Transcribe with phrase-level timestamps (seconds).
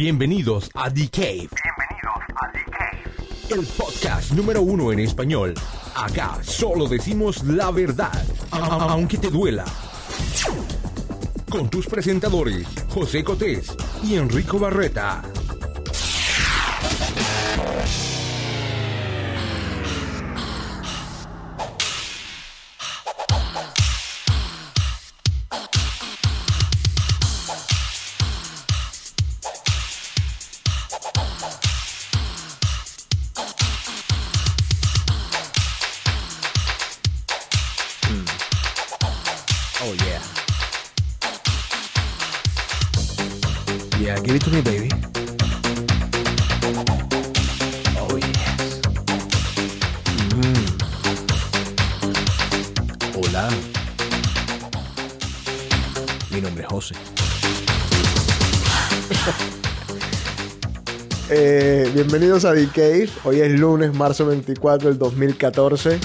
[0.00, 1.50] Bienvenidos a The Cave.
[1.50, 3.60] Bienvenidos a The Cave.
[3.60, 5.52] El podcast número uno en español.
[5.94, 9.66] Acá solo decimos la verdad, aunque te duela.
[11.50, 15.20] Con tus presentadores, José Cotés y Enrico Barreta.
[62.10, 63.08] Bienvenidos a The Cave.
[63.22, 66.00] Hoy es lunes, marzo 24 del 2014.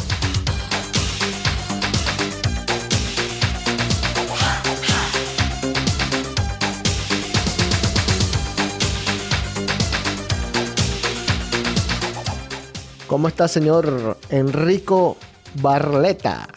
[13.07, 15.17] ¿Cómo está, señor Enrico
[15.55, 16.47] Barleta?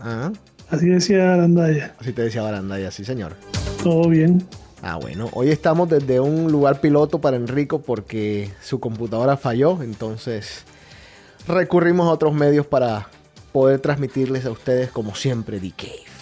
[0.00, 0.32] Ah,
[0.70, 1.94] Así decía Arandaya.
[2.00, 3.36] Así te decía Barandaya, sí, señor.
[3.80, 4.44] Todo bien.
[4.82, 10.64] Ah, bueno, hoy estamos desde un lugar piloto para Enrico porque su computadora falló, entonces
[11.48, 13.08] recurrimos a otros medios para
[13.50, 16.18] poder transmitirles a ustedes como siempre The Cave.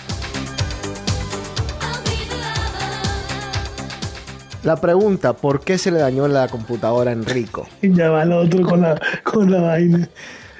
[4.62, 7.68] La pregunta, ¿por qué se le dañó la computadora a Enrico?
[7.82, 10.08] Y ya va el otro con la, con la vaina.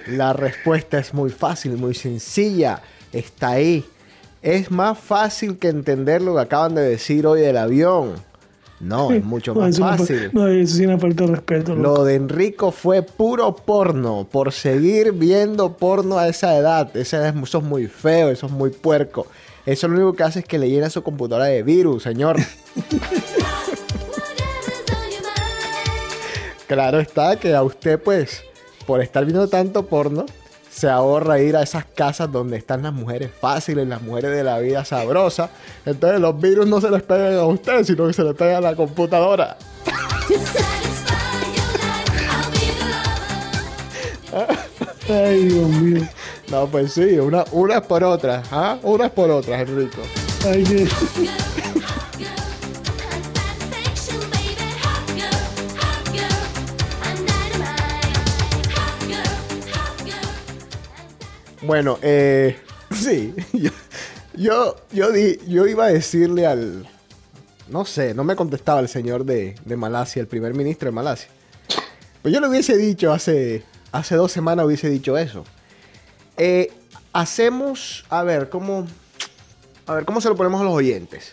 [0.07, 3.85] La respuesta es muy fácil, muy sencilla, está ahí.
[4.47, 8.13] Es más fácil que entender lo que acaban de decir hoy del avión.
[8.79, 10.31] No, es mucho No, más fácil.
[10.33, 11.75] No, eso sí una falta de respeto.
[11.75, 11.83] loco.
[11.99, 16.97] Lo de Enrico fue puro porno, por seguir viendo porno a esa edad.
[16.97, 19.27] Esa edad, eso es muy feo, eso es muy puerco.
[19.67, 22.37] Eso lo único que hace es que le llena su computadora de virus, señor.
[26.69, 28.45] claro está que a usted, pues,
[28.87, 30.27] por estar viendo tanto porno,
[30.77, 34.59] se ahorra ir a esas casas donde están las mujeres fáciles, las mujeres de la
[34.59, 35.49] vida sabrosa.
[35.87, 38.61] Entonces los virus no se les pegan a usted, sino que se les pegan a
[38.61, 39.57] la computadora.
[45.09, 46.07] Ay, Dios mío.
[46.51, 48.77] No, pues sí, una, unas por otras, ¿ah?
[48.83, 50.03] Unas por otras, Enrico.
[50.45, 50.87] Ay, que...
[61.67, 62.57] Bueno, eh,
[62.95, 63.35] sí,
[64.35, 66.87] yo, yo, di- yo iba a decirle al,
[67.69, 71.29] no sé, no me contestaba el señor de, de Malasia, el primer ministro de Malasia.
[72.23, 75.45] Pues yo le hubiese dicho hace, hace dos semanas, hubiese dicho eso.
[76.37, 76.73] Eh,
[77.13, 78.87] hacemos, a ver, ¿cómo,
[79.87, 81.33] a ver, ¿cómo se lo ponemos a los oyentes?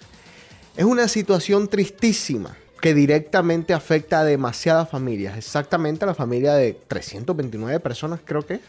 [0.77, 6.73] Es una situación tristísima que directamente afecta a demasiadas familias, exactamente a la familia de
[6.87, 8.59] 329 personas, creo que.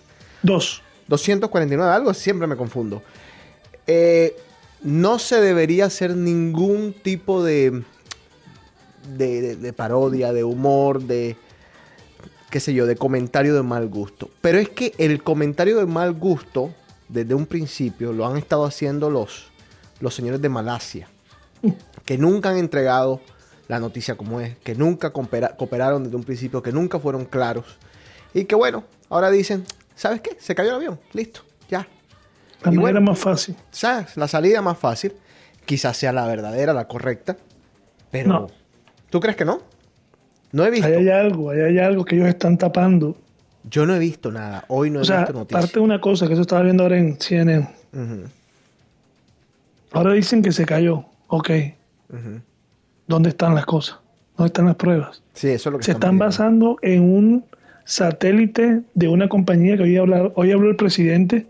[0.42, 0.82] Dos.
[1.08, 3.02] 249, algo, siempre me confundo.
[3.86, 4.36] Eh,
[4.82, 7.82] no se debería hacer ningún tipo de,
[9.16, 11.36] de, de- parodia, de humor, de,
[12.50, 14.30] qué sé yo, de comentario de mal gusto.
[14.40, 16.70] Pero es que el comentario de mal gusto,
[17.08, 19.46] desde un principio, lo han estado haciendo los,
[20.00, 21.08] los señores de Malasia,
[22.04, 23.20] que nunca han entregado
[23.68, 27.64] la noticia como es, que nunca coopera- cooperaron desde un principio, que nunca fueron claros.
[28.34, 30.36] Y que bueno, ahora dicen, ¿sabes qué?
[30.38, 31.86] Se cayó el avión, listo, ya.
[32.62, 33.00] La Y manera bueno.
[33.12, 33.54] más fácil.
[33.70, 34.16] ¿Sabes?
[34.16, 35.12] La salida más fácil,
[35.66, 37.36] quizás sea la verdadera, la correcta,
[38.10, 38.46] pero No.
[39.10, 39.60] ¿tú crees que no?
[40.52, 40.86] No he visto.
[40.86, 43.16] Ahí hay algo, ahí hay algo que ellos están tapando.
[43.68, 44.64] Yo no he visto nada.
[44.68, 45.62] Hoy no he o sea, visto noticias.
[45.62, 47.68] parte de una cosa que eso estaba viendo ahora en CNN.
[49.92, 51.04] Ahora dicen que se cayó.
[51.28, 51.50] Ok.
[53.06, 53.98] ¿Dónde están las cosas?
[54.36, 55.22] ¿Dónde están las pruebas?
[55.32, 56.24] Sí, eso es lo que Se están viendo.
[56.26, 57.44] basando en un
[57.84, 61.46] satélite de una compañía que hoy, hablar, hoy habló el presidente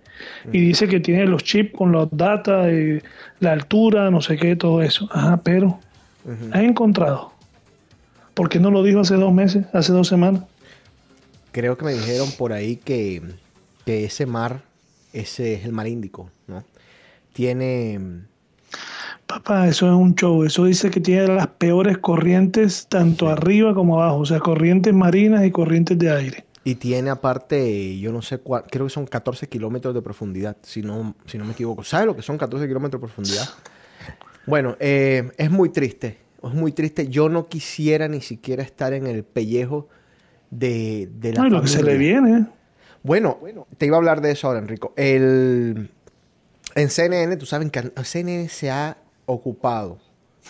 [0.53, 3.01] y dice que tiene los chips con los data, y
[3.41, 5.09] la altura, no sé qué, todo eso.
[5.13, 5.79] Ajá, pero
[6.25, 6.51] Ujú.
[6.53, 7.33] ¿has encontrado?
[8.35, 10.43] ¿Por qué no lo dijo hace dos meses, hace dos semanas?
[11.53, 13.23] Creo que me dijeron por ahí que,
[13.85, 14.63] que ese mar,
[15.13, 16.65] ese es el mar Índico, ¿no?
[17.33, 18.01] Tiene...
[19.27, 20.45] Papá, eso es un show.
[20.45, 24.19] Eso dice que tiene las peores corrientes tanto arriba como abajo.
[24.19, 26.45] O sea, corrientes marinas y corrientes de aire.
[26.65, 30.81] Y tiene aparte, yo no sé cuál, creo que son 14 kilómetros de profundidad, si
[30.81, 31.85] no, si no me equivoco.
[31.85, 33.49] ¿Sabes lo que son 14 kilómetros de profundidad?
[34.47, 36.19] Bueno, eh, es muy triste.
[36.43, 37.09] Es muy triste.
[37.09, 39.89] Yo no quisiera ni siquiera estar en el pellejo
[40.51, 42.45] de, de la No, lo que se le viene.
[43.03, 43.39] Bueno,
[43.79, 44.93] te iba a hablar de eso ahora, Enrico.
[44.97, 45.89] El,
[46.75, 49.99] en CNN, tú sabes que CNN se ha ocupado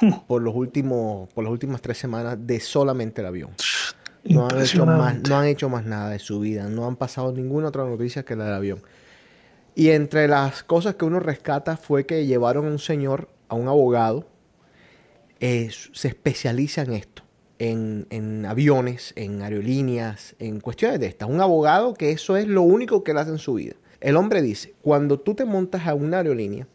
[0.27, 3.51] por los últimos, por las últimas tres semanas de solamente el avión.
[4.25, 7.33] No han, hecho más, no han hecho más nada de su vida, no han pasado
[7.33, 8.83] ninguna otra noticia que la del avión.
[9.75, 13.69] Y entre las cosas que uno rescata fue que llevaron a un señor, a un
[13.69, 14.27] abogado,
[15.41, 17.23] eh, se especializa en esto,
[17.59, 21.29] en, en aviones, en aerolíneas, en cuestiones de estas.
[21.29, 23.75] Un abogado que eso es lo único que él hace en su vida.
[24.01, 26.67] El hombre dice, cuando tú te montas a una aerolínea,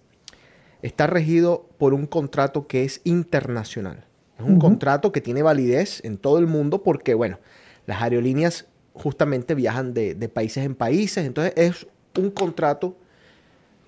[0.82, 4.06] está regido por un contrato que es internacional.
[4.38, 7.40] Es un contrato que tiene validez en todo el mundo porque, bueno,
[7.86, 11.88] las aerolíneas justamente viajan de, de países en países, entonces es
[12.18, 12.96] un contrato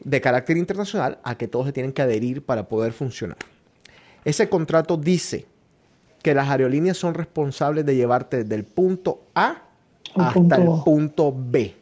[0.03, 3.37] de carácter internacional a que todos se tienen que adherir para poder funcionar.
[4.25, 5.45] Ese contrato dice
[6.21, 9.63] que las aerolíneas son responsables de llevarte del punto A
[10.15, 11.75] hasta punto el punto B.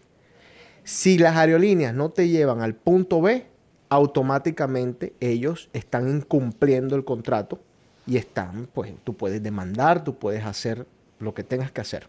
[0.84, 3.46] Si las aerolíneas no te llevan al punto B,
[3.90, 7.60] automáticamente ellos están incumpliendo el contrato
[8.06, 10.86] y están, pues tú puedes demandar, tú puedes hacer
[11.20, 12.08] lo que tengas que hacer.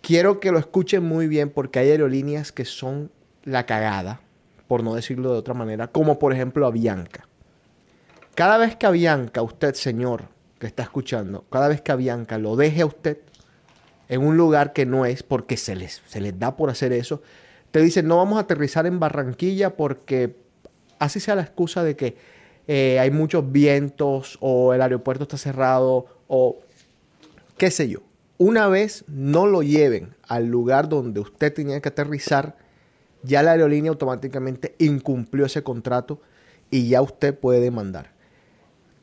[0.00, 3.10] Quiero que lo escuchen muy bien porque hay aerolíneas que son
[3.44, 4.20] la cagada,
[4.66, 7.26] por no decirlo de otra manera, como por ejemplo Avianca.
[8.34, 10.24] Cada vez que Avianca, usted señor
[10.58, 13.18] que está escuchando, cada vez que Avianca lo deje a usted
[14.08, 17.22] en un lugar que no es porque se les, se les da por hacer eso,
[17.70, 20.36] te dicen no vamos a aterrizar en Barranquilla porque
[20.98, 22.16] así sea la excusa de que
[22.68, 26.58] eh, hay muchos vientos o el aeropuerto está cerrado o
[27.56, 28.00] qué sé yo.
[28.38, 32.56] Una vez no lo lleven al lugar donde usted tenía que aterrizar,
[33.22, 36.20] ya la aerolínea automáticamente incumplió ese contrato
[36.70, 38.10] y ya usted puede demandar.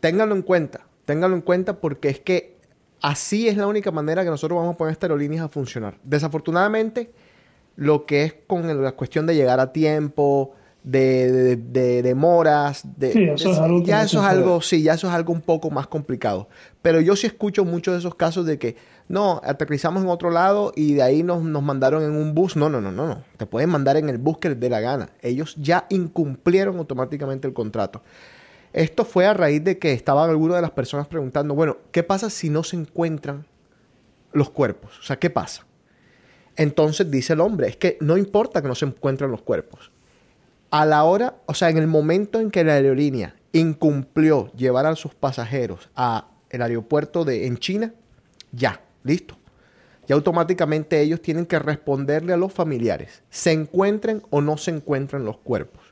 [0.01, 2.57] Ténganlo en cuenta, ténganlo en cuenta porque es que
[3.01, 5.97] así es la única manera que nosotros vamos a poner estas aerolíneas a funcionar.
[6.03, 7.11] Desafortunadamente,
[7.75, 13.13] lo que es con la cuestión de llegar a tiempo, de, de- de demoras, de,
[13.13, 15.69] Sí, eso es algo ya eso es algo, sí, ya eso es algo un poco
[15.71, 16.49] más complicado.
[16.81, 18.75] Pero yo sí escucho muchos de esos casos de que,
[19.07, 22.55] no, aterrizamos en otro lado y de ahí nos, nos mandaron en un bus.
[22.55, 23.23] No, no, no, no, no.
[23.37, 25.09] Te pueden mandar en el bus que les dé la gana.
[25.21, 28.01] Ellos ya incumplieron automáticamente el contrato.
[28.73, 32.29] Esto fue a raíz de que estaban algunas de las personas preguntando, bueno, ¿qué pasa
[32.29, 33.45] si no se encuentran
[34.33, 34.97] los cuerpos?
[34.99, 35.65] O sea, ¿qué pasa?
[36.55, 39.91] Entonces dice el hombre, es que no importa que no se encuentren los cuerpos.
[40.73, 44.95] A la hora, o sea, en el momento en que la aerolínea incumplió llevar a
[44.95, 47.93] sus pasajeros a el aeropuerto de en China,
[48.51, 49.37] ya, listo.
[50.07, 55.25] Ya automáticamente ellos tienen que responderle a los familiares, se encuentren o no se encuentren
[55.25, 55.83] los cuerpos.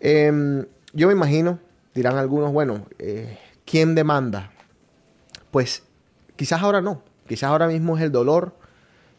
[0.00, 1.60] Em, yo me imagino,
[1.94, 4.50] dirán algunos, bueno, eh, ¿quién demanda?
[5.52, 5.84] Pues
[6.34, 8.56] quizás ahora no, quizás ahora mismo es el dolor,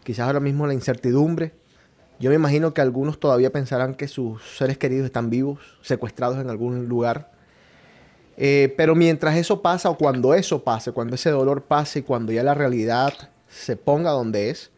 [0.04, 1.54] quizás ahora mismo la incertidumbre.
[2.20, 6.50] Yo me imagino que algunos todavía pensarán que sus seres queridos están vivos, secuestrados en
[6.50, 7.32] algún lugar.
[8.38, 12.32] Eh, pero mientras eso pasa o cuando eso pase, cuando ese dolor pase y cuando
[12.32, 13.14] ya la realidad
[13.48, 14.72] se ponga donde es,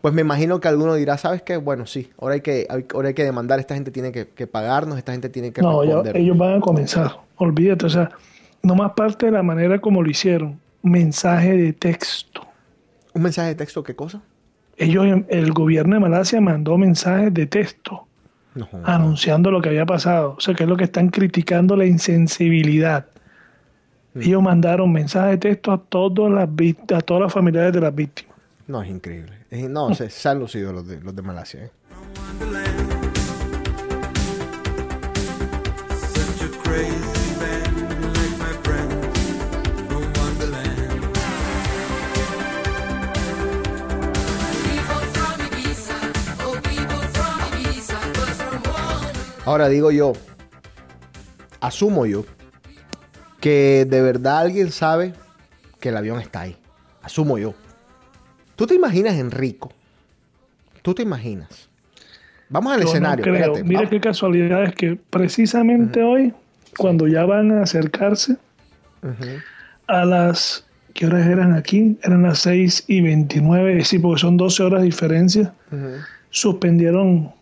[0.00, 1.56] pues me imagino que alguno dirá, ¿sabes qué?
[1.56, 4.46] Bueno, sí, ahora hay que, hay- ahora hay que demandar, esta gente tiene que, que
[4.46, 7.16] pagarnos, esta gente tiene que No, ya- ellos van a comenzar.
[7.36, 8.10] Olvídate, o sea,
[8.62, 10.60] no más parte de la manera como lo hicieron.
[10.82, 12.42] Mensaje de texto.
[13.14, 14.20] ¿Un mensaje de texto qué cosa?
[14.76, 18.06] Ellos, el gobierno de Malasia mandó mensajes de texto
[18.54, 18.68] No.
[18.84, 20.34] anunciando lo que había pasado.
[20.36, 23.06] O sea, que es lo que están criticando la insensibilidad.
[24.16, 26.48] Ellos mandaron mensajes de texto a todas las
[26.96, 28.34] a todas las familiares de las víctimas.
[28.68, 29.32] No, es increíble.
[29.50, 31.64] Es- no, se, se han lucido los de, los de Malasia.
[31.64, 31.70] ¿eh?
[49.44, 50.12] Ahora digo yo,
[51.60, 52.24] asumo yo,
[53.40, 55.12] que de verdad alguien sabe
[55.80, 56.56] que el avión está ahí.
[57.02, 57.54] Asumo yo.
[58.56, 59.72] ¿Tú te imaginas, Enrico?
[60.82, 61.68] ¿Tú te imaginas?
[62.48, 63.22] Vamos al Yo no escenario.
[63.22, 63.34] creo.
[63.34, 63.90] espérate, Mira vamos.
[63.90, 66.32] qué casualidad es que precisamente hoy,
[66.78, 68.36] cuando ya van a acercarse
[69.86, 70.64] a las...
[70.94, 71.98] ¿Qué horas eran aquí?
[72.04, 75.52] Eran las 6 y 29, sí, porque son 12 horas de diferencia.
[76.30, 77.32] Suspendieron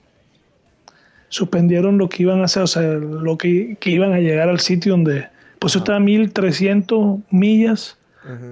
[1.32, 4.60] suspendieron lo que iban a hacer, o sea, lo que, que iban a llegar al
[4.60, 5.26] sitio donde...
[5.58, 7.96] Pues eso está a 1300 millas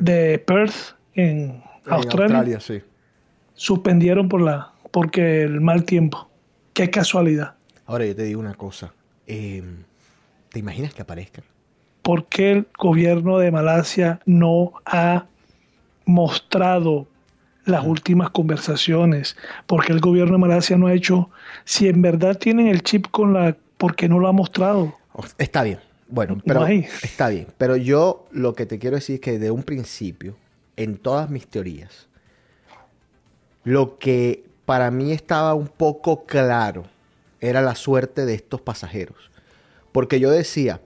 [0.01, 2.59] de Perth en En Australia.
[2.61, 2.81] sí.
[3.55, 6.31] Suspendieron por la porque el mal tiempo.
[6.73, 7.55] Qué casualidad.
[7.87, 8.93] Ahora yo te digo una cosa.
[9.27, 9.63] eh,
[10.51, 11.45] ¿Te imaginas que aparezcan?
[12.03, 15.27] ¿por qué el gobierno de Malasia no ha
[16.07, 17.07] mostrado
[17.65, 19.37] las últimas conversaciones?
[19.67, 21.31] ¿Por qué el gobierno de Malasia no ha hecho,
[21.65, 24.95] si en verdad tienen el chip con la, ¿por qué no lo ha mostrado?
[25.39, 25.79] Está bien.
[26.09, 27.47] Bueno, No pero está bien.
[27.57, 30.37] Pero yo lo que te quiero decir es que de un principio,
[30.77, 32.09] en todas mis teorías,
[33.65, 36.85] lo que para mí estaba un poco claro
[37.41, 39.31] era la suerte de estos pasajeros.
[39.93, 40.81] Porque yo decía,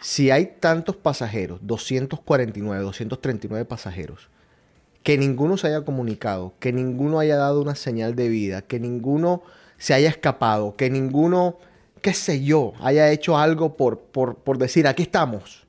[0.00, 4.28] si hay tantos pasajeros, 249, 239 pasajeros,
[5.02, 9.42] que ninguno se haya comunicado, que ninguno haya dado una señal de vida, que ninguno
[9.78, 11.58] se haya escapado, que ninguno,
[12.02, 15.66] qué sé yo, haya hecho algo por, por, por decir, aquí estamos.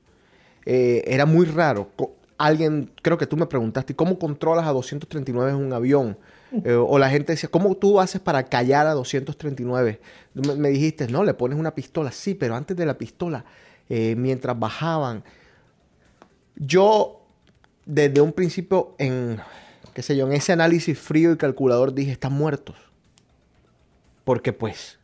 [0.66, 1.88] Eh, era muy raro.
[2.36, 6.18] Alguien, creo que tú me preguntaste, ¿cómo controlas a 239 en un avión?
[6.64, 10.00] Eh, o la gente decía, ¿cómo tú haces para callar a 239?
[10.34, 12.12] Me, me dijiste, no, le pones una pistola.
[12.12, 13.44] Sí, pero antes de la pistola,
[13.88, 15.24] eh, mientras bajaban,
[16.56, 17.21] yo
[17.86, 19.38] desde un principio en,
[19.94, 22.76] qué sé yo, en ese análisis frío y calculador dije, están muertos.
[24.24, 24.98] Porque pues,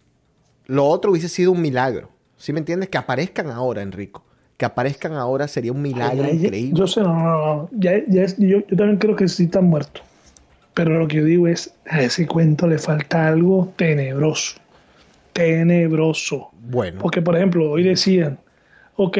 [0.66, 2.11] lo otro hubiese sido un milagro.
[2.37, 2.88] ¿Sí me entiendes?
[2.88, 4.25] Que aparezcan ahora, Enrico.
[4.56, 6.78] Que aparezcan ahora sería un milagro Ay, increíble.
[6.78, 7.23] Yo sé, no, no,
[7.56, 7.70] no.
[7.73, 10.02] Ya, ya es- yo, yo también creo que sí están muertos.
[10.75, 14.56] Pero lo que yo digo es, a ese cuento le falta algo tenebroso.
[15.32, 16.50] Tenebroso.
[16.61, 18.38] Bueno, Porque, por ejemplo, hoy decían,
[18.97, 19.18] ok,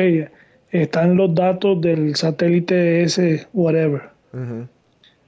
[0.71, 4.03] están los datos del satélite ese, whatever.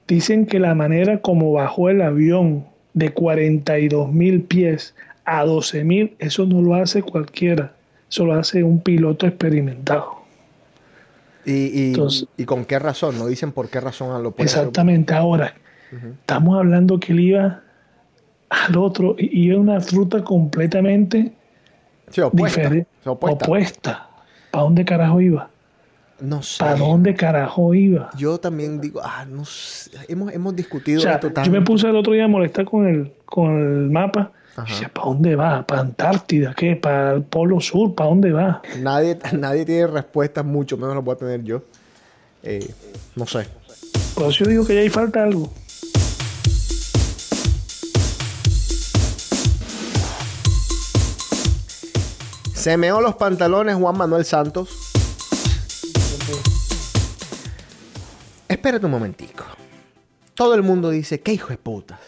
[0.07, 4.93] Dicen que la manera como bajó el avión de 42 mil pies
[5.25, 7.73] a 12 mil, eso no lo hace cualquiera.
[8.09, 10.21] Eso lo hace un piloto experimentado.
[11.45, 13.17] ¿Y, y, Entonces- ¿y con qué razón?
[13.17, 14.41] No dicen por qué razón lo hacer.
[14.43, 15.13] Exactamente.
[15.13, 15.53] Ahora,
[16.21, 17.61] estamos hablando que él iba
[18.49, 21.31] al otro, y iba una ruta completamente
[22.09, 22.59] Sí, opuesta.
[22.61, 24.09] diferente, opuesta.
[24.51, 25.49] ¿Para dónde carajo iba?
[26.19, 26.59] No sé.
[26.59, 28.09] ¿Para dónde carajo iba?
[28.15, 29.91] Yo también digo, ah, no sé.
[30.07, 31.45] Hemos, hemos O discutido sea, esto tan...
[31.45, 34.31] yo me puse el otro día a molestar con el, con el mapa.
[34.67, 35.65] Decía, ¿para dónde va?
[35.65, 36.53] ¿Para Antártida?
[36.53, 36.75] ¿Qué?
[36.75, 37.95] ¿Para el Polo Sur?
[37.95, 38.61] ¿Para dónde va?
[38.79, 41.63] Nadie, nadie tiene respuestas, mucho menos lo voy a tener yo.
[42.43, 42.69] Eh,
[43.15, 43.47] no sé.
[44.13, 45.51] Por eso yo digo que ya hay falta algo.
[52.61, 54.91] Se meó los pantalones Juan Manuel Santos.
[58.47, 59.45] Espérate un momentico.
[60.35, 61.99] Todo el mundo dice, qué hijo de puta.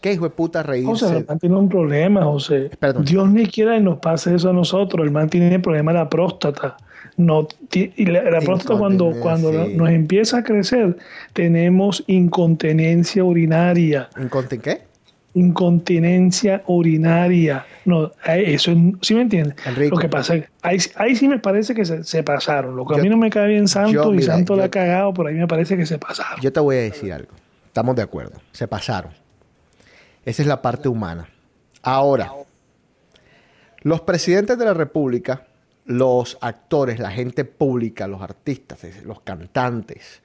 [0.00, 0.90] Qué hijo de puta reírse.
[0.90, 2.72] José, el man tiene un problema, José.
[2.76, 3.04] Perdón.
[3.04, 5.06] Dios ni quiera que nos pase eso a nosotros.
[5.06, 6.76] El man tiene problema de la próstata.
[7.16, 9.74] No, y la, la próstata cuando, cuando sí.
[9.76, 10.96] nos empieza a crecer,
[11.34, 14.08] tenemos incontinencia urinaria.
[14.20, 14.82] ¿Incontin qué?
[15.34, 17.66] Incontinencia urinaria.
[17.84, 19.54] No, eh, eso es- ¿sí me entiendes?
[19.66, 19.96] Enrico.
[19.96, 22.76] Lo que pasa es ahí, ahí sí me parece que se, se pasaron.
[22.76, 24.70] Lo que a mí no me cae bien Santo yo, y Santo la yo- ha
[24.70, 26.40] cagado, por ahí me parece que se pasaron.
[26.40, 27.32] Yo te voy a decir algo.
[27.66, 28.40] Estamos de acuerdo.
[28.52, 29.12] Se pasaron.
[30.24, 31.28] Esa es la parte humana.
[31.82, 32.32] Ahora,
[33.82, 35.46] los presidentes de la República,
[35.84, 40.22] los actores, la gente pública, los artistas, los cantantes,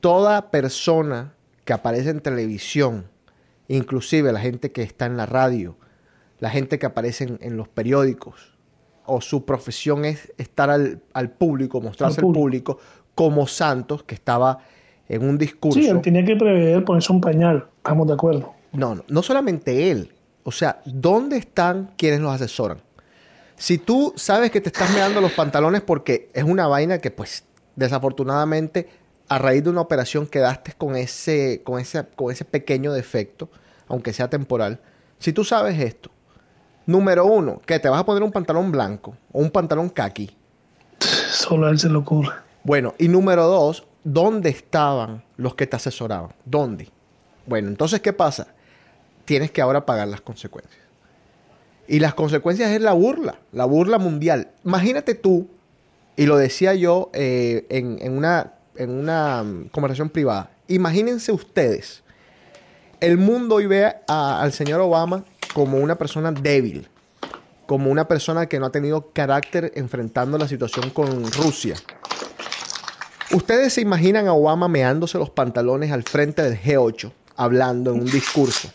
[0.00, 1.32] toda persona
[1.64, 3.06] que aparece en televisión,
[3.76, 5.76] inclusive la gente que está en la radio,
[6.38, 8.58] la gente que aparece en, en los periódicos,
[9.06, 12.78] o su profesión es estar al, al público, mostrarse Al público,
[13.14, 14.58] como Santos, que estaba
[15.08, 15.80] en un discurso.
[15.80, 17.66] Sí, él tenía que prever ponerse un pañal.
[17.78, 18.54] Estamos de acuerdo.
[18.72, 20.12] No, no, no solamente él.
[20.44, 22.78] O sea, ¿dónde están quienes los asesoran?
[23.56, 27.44] Si tú sabes que te estás meando los pantalones porque es una vaina que, pues,
[27.76, 28.88] desafortunadamente,
[29.30, 33.48] a raíz de una operación quedaste con ese, con ese, con ese pequeño defecto,
[33.86, 34.80] aunque sea temporal.
[35.20, 36.10] Si tú sabes esto,
[36.84, 40.36] número uno, que te vas a poner un pantalón blanco o un pantalón kaki.
[40.98, 42.32] Solo a él se le ocurre.
[42.64, 46.32] Bueno, y número dos, ¿dónde estaban los que te asesoraban?
[46.44, 46.88] ¿Dónde?
[47.46, 48.48] Bueno, entonces, ¿qué pasa?
[49.26, 50.82] Tienes que ahora pagar las consecuencias.
[51.86, 54.48] Y las consecuencias es la burla, la burla mundial.
[54.64, 55.46] Imagínate tú,
[56.16, 62.02] y lo decía yo eh, en, en una, en una mm, conversación privada, imagínense ustedes,
[63.00, 66.88] el mundo hoy ve al señor Obama como una persona débil,
[67.66, 71.76] como una persona que no ha tenido carácter enfrentando la situación con Rusia.
[73.32, 78.06] ¿Ustedes se imaginan a Obama meándose los pantalones al frente del G8, hablando en un
[78.06, 78.70] discurso?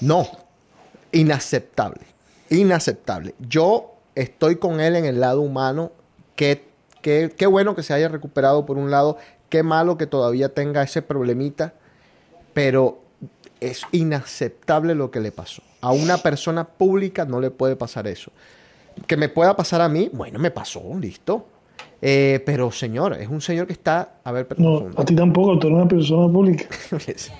[0.00, 0.28] No,
[1.10, 2.06] inaceptable,
[2.48, 3.34] inaceptable.
[3.40, 5.92] Yo estoy con él en el lado humano.
[6.36, 6.73] Qué,
[7.04, 9.18] qué, qué bueno que se haya recuperado por un lado,
[9.50, 11.74] qué malo que todavía tenga ese problemita,
[12.54, 13.02] pero
[13.60, 15.60] es inaceptable lo que le pasó.
[15.82, 18.32] A una persona pública no le puede pasar eso.
[19.06, 21.46] Que me pueda pasar a mí, bueno, me pasó, listo.
[22.00, 25.02] Eh, pero señor, es un señor que está, a ver, No, profundo.
[25.02, 26.64] a ti tampoco, tú eres una persona pública.
[26.90, 27.30] Espérate.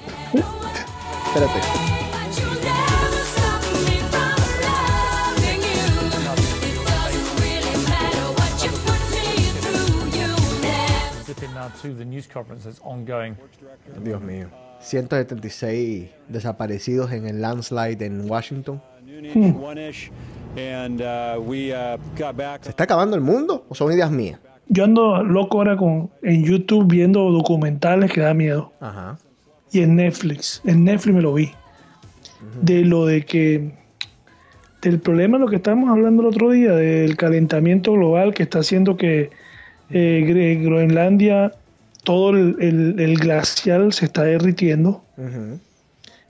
[14.02, 14.48] Dios mío.
[14.80, 18.80] 176 desaparecidos en el landslide en Washington.
[20.56, 22.62] and uh, we uh, got back.
[22.62, 24.38] ¿Se está acabando el mundo o son ideas mías?
[24.68, 28.72] Yo ando loco ahora con, en YouTube viendo documentales que da miedo.
[28.80, 29.18] Ajá.
[29.72, 31.50] Y en Netflix, en Netflix me lo vi.
[32.62, 33.72] De lo de que,
[34.82, 38.60] del problema de lo que estábamos hablando el otro día, del calentamiento global que está
[38.60, 39.30] haciendo que
[39.90, 41.52] eh, Groenlandia,
[42.04, 45.02] todo el, el- el glacial se está derritiendo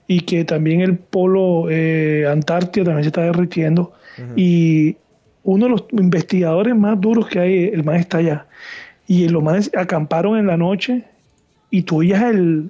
[0.07, 3.93] y que también el polo eh, Antártida también se está derritiendo.
[4.35, 4.97] Y
[5.43, 8.45] uno de los investigadores más duros que hay, el más está allá.
[9.07, 11.03] Y los más acamparon en la noche
[11.69, 12.69] y tú oías el,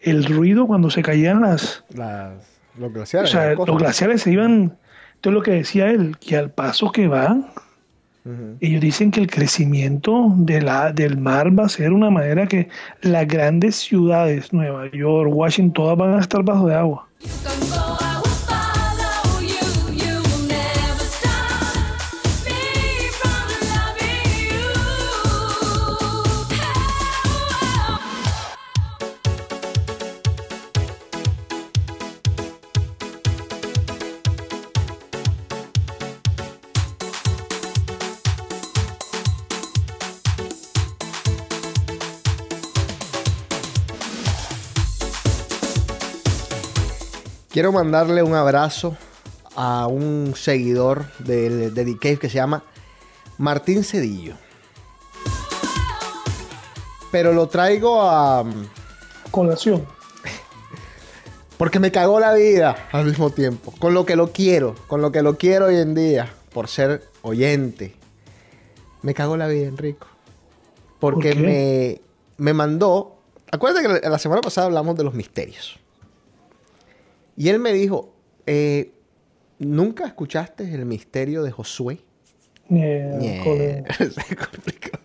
[0.00, 1.84] el ruido cuando se caían las...
[1.94, 2.32] Las,
[2.78, 3.30] los O glaciares.
[3.30, 3.68] sea, las cosas.
[3.68, 4.76] los glaciares se iban...
[5.16, 7.46] Entonces lo que decía él, que al paso que van,
[8.60, 12.68] Ellos dicen que el crecimiento de la, del mar va a ser una manera que
[13.00, 17.08] las grandes ciudades, Nueva York, Washington, todas van a estar bajo de agua.
[47.50, 48.96] Quiero mandarle un abrazo
[49.56, 52.62] a un seguidor de, de The Cave que se llama
[53.38, 54.34] Martín Cedillo.
[57.10, 58.44] Pero lo traigo a...
[59.32, 59.84] Colación.
[61.58, 63.74] Porque me cagó la vida al mismo tiempo.
[63.80, 64.76] Con lo que lo quiero.
[64.86, 66.32] Con lo que lo quiero hoy en día.
[66.52, 67.96] Por ser oyente.
[69.02, 70.06] Me cagó la vida, Enrico.
[71.00, 72.00] Porque me,
[72.36, 73.16] me mandó...
[73.50, 75.79] Acuérdate que la semana pasada hablamos de los misterios.
[77.40, 78.12] Y él me dijo,
[78.44, 78.92] eh,
[79.58, 82.00] ¿nunca escuchaste el misterio de Josué?
[83.98, 84.98] Se complicó.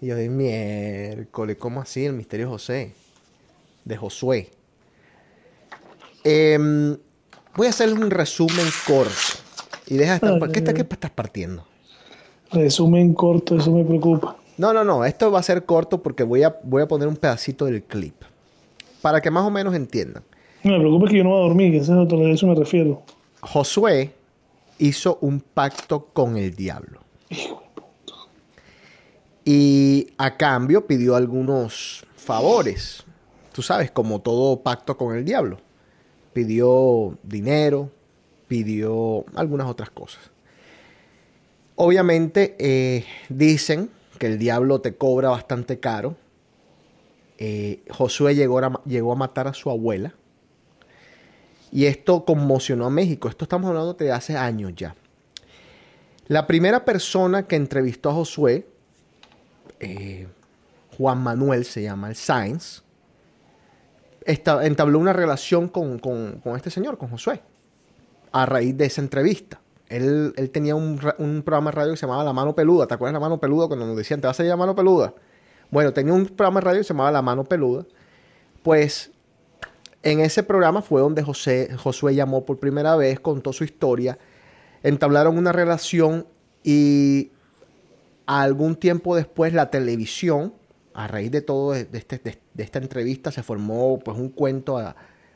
[0.00, 2.94] Y yo de miércoles, ¿cómo así el misterio de José?
[3.84, 4.50] De Josué.
[6.24, 6.96] Em,
[7.54, 9.12] voy a hacer un resumen corto.
[9.86, 10.32] Y deja de estar.
[10.32, 11.64] Ay, ¿Por qué, está- qué estás partiendo?
[12.50, 14.36] Resumen corto, eso me preocupa.
[14.56, 15.04] No, no, no.
[15.04, 18.16] Esto va a ser corto porque voy a, voy a poner un pedacito del clip.
[19.00, 20.24] Para que más o menos entiendan.
[20.62, 23.02] Me preocupa que yo no voy a dormir, que eso a eso me refiero.
[23.40, 24.12] Josué
[24.78, 27.00] hizo un pacto con el diablo.
[29.44, 33.04] Y a cambio pidió algunos favores.
[33.52, 35.58] Tú sabes, como todo pacto con el diablo.
[36.32, 37.90] Pidió dinero,
[38.46, 40.30] pidió algunas otras cosas.
[41.76, 46.16] Obviamente eh, dicen que el diablo te cobra bastante caro.
[47.38, 50.14] Eh, Josué llegó a, llegó a matar a su abuela.
[51.70, 53.28] Y esto conmocionó a México.
[53.28, 54.94] Esto estamos hablando de hace años ya.
[56.26, 58.66] La primera persona que entrevistó a Josué,
[59.80, 60.26] eh,
[60.96, 62.82] Juan Manuel se llama el Sainz,
[64.26, 67.40] entabló una relación con, con- este señor, con Josué,
[68.32, 69.60] a raíz de esa entrevista.
[69.88, 72.86] Él, él tenía un programa de radio que se llamaba La Mano Peluda.
[72.86, 74.56] ¿Te acuerdas de La Mano Peluda cuando nos decían, te vas a ir a La
[74.58, 75.14] Mano Peluda?
[75.70, 77.86] Bueno, tenía un programa de radio que se llamaba La Mano Peluda.
[78.62, 79.10] Pues
[80.10, 84.18] en ese programa fue donde José, Josué llamó por primera vez, contó su historia,
[84.82, 86.26] entablaron una relación
[86.62, 87.30] y
[88.26, 90.54] algún tiempo después la televisión,
[90.94, 94.78] a raíz de todo de, este- de- esta entrevista, se formó pues un cuento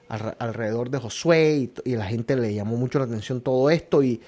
[0.09, 4.21] alrededor de Josué y, la gente le llamó mucho la atención todo esto y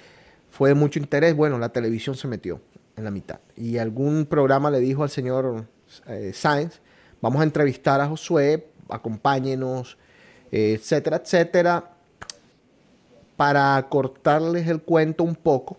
[0.50, 1.34] fue de mucho interés.
[1.34, 2.60] Bueno, la televisión se metió
[2.96, 5.66] en la mitad y algún programa le dijo al señor
[6.06, 6.80] eh, Sáenz,
[7.20, 9.98] vamos a entrevistar a Josué, acompáñenos,
[10.54, 11.90] etcétera, etcétera.
[13.36, 15.78] Para cortarles el cuento un poco,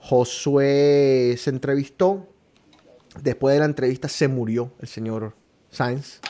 [0.00, 2.28] Josué se entrevistó.
[3.22, 5.34] Después de la entrevista se murió el señor
[5.70, 6.20] Sainz.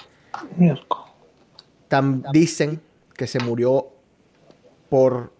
[1.88, 2.80] Tam- dicen
[3.14, 3.88] que se murió
[4.88, 5.32] por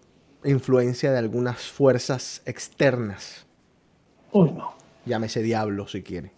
[0.43, 3.45] influencia de algunas fuerzas externas.
[4.33, 4.73] Uy, no.
[5.05, 6.31] Llámese diablo si quiere.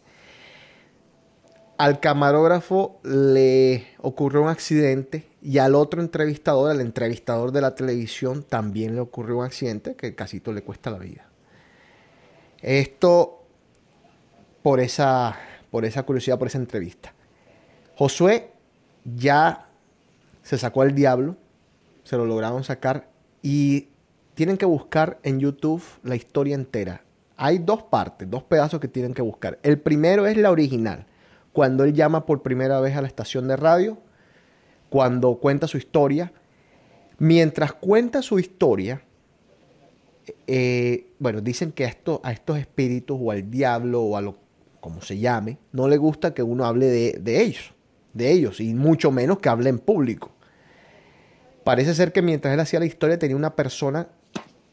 [1.78, 8.44] Al camarógrafo le ocurrió un accidente y al otro entrevistador, al entrevistador de la televisión,
[8.44, 11.28] también le ocurrió un accidente que casito le cuesta la vida.
[12.62, 13.46] Esto
[14.62, 15.38] por esa,
[15.72, 17.14] por esa curiosidad, por esa entrevista.
[17.96, 18.52] Josué
[19.04, 19.68] ya
[20.44, 21.38] se sacó al diablo,
[22.04, 23.08] se lo lograron sacar
[23.42, 23.90] y
[24.34, 27.04] tienen que buscar en YouTube la historia entera.
[27.38, 29.60] Hay dos partes, dos pedazos que tienen que buscar.
[29.64, 31.06] El primero es la original,
[31.54, 33.98] cuando él llama por primera vez a la estación de radio,
[34.90, 36.32] cuando cuenta su historia.
[37.18, 39.02] Mientras cuenta su historia,
[40.48, 44.38] eh, bueno, dicen que a, esto- a estos espíritus o al diablo o a lo
[44.80, 47.74] como se llame, no le gusta que uno hable de, de ellos,
[48.14, 50.32] de ellos, y mucho menos que hable en público.
[51.66, 54.08] Parece ser que mientras él hacía la historia tenía una persona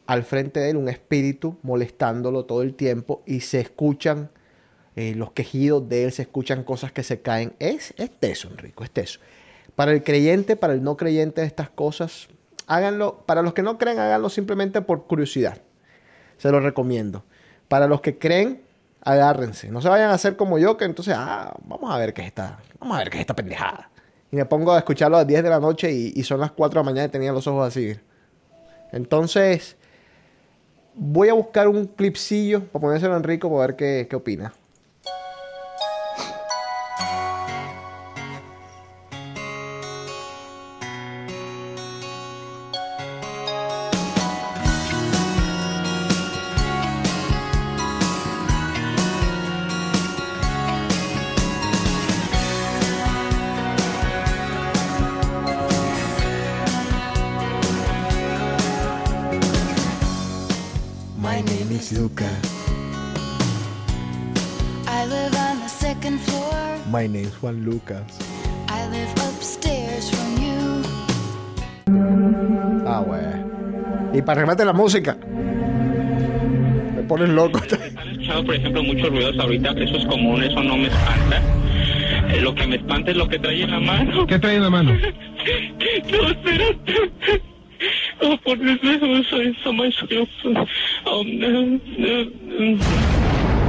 [0.05, 4.31] al frente de él, un espíritu molestándolo todo el tiempo y se escuchan
[4.95, 7.53] eh, los quejidos de él, se escuchan cosas que se caen.
[7.59, 9.19] Es, es teso, Enrico, es teso.
[9.77, 12.29] Para el creyente, para el no creyente de estas cosas,
[12.65, 13.23] háganlo.
[13.27, 15.59] Para los que no creen, háganlo simplemente por curiosidad.
[16.39, 17.23] Se lo recomiendo.
[17.67, 18.63] Para los que creen,
[19.01, 19.69] agárrense.
[19.69, 22.29] No se vayan a hacer como yo, que entonces, ah, vamos a ver qué es
[22.29, 23.91] esta, vamos a ver qué es esta pendejada.
[24.31, 26.53] Y me pongo a escucharlo a las 10 de la noche y, y son las
[26.53, 27.95] 4 de la mañana y tenía los ojos así.
[28.91, 29.77] Entonces,
[30.95, 34.53] voy a buscar un clipsillo para ponérselo a Enrico para ver qué, qué opina.
[66.97, 68.17] My name is Juan Lucas.
[68.69, 70.83] I live upstairs from you.
[72.87, 74.17] Ah, güey.
[74.17, 75.15] Y para remate la música.
[76.95, 77.59] Me pones loco.
[77.99, 81.39] Han escuchado, por ejemplo, muchos ruidos ahorita, eso es común, eso no me espanta.
[82.29, 84.25] Eh, lo que me espanta es lo que trae en la mano.
[84.25, 84.93] ¿Qué trae en la mano?
[86.11, 87.43] No, espérate.
[88.23, 89.93] Oh, por Dios, soy so much
[91.05, 92.23] Oh, no, no,
[92.57, 93.06] no.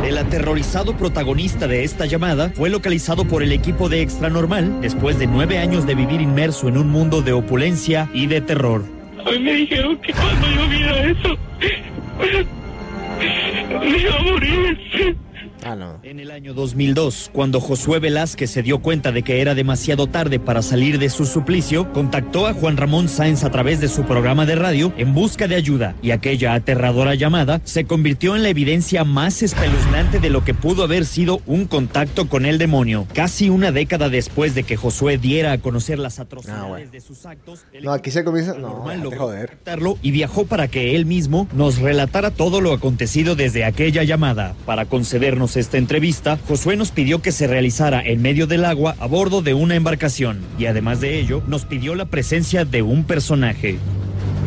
[0.04, 5.18] El aterrorizado protagonista de esta llamada fue localizado por el equipo de Extra Normal después
[5.18, 8.84] de nueve años de vivir inmerso en un mundo de opulencia y de terror.
[9.30, 11.36] Mí me dijeron que cuando yo viera eso,
[13.80, 15.27] me iba a morir.
[15.70, 16.00] Ah, no.
[16.02, 20.40] En el año 2002, cuando Josué Velázquez se dio cuenta de que era demasiado tarde
[20.40, 24.46] para salir de su suplicio, contactó a Juan Ramón Sáenz a través de su programa
[24.46, 29.04] de radio en busca de ayuda, y aquella aterradora llamada se convirtió en la evidencia
[29.04, 33.06] más espeluznante de lo que pudo haber sido un contacto con el demonio.
[33.12, 36.90] Casi una década después de que Josué diera a conocer las atrocidades Ah, bueno.
[36.90, 38.54] de sus actos, el No, aquí se comienza.
[38.54, 39.58] No, normal déjate logró joder.
[40.00, 44.54] y viajó para que él mismo nos relatara todo lo acontecido desde aquella llamada.
[44.64, 49.06] Para concedernos esta entrevista, Josué nos pidió que se realizara en medio del agua a
[49.06, 53.78] bordo de una embarcación y además de ello nos pidió la presencia de un personaje.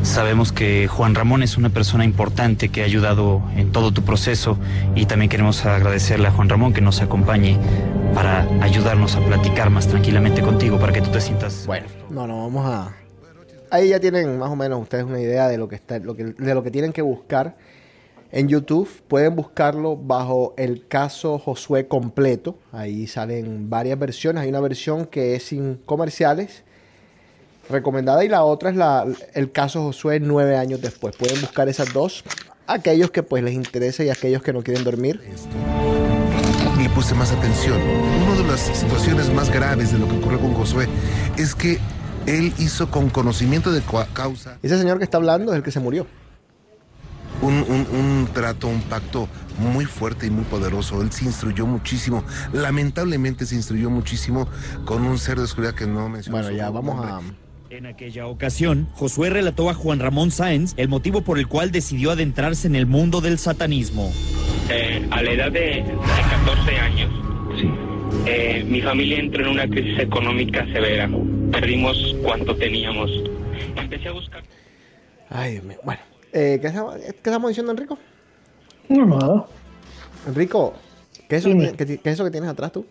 [0.03, 4.57] Sabemos que Juan Ramón es una persona importante que ha ayudado en todo tu proceso
[4.95, 7.57] y también queremos agradecerle a Juan Ramón que nos acompañe
[8.15, 11.65] para ayudarnos a platicar más tranquilamente contigo para que tú te sientas...
[11.67, 12.95] Bueno, no, no, vamos a.
[13.69, 16.25] Ahí ya tienen más o menos ustedes una idea de lo que está, lo que,
[16.25, 17.55] de lo que tienen que buscar
[18.31, 18.89] en YouTube.
[19.07, 22.57] Pueden buscarlo bajo el caso Josué completo.
[22.71, 24.43] Ahí salen varias versiones.
[24.43, 26.63] Hay una versión que es sin comerciales,
[27.69, 31.15] recomendada, y la otra es la, el caso Josué nueve años después.
[31.15, 32.23] Pueden buscar esas dos.
[32.67, 35.19] Aquellos que pues les interese y aquellos que no quieren dormir.
[36.77, 37.79] Le puse más atención.
[37.81, 40.87] Una de las situaciones más graves de lo que ocurrió con Josué
[41.37, 41.79] es que
[42.27, 43.81] él hizo con conocimiento de
[44.13, 46.05] causa Ese señor que está hablando es el que se murió.
[47.41, 49.27] Un, un- un trato, un pacto
[49.59, 51.01] muy fuerte y muy poderoso.
[51.01, 52.23] Él se instruyó muchísimo.
[52.53, 54.47] Lamentablemente se instruyó muchísimo
[54.85, 56.37] con un ser de oscuridad que no mencionó.
[56.39, 57.11] Bueno, ya vamos nombre.
[57.37, 57.75] a.
[57.75, 62.11] En aquella ocasión, Josué relató a Juan Ramón Sáenz el motivo por el cual decidió
[62.11, 64.11] adentrarse en el mundo del satanismo.
[64.69, 65.97] Eh, a la edad de, de
[66.45, 67.09] 14 años,
[68.25, 71.09] eh, mi familia entró en una crisis económica severa.
[71.51, 73.09] Perdimos cuanto teníamos.
[73.77, 74.43] Empecé a buscar.
[75.29, 75.77] Ay, Dios mío.
[75.83, 76.01] Bueno,
[76.33, 77.97] eh, ¿qué, estamos, qué estamos diciendo, Enrico?
[78.89, 79.45] No, nada.
[80.27, 80.73] Enrico,
[81.27, 81.73] ¿qué es, eso, Dime.
[81.73, 82.85] que, qué es eso que tienes atrás tú?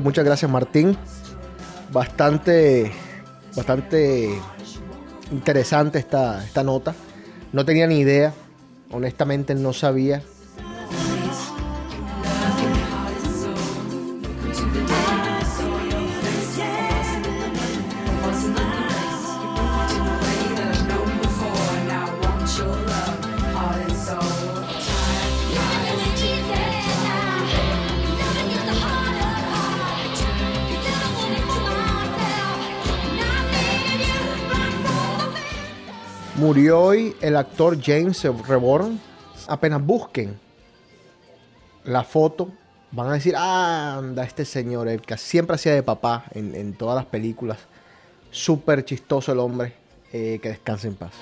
[0.00, 0.96] Muchas gracias Martín.
[1.92, 2.92] Bastante,
[3.56, 4.30] bastante
[5.30, 6.94] interesante esta, esta nota.
[7.52, 8.32] No tenía ni idea,
[8.90, 10.22] honestamente no sabía.
[36.50, 39.00] Murió hoy el actor James Reborn.
[39.46, 40.36] Apenas busquen
[41.84, 42.48] la foto,
[42.90, 46.96] van a decir, anda, este señor, el que siempre hacía de papá en, en todas
[46.96, 47.56] las películas.
[48.32, 49.74] Súper chistoso el hombre.
[50.12, 51.12] eh, que descanse en paz.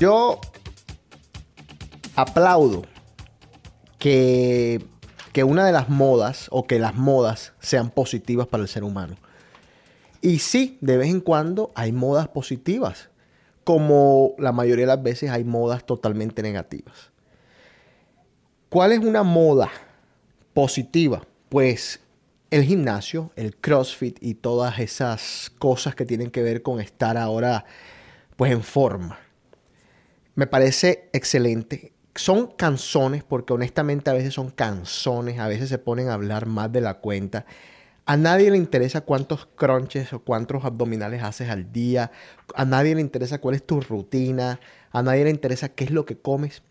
[0.00, 0.40] Yo
[2.16, 2.82] aplaudo
[3.98, 4.84] que,
[5.32, 9.16] que una de las modas o que las modas sean positivas para el ser humano.
[10.20, 13.10] Y sí, de vez en cuando hay modas positivas,
[13.62, 17.12] como la mayoría de las veces hay modas totalmente negativas.
[18.68, 19.70] ¿Cuál es una moda
[20.54, 21.24] positiva?
[21.48, 22.00] Pues
[22.50, 27.64] el gimnasio, el CrossFit y todas esas cosas que tienen que ver con estar ahora
[28.36, 29.23] pues en forma.
[30.34, 31.92] Me parece excelente.
[32.16, 36.72] Son canzones, porque honestamente a veces son canzones, a veces se ponen a hablar más
[36.72, 37.44] de la cuenta.
[38.06, 42.10] A nadie le interesa cuántos crunches o cuántos abdominales haces al día.
[42.54, 44.60] A nadie le interesa cuál es tu rutina.
[44.90, 46.62] A nadie le interesa qué es lo que comes.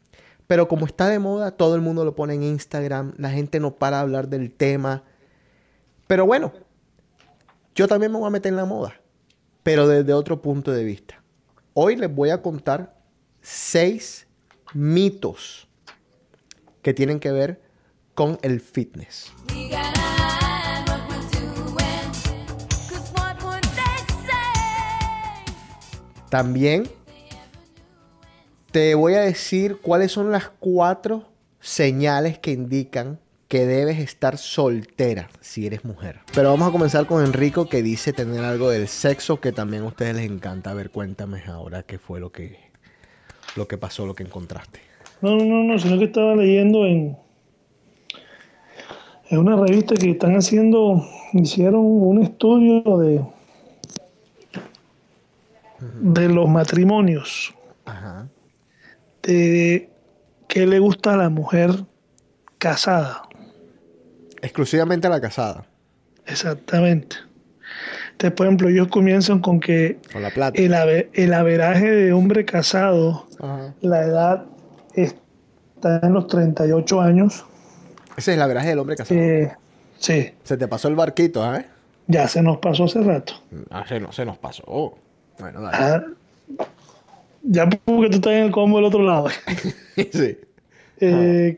[0.46, 3.14] Pero como está de moda, todo el mundo lo pone en Instagram.
[3.18, 5.04] La gente no para de hablar del tema.
[6.06, 6.54] Pero bueno,
[7.74, 8.94] yo también me voy a meter en la moda.
[9.64, 11.24] Pero desde otro punto de vista.
[11.74, 12.94] Hoy les voy a contar
[13.44, 14.26] seis
[14.74, 15.68] mitos
[16.82, 17.62] que tienen que ver
[18.16, 19.32] con el fitness.
[26.30, 26.90] También
[28.72, 31.30] te voy a decir cuáles son las cuatro
[31.60, 36.22] señales que indican que debes estar soltera si eres mujer.
[36.34, 39.88] Pero vamos a comenzar con Enrico que dice tener algo del sexo que también a
[39.88, 40.72] ustedes les encanta.
[40.72, 42.73] A ver, cuéntame ahora qué fue lo que,
[43.56, 44.80] lo que pasó, lo que encontraste.
[45.22, 47.18] No, no, no, no, sino que estaba leyendo en,
[49.30, 53.24] en una revista que están haciendo, hicieron un estudio de,
[56.02, 57.54] de los matrimonios,
[57.86, 58.28] Ajá.
[59.22, 59.90] de
[60.48, 61.72] qué le gusta a la mujer
[62.58, 63.24] casada.
[64.42, 65.66] Exclusivamente a la casada.
[66.26, 67.16] Exactamente.
[68.24, 70.58] Entonces, por ejemplo, ellos comienzan con que Con la plata.
[70.62, 73.74] el, ave- el averaje de hombre casado, Ajá.
[73.82, 74.46] la edad
[74.96, 77.46] está en los 38 años.
[78.16, 79.20] Ese es el veraje del hombre casado.
[79.20, 79.52] Eh,
[80.00, 81.66] sí, Se te pasó el barquito, ¿eh?
[82.08, 83.34] ya se nos pasó hace rato.
[83.70, 84.96] Ah, se, no, se nos pasó.
[85.40, 85.78] Bueno, dale.
[85.78, 86.04] Ah,
[87.42, 89.28] ya porque tú estás en el combo del otro lado.
[89.98, 90.38] sí.
[91.02, 91.58] Eh,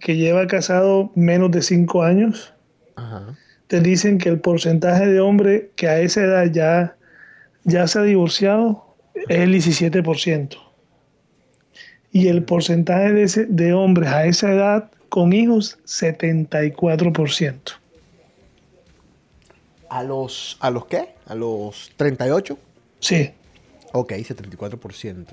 [0.00, 2.52] que lleva casado menos de 5 años.
[2.96, 3.36] Ajá.
[3.70, 6.96] Te dicen que el porcentaje de hombre que a esa edad ya,
[7.62, 8.96] ya se ha divorciado
[9.28, 10.56] es el 17%.
[12.10, 17.74] Y el porcentaje de, ese- de hombres a esa edad con hijos, 74%.
[19.88, 21.10] ¿A los, ¿A los qué?
[21.26, 22.58] ¿A los 38?
[22.98, 23.30] Sí.
[23.92, 25.26] Ok, 74%.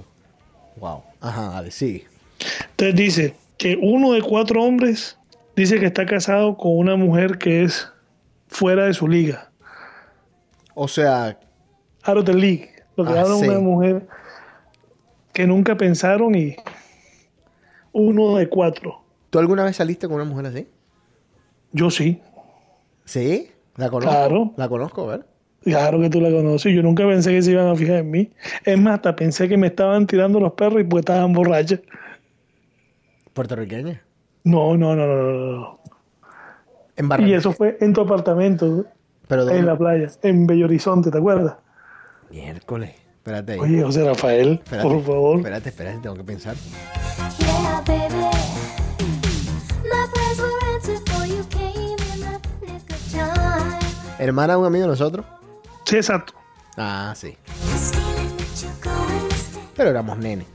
[0.78, 1.02] Wow.
[1.22, 2.06] Ajá, dale, sigue.
[2.72, 5.18] Entonces dice que uno de cuatro hombres
[5.56, 7.88] dice que está casado con una mujer que es
[8.48, 9.52] fuera de su liga.
[10.76, 11.40] O sea,
[12.04, 12.70] Out of the league.
[12.96, 13.48] Lo que Ah, sí.
[13.48, 14.08] una mujer
[15.34, 16.56] que nunca pensaron y
[17.92, 19.04] uno de cuatro.
[19.30, 20.68] ¿tú alguna vez saliste con una mujer así?
[21.74, 22.22] Yo sí.
[23.06, 23.52] ¿Sí?
[23.76, 24.10] ¿La conozco?
[24.12, 24.54] Claro.
[24.56, 25.26] La conozco, a ver.
[25.64, 26.74] Claro que tú la conoces.
[26.74, 28.32] Yo nunca pensé que se iban a fijar en mí.
[28.64, 31.82] Es más, hasta pensé que me estaban tirando los perros y pues estaban borrachas.
[33.34, 34.02] ¿Puertorriqueña?
[34.44, 35.77] No, no, no, no, no,
[37.20, 38.86] Y eso fue en tu apartamento,
[39.28, 39.60] Pero ¿dónde?
[39.60, 41.56] en la playa, en Bello Horizonte, ¿te acuerdas?
[42.32, 42.92] Miércoles.
[43.18, 43.60] Espérate ahí.
[43.60, 45.38] Oye, José Rafael, Espérate, por favor.
[45.38, 46.56] Espérate, espérate, tengo que pensar.
[47.40, 48.28] Yeah, baby.
[54.20, 55.26] ¿Hermana de un amigo de nosotros?
[55.86, 56.34] Sí, exacto.
[56.76, 57.38] Ah, sí.
[59.76, 60.46] Pero éramos nene.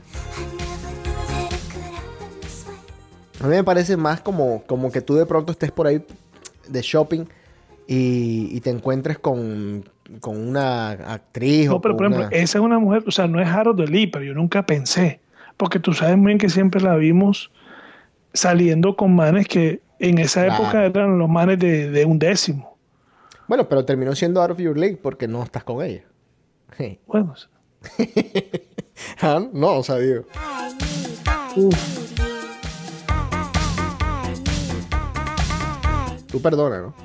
[3.41, 6.05] A mí me parece más como, como que tú de pronto estés por ahí
[6.67, 7.25] de shopping
[7.87, 9.83] y, y te encuentres con,
[10.19, 13.27] con una actriz o No, pero por ejemplo, una- esa es una mujer, o sea,
[13.27, 15.19] no es Harold de Lee, pero yo nunca pensé.
[15.57, 17.51] Porque tú sabes muy bien que siempre la vimos
[18.33, 20.63] saliendo con manes que en esa Claro.
[20.63, 22.77] época eran los manes de, de un décimo.
[23.47, 26.03] Bueno, pero terminó siendo out of your league porque no estás con ella.
[27.05, 27.35] Bueno,
[29.21, 30.25] Ah, No, o sea, digo.
[36.33, 36.95] Tú perdona, ¿no?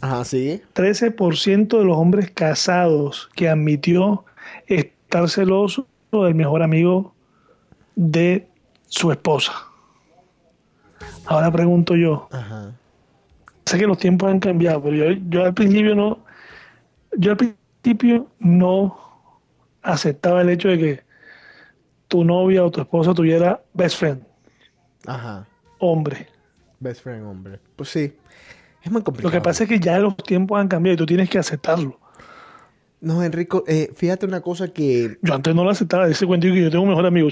[0.00, 0.62] Ajá, sí.
[0.74, 4.24] 13% de los hombres casados que admitió
[4.68, 7.16] estar celoso del mejor amigo
[7.96, 8.46] de
[8.86, 9.52] su esposa.
[11.26, 12.70] Ahora pregunto yo, Ajá.
[13.66, 16.20] sé que los tiempos han cambiado, pero yo, yo al principio no,
[17.18, 18.96] yo al principio no
[19.82, 21.13] aceptaba el hecho de que
[22.14, 24.22] tu novia o tu esposa tuviera best friend,
[25.04, 25.48] Ajá.
[25.80, 26.28] hombre.
[26.78, 27.58] Best friend, hombre.
[27.74, 28.14] Pues sí.
[28.84, 29.32] Es muy Lo complicado.
[29.32, 31.98] que pasa es que ya los tiempos han cambiado y tú tienes que aceptarlo.
[33.00, 35.18] No, Enrico, eh, fíjate una cosa que.
[35.22, 37.28] Yo antes no lo aceptaba, ese cuento que yo tengo un mejor amigo.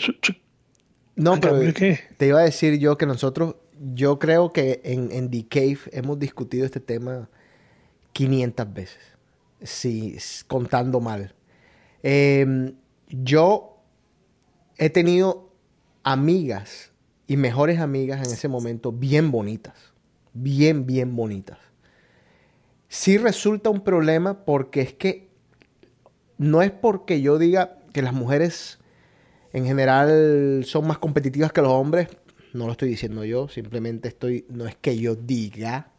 [1.14, 2.00] No, ¿En pero qué?
[2.16, 3.54] te iba a decir yo que nosotros,
[3.94, 7.28] yo creo que en, en The Cave hemos discutido este tema
[8.14, 8.98] 500 veces.
[9.62, 11.34] Sí, s- contando mal.
[12.02, 12.72] Eh,
[13.10, 13.71] yo
[14.78, 15.50] he tenido
[16.02, 16.92] amigas
[17.26, 19.92] y mejores amigas en ese momento bien bonitas.
[20.34, 21.58] Bien, bien bonitas.
[22.88, 25.28] Sí resulta un problema porque es que
[26.38, 28.78] no es porque yo diga que las mujeres
[29.52, 32.08] en general son más competitivas que los hombres.
[32.52, 35.92] No lo estoy diciendo yo, simplemente estoy, no es que yo diga,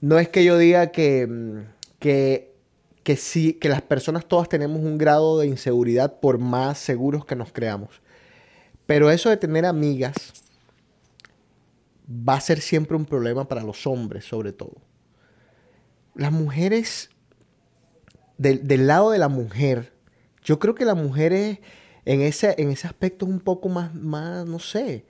[0.00, 1.58] no es que yo diga que, mm,
[1.98, 2.47] que,
[3.08, 7.36] que sí, que las personas todas tenemos un grado de inseguridad por más seguros que
[7.36, 8.02] nos creamos.
[8.84, 10.34] Pero eso de tener amigas
[12.06, 14.74] va a ser siempre un problema para los hombres, sobre todo.
[16.16, 17.08] Las mujeres,
[18.36, 19.94] del, del lado de la mujer,
[20.44, 21.60] yo creo que la mujer es,
[22.04, 25.06] en ese, en ese aspecto es un poco más, más no sé,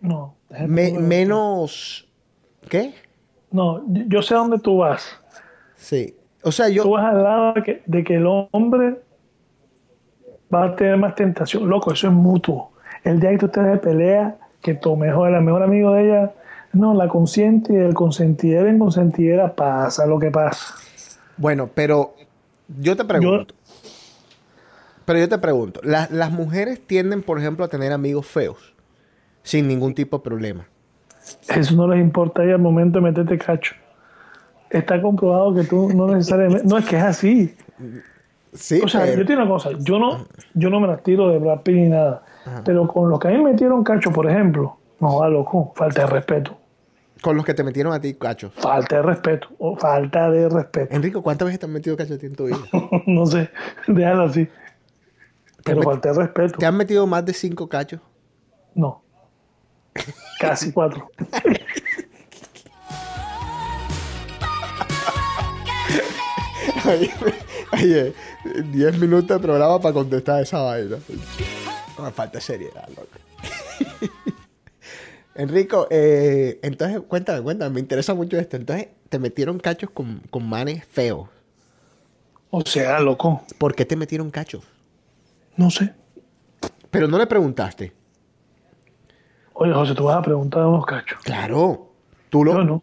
[0.00, 2.08] No, me- menos...
[2.70, 2.94] ¿Qué?
[3.50, 5.04] No, yo- yo sé a dónde tú vas.
[5.76, 6.16] Sí.
[6.42, 6.82] O sea, yo...
[6.82, 9.00] Tú vas al lado de que, de que el hombre
[10.52, 11.68] va a tener más tentación.
[11.68, 12.72] Loco, eso es mutuo.
[13.04, 16.32] El día que tú estés de pelea, que tu mejor, el mejor amigo de ella,
[16.72, 20.74] no, la consiente y el consentidera en consentidera pasa lo que pasa.
[21.36, 22.14] Bueno, pero
[22.80, 23.54] yo te pregunto.
[25.04, 28.72] Pero yo te pregunto, la- las mujeres tienden, por ejemplo, a tener amigos feos,
[29.42, 30.66] sin ningún tipo de problema.
[31.48, 33.74] Eso no les importa a ella al momento de meterte cacho.
[34.72, 36.66] Está comprobado que tú no necesariamente...
[36.66, 37.54] No, es que es así.
[38.54, 41.02] Sí, o sea, pero- yo te digo una cosa, yo no, yo no me las
[41.02, 42.22] tiro de Brad Pitt ni nada.
[42.44, 42.62] Ajá.
[42.64, 46.02] Pero con los que a mí me metieron cacho, por ejemplo, no va loco, falta
[46.02, 46.58] de respeto.
[47.20, 48.52] Con los que te metieron a ti, cachos.
[48.54, 50.94] Falta de respeto, o falta de respeto.
[50.94, 52.58] Enrico, ¿cuántas veces te han metido cachos a ti en tu vida?
[53.06, 53.48] no sé,
[53.86, 54.48] déjalo así.
[55.64, 56.58] Pero falta de respeto.
[56.58, 58.00] ¿Te han metido más de cinco cachos?
[58.74, 59.02] No.
[60.40, 61.08] Casi cuatro.
[66.86, 67.10] Oye,
[67.72, 68.14] Oye,
[68.72, 70.96] 10 minutos de programa para contestar esa vaina.
[71.96, 74.12] No me falta seriedad, loco.
[75.34, 78.56] Enrico, eh, entonces, cuéntame, cuéntame, me interesa mucho esto.
[78.56, 81.28] Entonces, te metieron cachos con, con manes feos.
[82.50, 83.42] O sea, loco.
[83.56, 84.62] ¿Por qué te metieron cachos?
[85.56, 85.94] No sé.
[86.90, 87.92] Pero no le preguntaste.
[89.54, 91.18] Oye, José, tú vas a preguntar a unos cachos.
[91.22, 91.92] Claro.
[92.28, 92.62] Tú lo.
[92.62, 92.82] No.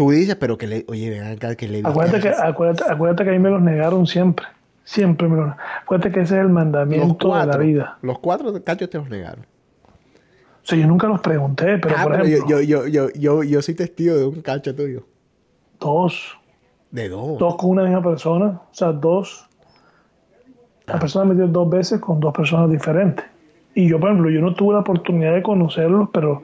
[0.00, 0.86] Tú dices, pero que le.
[0.88, 1.82] Oye, ven acá, que le.
[1.84, 4.46] Acuérdate que, a- acuérdate, acuérdate que a mí me los negaron siempre.
[4.82, 7.98] Siempre me los Acuérdate que ese es el mandamiento de la vida.
[8.00, 9.44] Los cuatro cachos te los negaron.
[9.84, 13.42] O sea, yo nunca los pregunté, pero ah, por pero ejemplo, yo, yo, yo, yo,
[13.42, 15.02] yo, soy testigo de un cacho tuyo.
[15.78, 16.34] dos.
[16.90, 17.38] De dos.
[17.38, 18.46] Dos con una misma persona.
[18.46, 19.50] O sea, dos.
[20.86, 23.26] La persona me dio dos veces con dos personas diferentes.
[23.74, 26.42] Y yo, por ejemplo, yo no tuve la oportunidad de conocerlos, pero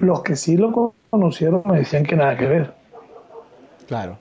[0.00, 2.75] los que sí lo conocieron me decían que nada que ver.
[3.86, 4.18] Claro.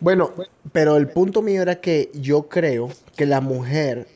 [0.00, 0.30] Bueno,
[0.72, 4.06] pero el punto mío era que yo creo que la mujer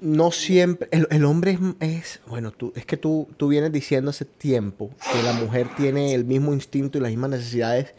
[0.00, 4.10] no siempre, el, el hombre es, es- bueno, tú, es que tú, tú vienes diciendo
[4.10, 7.94] hace tiempo que la mujer tiene el mismo instinto y las mismas necesidades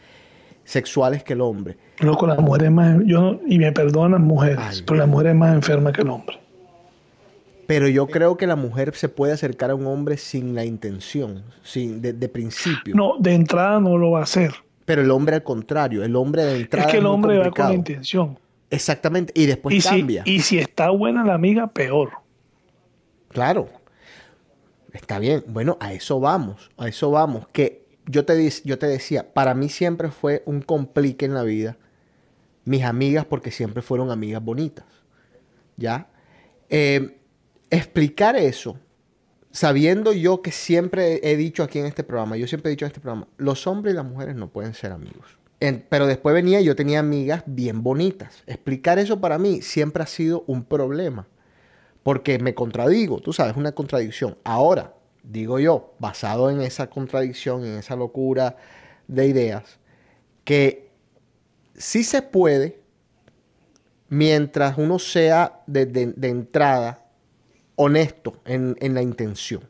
[0.63, 1.77] sexuales que el hombre.
[1.99, 2.97] Loco, la mujer es más.
[3.05, 6.39] Yo, no- y me perdonan mujeres, pero la mujer es más enferma que el hombre.
[7.67, 11.43] Pero yo creo que la mujer se puede acercar a un hombre sin la intención,
[11.63, 12.95] sin de, de principio.
[12.95, 14.53] No, de entrada no lo va a hacer.
[14.87, 17.67] Pero el hombre al contrario, el hombre de entrada Es que el hombre va con
[17.67, 18.39] la intención.
[18.69, 20.23] Exactamente, y después Y si, cambia.
[20.25, 22.11] y si está buena la amiga, peor.
[23.27, 23.67] Claro.
[24.93, 25.43] Está bien.
[25.47, 26.71] Bueno, a eso vamos.
[26.77, 27.49] A eso vamos.
[27.51, 31.75] Que yo te, yo te decía, para mí siempre fue un complique en la vida.
[32.63, 34.85] Mis amigas, porque siempre fueron amigas bonitas.
[35.75, 36.07] ¿Ya?
[36.69, 37.19] Eh,
[37.69, 38.79] explicar eso,
[39.57, 42.91] sabiendo yo que siempre he dicho aquí en este programa, yo siempre he dicho en
[42.91, 45.39] este programa, los hombres y las mujeres no pueden ser amigos.
[45.89, 48.43] Pero después venía, yo tenía amigas bien bonitas.
[48.45, 51.27] Explicar eso para mí siempre ha sido un problema
[52.03, 54.37] porque me contradigo, tú sabes, una contradicción.
[54.43, 54.93] Ahora,
[55.23, 58.57] digo yo, basado en esa contradicción, en esa locura
[59.07, 59.79] de ideas,
[60.43, 60.91] que
[61.73, 62.79] sí se puede
[64.07, 67.06] mientras uno sea de entrada
[67.77, 69.61] honesto en, en la intención,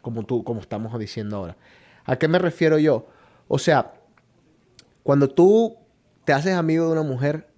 [0.00, 1.56] como tú, como estamos diciendo ahora.
[2.04, 3.06] ¿A qué me refiero yo?
[3.48, 3.92] O sea,
[5.02, 5.76] cuando tú
[6.24, 7.48] te haces amigo de una mujer,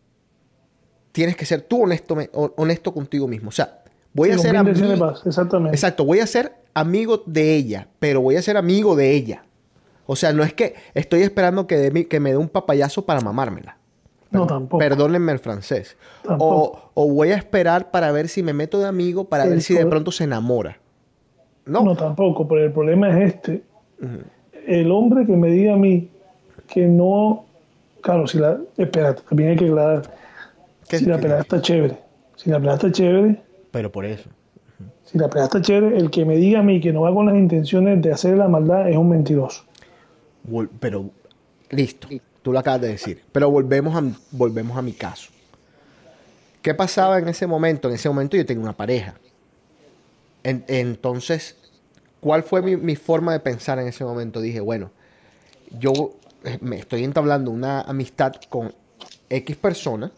[1.13, 2.17] tienes que ser tú honesto,
[2.57, 3.51] honesto contigo mismo.
[3.51, 3.83] O sea,
[4.13, 5.13] voy a ser de amigo.
[5.27, 5.77] exactamente.
[5.77, 9.45] Exacto, voy a ser amigo de ella, pero voy a ser amigo de ella.
[10.07, 13.05] O sea, no es que estoy esperando que, dé mi- que me dé un papayazo
[13.05, 13.77] para mamármela.
[14.31, 14.79] No, tampoco.
[14.79, 15.97] Perdónenme el francés.
[16.25, 16.91] O, Tampoco.
[16.95, 19.75] o voy a esperar para ver si me meto de amigo para El ver si
[19.75, 20.79] de pro- pronto se enamora.
[21.67, 21.95] No.
[21.97, 23.63] tampoco, pero el problema es este.
[24.67, 26.09] El hombre que me diga a mí
[26.69, 27.45] que no.
[28.03, 28.59] Claro, si la.
[28.77, 30.03] Espérate, también hay que aclarar.
[30.89, 31.97] Si la pelada está chévere.
[32.37, 33.41] Si la pelada está chévere.
[33.71, 34.29] Pero por eso.
[35.05, 37.27] Si la pelada está chévere, el que me diga a mí que no va con
[37.27, 39.65] las intenciones de hacer la maldad es un mentiroso.
[40.81, 41.11] Pero,
[41.71, 42.09] listo,
[42.43, 43.23] tú lo acabas de decir.
[43.33, 45.31] Pero volvemos a, volvemos a mi caso.
[46.63, 47.89] ¿Qué pasaba en ese momento?
[47.89, 49.15] En ese momento yo tenía una pareja.
[50.43, 51.57] En- entonces,
[52.21, 54.41] ¿cuál fue mi, mi forma de pensar en ese momento?
[54.41, 54.91] Dije, bueno,
[55.79, 56.13] yo
[56.45, 58.75] eh, me estoy entablando una amistad con
[59.31, 60.13] X persona,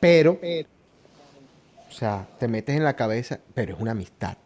[0.00, 0.38] pero,
[1.88, 4.36] o sea, te metes en la cabeza, pero es una amistad.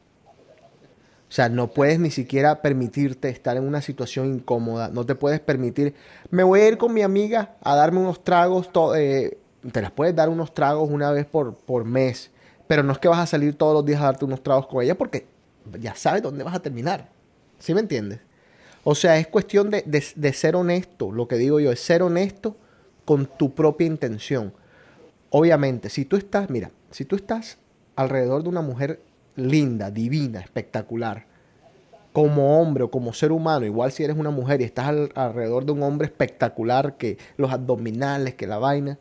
[1.30, 4.88] O sea, no puedes ni siquiera permitirte estar en una situación incómoda.
[4.88, 5.94] No te puedes permitir,
[6.30, 8.68] me voy a ir con mi amiga a darme unos tragos.
[8.96, 9.38] eh,
[9.72, 12.30] te las puedes dar unos tragos una vez por, por mes.
[12.66, 14.82] Pero no es que vas a salir todos los días a darte unos tragos con
[14.82, 15.26] ella porque
[15.80, 17.08] ya sabes dónde vas a terminar.
[17.60, 18.20] ¿Sí me entiendes?
[18.82, 21.12] O sea, es cuestión de, de- de ser honesto.
[21.12, 22.56] Lo que digo yo es ser honesto
[23.04, 24.52] con tu propia intención.
[25.30, 27.58] Obviamente, si tú estás, mira, si tú estás
[27.94, 29.00] alrededor de una mujer
[29.36, 31.26] linda, divina, espectacular,
[32.12, 35.64] como hombre o como ser humano, igual si eres una mujer y estás al- alrededor
[35.64, 38.98] de un hombre espectacular, que los abdominales, que la vaina,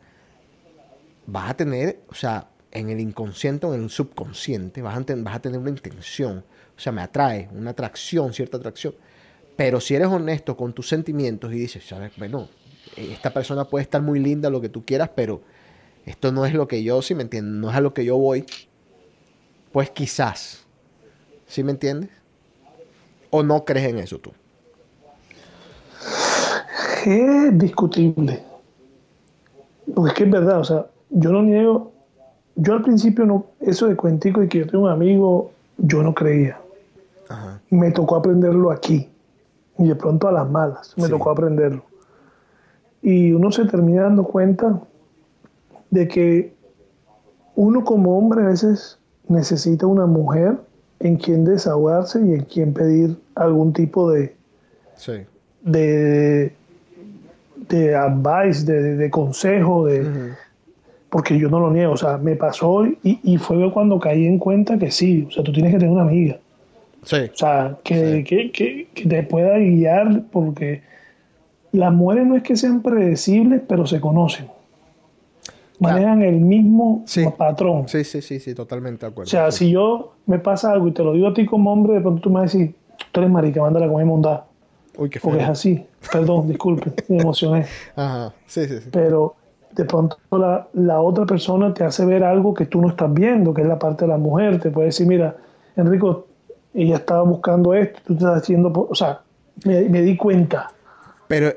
[1.26, 5.24] vas a tener, o sea, en el inconsciente o en el subconsciente, vas a, ten-
[5.24, 6.44] vas a tener una intención,
[6.76, 8.94] o sea, me atrae, una atracción, cierta atracción.
[9.56, 12.12] Pero si eres honesto con tus sentimientos y dices, ¿sabes?
[12.16, 12.48] Bueno,
[12.96, 15.42] eh, esta persona puede estar muy linda, lo que tú quieras, pero
[16.06, 18.16] esto no es lo que yo, si me entiendes, no es a lo que yo
[18.16, 18.46] voy,
[19.72, 20.64] pues quizás,
[21.46, 22.10] ¿sí me entiendes?
[23.30, 24.32] ¿O no crees en eso tú?
[27.06, 28.42] Es discutible.
[29.94, 31.92] Porque es que es verdad, o sea, yo no niego,
[32.56, 36.14] yo al principio no, eso de cuentico y que yo tengo un amigo, yo no
[36.14, 36.60] creía.
[37.70, 39.08] Me tocó aprenderlo aquí.
[39.78, 41.10] Y de pronto a las malas, me Sí.
[41.10, 41.82] tocó aprenderlo.
[43.02, 44.80] Y uno se termina dando cuenta
[45.90, 46.54] de que
[47.54, 48.98] uno como hombre a veces
[49.30, 50.56] necesita una mujer
[50.98, 54.34] en quien desahogarse y en quien pedir algún tipo de,
[54.96, 55.12] Sí.
[55.62, 56.52] de,
[57.68, 60.32] de advice, de, de- de consejo, de,
[61.08, 64.38] porque yo no lo niego, o sea, me pasó y, y fue cuando caí en
[64.38, 66.36] cuenta que sí, o sea, tú tienes que tener una amiga,
[67.02, 67.16] Sí.
[67.32, 70.82] o sea, que, que, que, que te pueda guiar, porque
[71.72, 74.46] las mujeres no es que sean predecibles, pero se conocen,
[75.80, 77.04] manejan el mismo
[77.36, 77.88] patrón.
[77.88, 79.30] Sí, sí, sí, sí, totalmente de O acuerdo.
[79.30, 79.66] sea, sí.
[79.66, 82.20] si yo me pasa algo y te lo digo a ti como hombre, de pronto
[82.22, 82.74] tú me vas a decir,
[83.12, 84.46] tú eres marica, mándala con mondada.
[84.96, 85.46] Uy, qué Porque feo.
[85.46, 85.86] es así.
[86.12, 87.66] Perdón, disculpe, me emocioné.
[87.96, 88.88] Ajá, sí, sí, sí.
[88.92, 89.34] Pero
[89.72, 93.54] de pronto la, la otra persona te hace ver algo que tú no estás viendo,
[93.54, 94.60] que es la parte de la mujer.
[94.60, 95.36] Te puede decir, mira,
[95.76, 96.26] Enrico,
[96.74, 98.72] ella estaba buscando esto, tú te estás haciendo...
[98.72, 98.88] por-".
[98.90, 99.20] O sea,
[99.64, 100.72] me, me di cuenta.
[101.28, 101.52] Pero,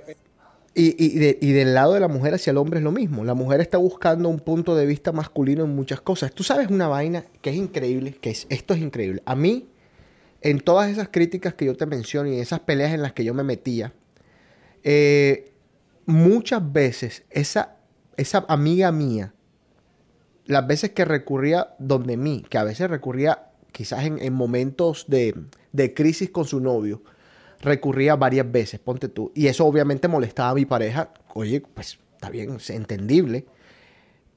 [0.76, 3.24] y, y, de- y del lado de la mujer hacia el hombre es lo mismo.
[3.24, 6.34] La mujer está buscando un punto de vista masculino en muchas cosas.
[6.34, 9.21] Tú sabes una vaina que es increíble, que es, esto es increíble.
[9.26, 9.67] A mí,
[10.41, 13.24] en todas esas críticas que yo te menciono y en esas peleas en las que
[13.24, 13.93] yo me metía,
[14.84, 15.51] eh,
[16.05, 17.78] muchas veces esa,
[18.17, 19.34] esa amiga mía,
[20.45, 25.36] las veces que recurría donde mí, que a veces recurría quizás en, en momentos de,
[25.71, 27.01] de crisis con su novio,
[27.64, 29.32] recurría varias veces, ponte tú.
[29.34, 31.09] Y eso obviamente molestaba a mi pareja.
[31.34, 33.45] Oye, pues está bien, es entendible.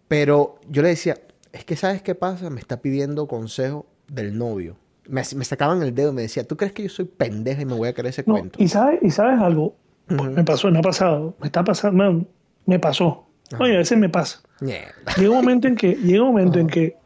[0.09, 1.19] Pero yo le decía,
[1.53, 2.51] es que ¿sabes qué pasa?
[2.51, 4.77] Me está pidiendo consejo del novio.
[5.09, 7.65] Me, me sacaban el dedo y me decía, ¿tú crees que yo soy pendeja y
[7.65, 8.63] me voy a creer ese No, cuento?
[8.63, 9.75] y sabes, y sabes algo,
[10.09, 12.27] me pasó, me ha pasado, me está pasando, me,
[12.67, 13.27] me pasó.
[13.61, 14.41] Oye, a veces me pasa.
[14.61, 16.97] Llega un momento en que, llega un momento en que,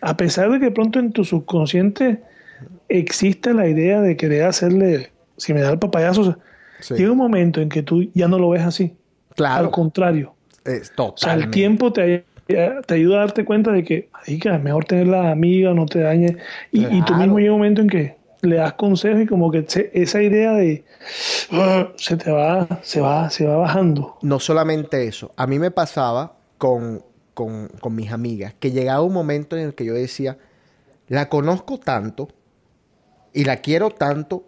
[0.00, 2.22] a pesar de que pronto en tu subconsciente
[2.88, 6.36] existe la idea de querer hacerle, si me da el papayazo,
[6.80, 6.94] Sí.
[6.94, 8.94] llega un momento en que tú ya no lo ves así.
[9.36, 9.66] Claro.
[9.66, 10.34] Al contrario.
[10.64, 14.84] Es O sea, el tiempo te, te ayuda a darte cuenta de que, es mejor
[14.84, 16.36] tenerla amiga, no te dañe.
[16.72, 19.64] Y, y tú mismo llega un momento en que le das consejos y como que
[19.66, 20.84] se- esa idea de
[21.50, 24.16] "Ah", se te va, se va, se va bajando.
[24.22, 27.02] No solamente eso, a mí me pasaba con,
[27.34, 30.36] con, con mis amigas, que llegaba un momento en el que yo decía,
[31.08, 32.28] la conozco tanto
[33.32, 34.44] y la quiero tanto,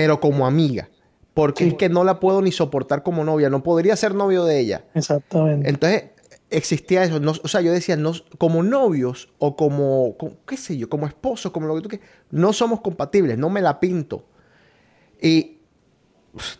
[0.00, 0.88] pero como amiga,
[1.34, 4.60] porque es que no la puedo ni soportar como novia, no podría ser novio de
[4.60, 4.84] ella.
[4.94, 5.68] Exactamente.
[5.68, 6.04] Entonces
[6.50, 10.76] existía eso, no- o sea, yo decía, no, como novios o como, co- qué sé
[10.76, 14.24] yo, como esposos, como lo que tú quieras, no somos compatibles, no me la pinto.
[15.20, 15.58] Y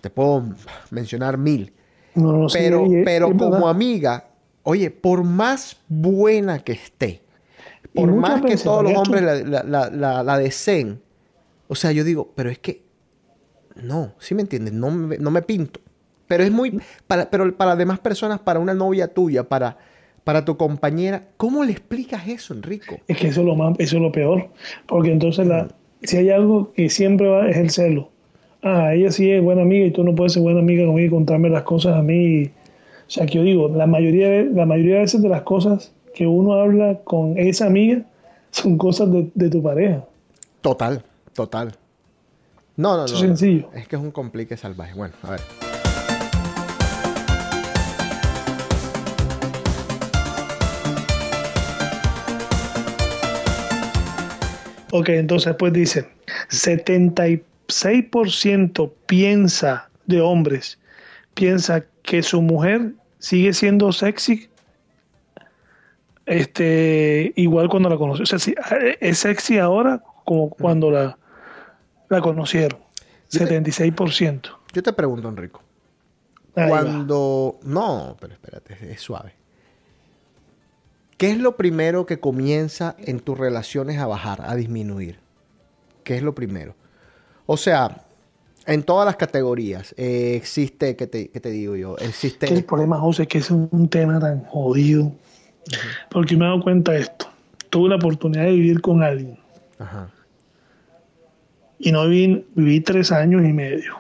[0.00, 0.44] te puedo
[0.90, 1.72] mencionar mil.
[2.14, 3.70] No, pero pero como verdad.
[3.70, 4.28] amiga,
[4.64, 7.22] oye, por más buena que esté,
[7.94, 11.00] por más que todos los hombres la- la- la- la deseen,
[11.68, 12.87] o sea, yo digo, pero es que
[13.82, 14.72] no, ¿sí me entiendes?
[14.74, 15.80] No me, no me pinto.
[16.26, 19.78] Pero es muy, para, pero para demás personas, para una novia tuya, para,
[20.24, 22.98] para tu compañera, ¿cómo le explicas eso, Enrico?
[23.08, 24.48] Es que eso es lo más, eso es lo peor.
[24.86, 25.68] Porque entonces la,
[26.02, 28.10] si hay algo que siempre va, es el celo.
[28.62, 31.10] Ah, ella sí es buena amiga y tú no puedes ser buena amiga conmigo y
[31.10, 32.44] contarme las cosas a mí.
[33.06, 35.92] O sea, que yo digo, la mayoría, de- la mayoría de veces de las cosas
[36.14, 38.02] que uno habla con esa amiga
[38.50, 40.04] son cosas de, de tu pareja.
[40.60, 41.02] Total,
[41.32, 41.72] total.
[42.78, 43.04] No, no, no.
[43.06, 43.70] Es sencillo.
[43.74, 44.94] Es que es un complique salvaje.
[44.94, 45.40] Bueno, a ver.
[54.92, 56.08] Ok, entonces pues dice,
[56.50, 60.78] 76% piensa de hombres,
[61.34, 64.48] piensa que su mujer sigue siendo sexy
[66.26, 68.22] este igual cuando la conoció.
[68.22, 68.54] O sea, sí,
[69.00, 71.18] es sexy ahora como cuando la,
[72.08, 72.80] la conocieron.
[73.30, 74.50] 76%.
[74.72, 75.62] Yo te pregunto, Enrico.
[76.54, 76.68] Ahí va.
[76.68, 77.58] Cuando.
[77.62, 79.34] No, pero espérate, es suave.
[81.16, 85.18] ¿Qué es lo primero que comienza en tus relaciones a bajar, a disminuir?
[86.04, 86.76] ¿Qué es lo primero?
[87.44, 88.04] O sea,
[88.66, 91.96] en todas las categorías eh, existe, ¿qué te, qué te digo yo?
[91.96, 92.62] Que el Existe.
[92.62, 95.12] problema, José, es que es un tema tan jodido.
[96.10, 97.26] Porque me he dado cuenta de esto.
[97.68, 99.38] Tuve la oportunidad de vivir con alguien.
[99.78, 100.10] Ajá.
[101.78, 103.96] Y no viví, viví tres años y medio.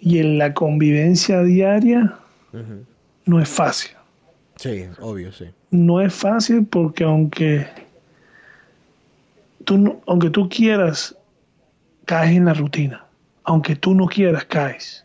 [0.00, 2.14] Y en la convivencia diaria
[3.24, 3.92] no es fácil.
[4.56, 5.46] Sí, obvio, sí.
[5.70, 7.66] No es fácil porque aunque
[9.64, 11.16] tú, aunque tú quieras,
[12.04, 13.04] caes en la rutina.
[13.44, 15.04] Aunque tú no quieras, caes.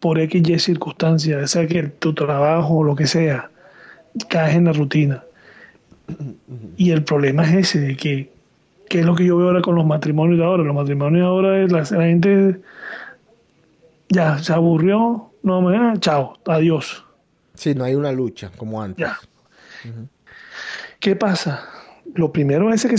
[0.00, 3.50] Por X y circunstancias, sea que tu trabajo o lo que sea,
[4.28, 5.22] caes en la rutina.
[6.76, 8.32] Y el problema es ese, de que,
[8.92, 10.64] que es lo que yo veo ahora con los matrimonios de ahora.
[10.64, 12.60] Los matrimonios de ahora, es la, la gente
[14.10, 17.02] ya se aburrió, no me chao, adiós.
[17.54, 18.98] Sí, no hay una lucha como antes.
[18.98, 19.18] Ya.
[21.00, 21.66] ¿Qué pasa?
[22.14, 22.96] Lo primero es que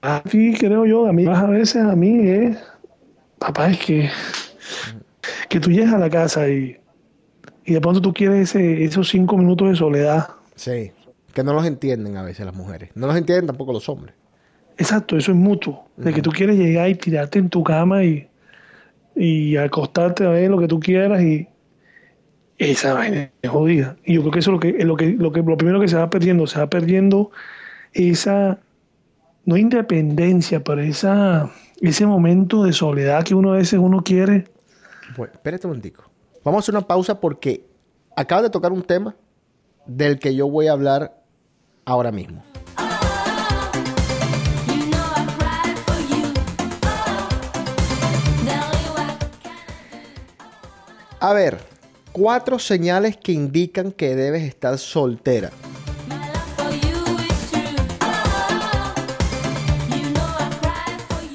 [0.00, 2.56] aquí creo yo, a mí a veces a mí es,
[3.40, 4.10] papá, es que,
[5.48, 6.78] que tú llegas a la casa y,
[7.64, 10.28] y de pronto tú quieres ese, esos cinco minutos de soledad.
[10.54, 10.92] Sí.
[11.34, 12.90] Que no los entienden a veces las mujeres.
[12.94, 14.14] No los entienden tampoco los hombres.
[14.80, 15.86] Exacto, eso es mutuo.
[15.98, 18.26] De que tú quieres llegar y tirarte en tu cama y,
[19.14, 21.46] y acostarte a ver lo que tú quieras y
[22.56, 23.96] esa vaina es jodida.
[24.06, 25.88] Y yo creo que eso es lo que, lo que, lo que lo primero que
[25.88, 27.30] se va perdiendo, se va perdiendo
[27.92, 28.58] esa
[29.44, 31.50] no independencia, pero esa
[31.82, 34.46] ese momento de soledad que uno a veces uno quiere.
[35.14, 36.04] Bueno, espérate un momentico.
[36.42, 37.66] Vamos a hacer una pausa porque
[38.16, 39.14] acabas de tocar un tema
[39.84, 41.22] del que yo voy a hablar
[41.84, 42.42] ahora mismo.
[51.22, 51.58] A ver,
[52.12, 55.50] cuatro señales que indican que debes estar soltera.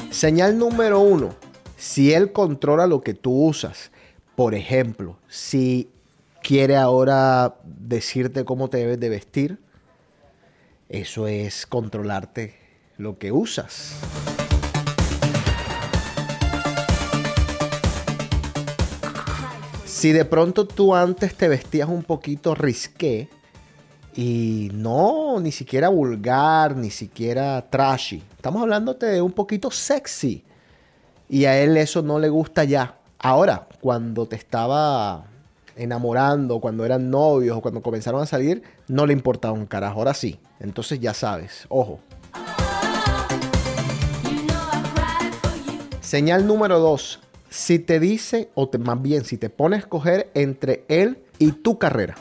[0.09, 1.35] Señal número uno,
[1.77, 3.91] si él controla lo que tú usas.
[4.35, 5.87] Por ejemplo, si
[6.41, 9.59] quiere ahora decirte cómo te debes de vestir,
[10.89, 12.55] eso es controlarte
[12.97, 13.99] lo que usas.
[20.05, 23.27] Si de pronto tú antes te vestías un poquito risqué
[24.15, 28.21] y no, ni siquiera vulgar, ni siquiera trashy.
[28.35, 30.43] Estamos hablándote de un poquito sexy.
[31.27, 32.99] Y a él eso no le gusta ya.
[33.17, 35.25] Ahora, cuando te estaba
[35.75, 39.97] enamorando, cuando eran novios o cuando comenzaron a salir, no le importaba un carajo.
[39.97, 40.39] Ahora sí.
[40.59, 41.99] Entonces ya sabes, ojo.
[45.99, 47.21] Señal número dos.
[47.57, 51.53] Si te dice, o te- más bien, si te pone a escoger entre él y
[51.53, 52.15] tu carrera.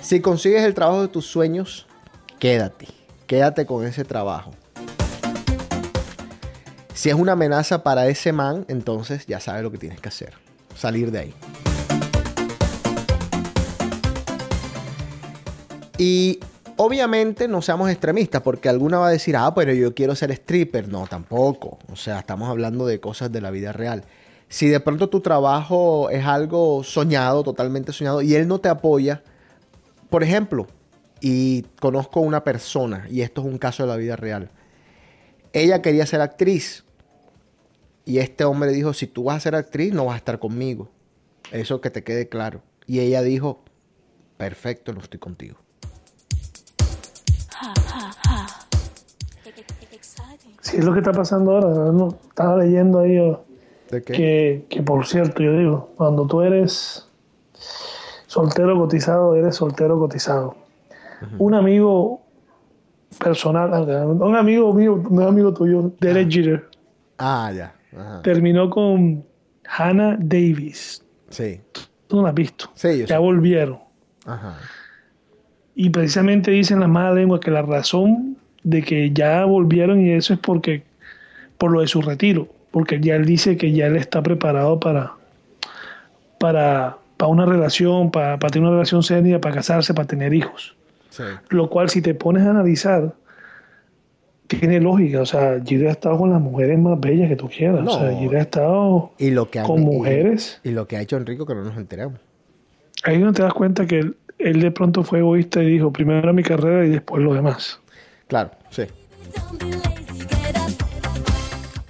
[0.00, 1.86] Si consigues el trabajo de tus sueños,
[2.38, 2.88] quédate.
[3.26, 4.50] Quédate con ese trabajo.
[6.92, 10.34] Si es una amenaza para ese man, entonces ya sabes lo que tienes que hacer.
[10.76, 11.34] Salir de ahí.
[15.96, 16.40] Y
[16.82, 20.88] obviamente no seamos extremistas, porque alguna va a decir, ah, pero yo quiero ser stripper.
[20.88, 21.78] No, tampoco.
[21.90, 24.04] O sea, estamos hablando de cosas de la vida real.
[24.48, 29.22] Si de pronto tu trabajo es algo soñado, totalmente soñado, y él no te apoya,
[30.10, 30.66] por ejemplo,
[31.20, 34.50] y conozco una persona, y esto es un caso de la vida real.
[35.52, 36.84] Ella quería ser actriz.
[38.04, 40.90] Y este hombre dijo, si tú vas a ser actriz, no vas a estar conmigo.
[41.52, 42.62] Eso que te quede claro.
[42.86, 43.62] Y ella dijo,
[44.36, 45.58] perfecto, no estoy contigo.
[50.72, 51.92] Sí, es lo que está pasando ahora.
[51.92, 52.08] ¿no?
[52.28, 53.44] Estaba leyendo ahí oh,
[53.90, 54.12] ¿De qué?
[54.12, 57.08] que, que, por cierto, yo digo, cuando tú eres
[58.26, 60.56] soltero cotizado, eres soltero cotizado.
[61.38, 62.22] Un amigo
[63.18, 63.70] personal,
[64.20, 66.68] un amigo mío, un amigo tuyo, Derek Jeter,
[67.18, 67.74] Ah, ya.
[67.96, 68.22] Ajá.
[68.22, 69.24] terminó con
[69.68, 71.04] Hannah Davis.
[71.28, 71.60] Sí.
[72.08, 72.70] Tú no la has visto.
[72.74, 73.78] Sí, yo ya volvieron.
[74.24, 74.56] Ajá.
[75.74, 78.31] Y precisamente dicen las malas lenguas que la razón
[78.64, 80.82] de que ya volvieron y eso es porque
[81.58, 85.12] por lo de su retiro, porque ya él dice que ya él está preparado para
[86.38, 90.74] para, para una relación, para, para tener una relación seria, para casarse, para tener hijos.
[91.10, 91.22] Sí.
[91.50, 93.14] Lo cual si te pones a analizar
[94.48, 97.82] tiene lógica, o sea, Giro ha estado con las mujeres más bellas que tú quieras,
[97.84, 97.92] No.
[97.92, 100.60] o sea, Giro ha estado Y lo que ha- con y- mujeres.
[100.64, 102.18] Y, lo que ha hecho Enrico que no nos enteramos.
[103.04, 106.32] Ahí no te das cuenta que él, él de pronto fue egoísta y dijo primero
[106.34, 107.80] mi carrera y después lo demás.
[108.32, 108.84] Claro, sí.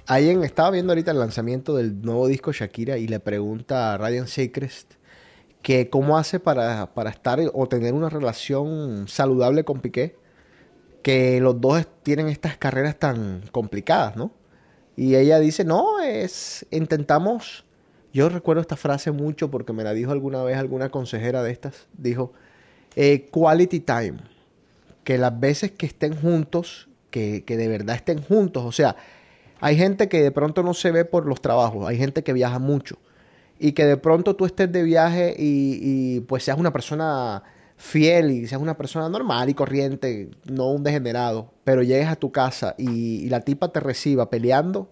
[0.07, 4.27] Alguien estaba viendo ahorita el lanzamiento del nuevo disco Shakira y le pregunta a Ryan
[4.27, 4.95] Seacrest
[5.61, 10.17] que cómo hace para, para estar o tener una relación saludable con Piqué,
[11.01, 14.33] que los dos tienen estas carreras tan complicadas, ¿no?
[14.97, 17.63] Y ella dice, no, es, intentamos,
[18.11, 21.87] yo recuerdo esta frase mucho porque me la dijo alguna vez alguna consejera de estas,
[21.93, 22.33] dijo,
[22.97, 24.32] eh, quality time
[25.03, 28.95] que las veces que estén juntos, que, que de verdad estén juntos, o sea,
[29.59, 32.59] hay gente que de pronto no se ve por los trabajos, hay gente que viaja
[32.59, 32.97] mucho.
[33.59, 37.43] Y que de pronto tú estés de viaje y, y, pues seas una persona
[37.77, 42.31] fiel y seas una persona normal y corriente, no un degenerado, pero llegues a tu
[42.31, 44.89] casa y, la tipa te reciba peleando,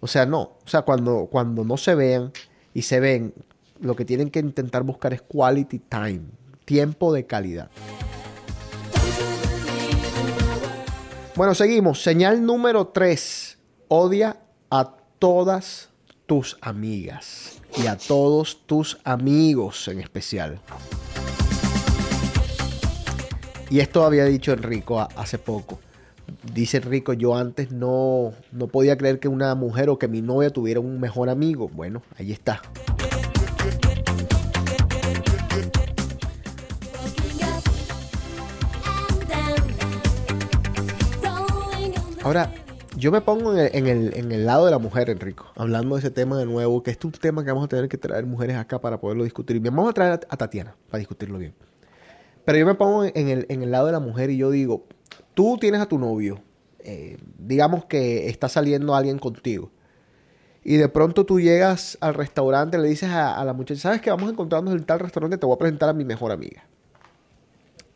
[0.00, 2.32] o sea, no, o sea, cuando, cuando no se vean
[2.74, 3.32] y se ven,
[3.80, 6.22] lo que tienen que intentar buscar es quality time,
[6.64, 7.70] tiempo de calidad.
[11.40, 12.02] Bueno, seguimos.
[12.02, 13.56] Señal número 3.
[13.88, 14.36] Odia
[14.68, 15.88] a todas
[16.26, 20.60] tus amigas y a todos tus amigos en especial.
[23.70, 25.80] Y esto había dicho Enrico hace poco.
[26.52, 30.50] Dice Enrico, yo antes no, no podía creer que una mujer o que mi novia
[30.50, 31.70] tuviera un mejor amigo.
[31.72, 32.60] Bueno, ahí está.
[42.30, 42.52] Ahora,
[42.96, 45.96] yo me pongo en el, en el- en el lado de la mujer, Enrico, hablando
[45.96, 47.98] de ese tema de nuevo, que este es un tema que vamos a tener que
[47.98, 49.58] traer mujeres acá para poderlo discutir.
[49.58, 51.54] Vamos a traer a, Tatiana para discutirlo bien.
[52.44, 54.86] Pero yo me pongo en el, en el lado de la mujer y yo digo,
[55.34, 56.40] tú tienes a tu novio,
[56.78, 59.72] eh, digamos que está saliendo alguien contigo.
[60.62, 64.10] Y de pronto tú llegas al restaurante, le dices a, a la muchacha, ¿sabes que
[64.10, 65.36] vamos a encontrarnos en tal restaurante?
[65.36, 66.62] Te voy a presentar a mi mejor amiga.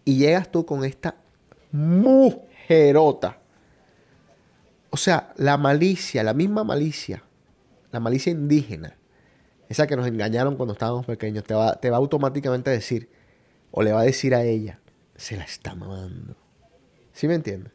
[0.05, 1.15] Y llegas tú con esta
[1.71, 3.44] mujerota.
[4.95, 7.25] O sea, la malicia, la misma malicia,
[7.91, 8.97] la malicia indígena,
[9.69, 13.11] esa que nos engañaron cuando estábamos pequeños, te va, te va automáticamente a decir,
[13.73, 14.79] o le va a decir a ella,
[15.17, 16.37] se la está mamando.
[17.13, 17.73] ¿Sí me entiendes?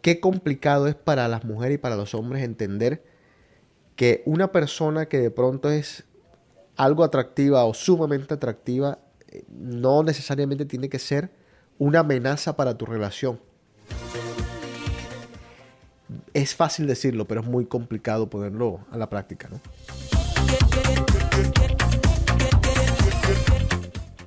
[0.00, 3.04] Qué complicado es para las mujeres y para los hombres entender
[3.94, 6.02] que una persona que de pronto es
[6.74, 8.98] algo atractiva o sumamente atractiva,
[9.28, 11.30] eh, no necesariamente tiene que ser
[11.78, 13.38] una amenaza para tu relación.
[16.34, 19.60] Es fácil decirlo, pero es muy complicado ponerlo a la práctica, ¿no?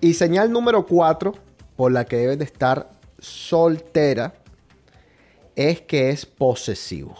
[0.02, 1.34] Y señal número cuatro,
[1.76, 4.36] por la que debes de estar soltera,
[5.56, 7.16] es que es posesivo.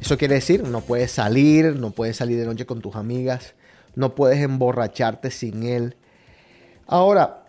[0.00, 3.54] Eso quiere decir, no puedes salir, no puedes salir de noche con tus amigas,
[3.96, 5.96] no puedes emborracharte sin él.
[6.86, 7.46] Ahora,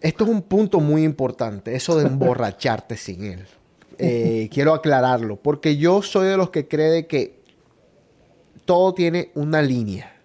[0.00, 3.46] esto es un punto muy importante, eso de emborracharte sin él.
[4.02, 7.38] Eh, quiero aclararlo, porque yo soy de los que cree de que
[8.64, 10.16] todo tiene una línea.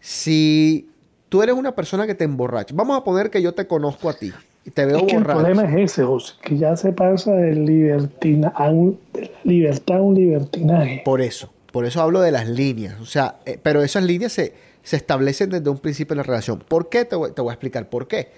[0.00, 0.88] Si
[1.28, 4.14] tú eres una persona que te emborracha, vamos a poner que yo te conozco a
[4.14, 4.32] ti
[4.64, 5.40] y te veo Es que el borracho.
[5.40, 9.96] problema es ese, José, que ya se pasa del libertina, a un- de la libertad
[9.98, 11.02] a un libertinaje.
[11.04, 13.00] Por eso, por eso hablo de las líneas.
[13.00, 16.58] O sea, eh, pero esas líneas se, se establecen desde un principio de la relación.
[16.66, 17.04] ¿Por qué?
[17.04, 18.28] Te voy, te voy a explicar por qué.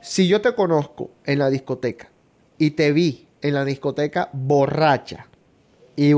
[0.00, 2.08] Si yo te conozco en la discoteca
[2.58, 5.26] y te vi en la discoteca borracha
[5.96, 6.12] y,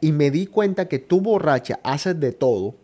[0.00, 2.74] y- me di cuenta que tú borracha haces de todo,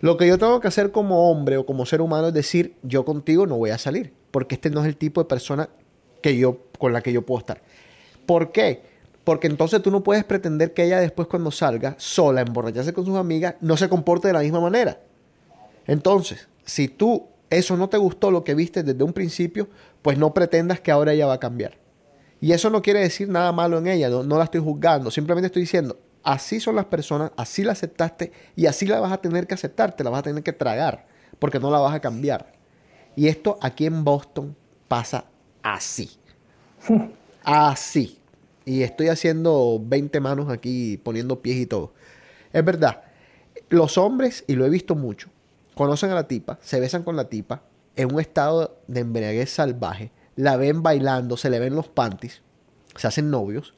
[0.00, 3.04] lo que yo tengo que hacer como hombre o como ser humano es decir, yo
[3.04, 5.68] contigo no voy a salir, porque este no es el tipo de persona
[6.20, 7.62] que yo, con la que yo puedo estar.
[8.26, 8.82] ¿Por qué?
[9.24, 13.16] Porque entonces tú no puedes pretender que ella después cuando salga sola, emborracharse con sus
[13.16, 15.00] amigas, no se comporte de la misma manera.
[15.86, 19.68] Entonces, si tú eso no te gustó lo que viste desde un principio,
[20.02, 21.78] pues no pretendas que ahora ella va a cambiar.
[22.44, 25.46] Y eso no quiere decir nada malo en ella, no, no la estoy juzgando, simplemente
[25.46, 29.46] estoy diciendo, así son las personas, así la aceptaste y así la vas a tener
[29.46, 31.06] que aceptar, te la vas a tener que tragar,
[31.38, 32.52] porque no la vas a cambiar.
[33.16, 34.54] Y esto aquí en Boston
[34.88, 35.24] pasa
[35.62, 36.10] así.
[37.42, 38.18] Así.
[38.66, 41.94] Y estoy haciendo 20 manos aquí, poniendo pies y todo.
[42.52, 43.04] Es verdad.
[43.70, 45.30] Los hombres, y lo he visto mucho,
[45.74, 47.62] conocen a la tipa, se besan con la tipa,
[47.96, 52.42] en un estado de embriaguez salvaje, la ven bailando, se le ven los panties,
[52.96, 53.74] se hacen novios,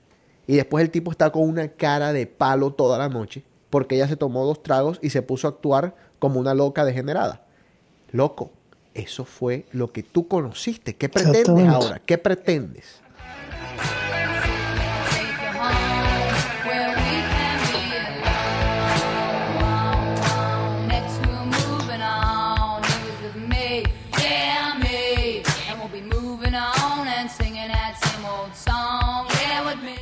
[0.47, 4.09] y después el tipo está con una cara de palo toda la noche, porque ella
[4.09, 7.45] se tomó dos tragos y se puso a actuar como una loca degenerada.
[8.13, 8.51] Loco,
[8.95, 10.95] eso fue lo que tú conociste.
[10.97, 12.01] ¿Qué pretendes ahora?
[12.05, 13.01] ¿Qué pretendes?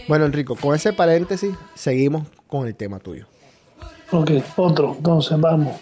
[0.07, 3.27] Bueno, Enrico, con ese paréntesis, seguimos con el tema tuyo.
[4.11, 5.81] Ok, otro, entonces vamos.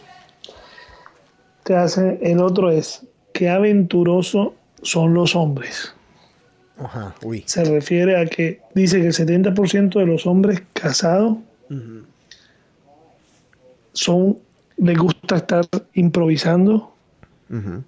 [1.64, 5.95] Te hace, el otro es, qué aventuroso son los hombres.
[6.79, 7.45] Ajá, uy.
[7.47, 11.39] Se refiere a que dice que el 70% de los hombres casados
[13.93, 14.39] son,
[14.77, 15.64] les gusta estar
[15.95, 16.93] improvisando.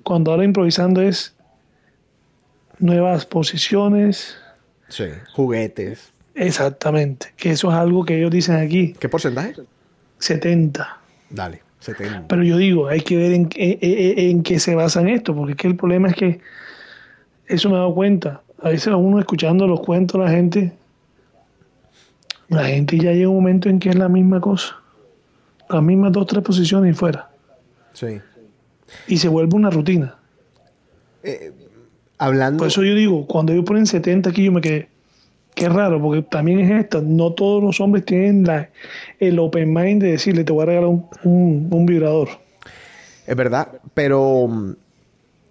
[0.03, 1.35] Cuando habla improvisando es
[2.78, 4.37] nuevas posiciones.
[4.89, 6.14] Sí, juguetes.
[6.35, 8.95] Exactamente, que eso es algo que ellos dicen aquí.
[8.99, 9.55] ¿Qué porcentaje?
[10.18, 10.99] 70.
[11.30, 12.26] Dale, 70.
[12.28, 15.35] Pero yo digo, hay que ver en, qué- en, en- en qué se basan esto,
[15.35, 16.41] porque es que el problema es que
[17.47, 18.43] eso me he dado cuenta.
[18.62, 20.72] A veces a uno escuchando los cuentos la gente,
[22.49, 24.76] la gente ya llega un momento en que es la misma cosa.
[25.68, 27.28] Las mismas dos, tres posiciones y fuera.
[27.93, 28.20] Sí.
[29.07, 30.16] Y se vuelve una rutina.
[32.18, 32.59] Hablando.
[32.59, 34.89] Por eso yo digo, cuando ellos ponen 70 aquí, yo me quedé.
[35.55, 37.00] Qué raro, porque también es esta.
[37.00, 38.46] No todos los hombres tienen
[39.20, 40.90] el open mind de decirle, te voy a regalar
[41.22, 42.28] un, vibrador.
[43.26, 44.72] Es verdad, pero mm,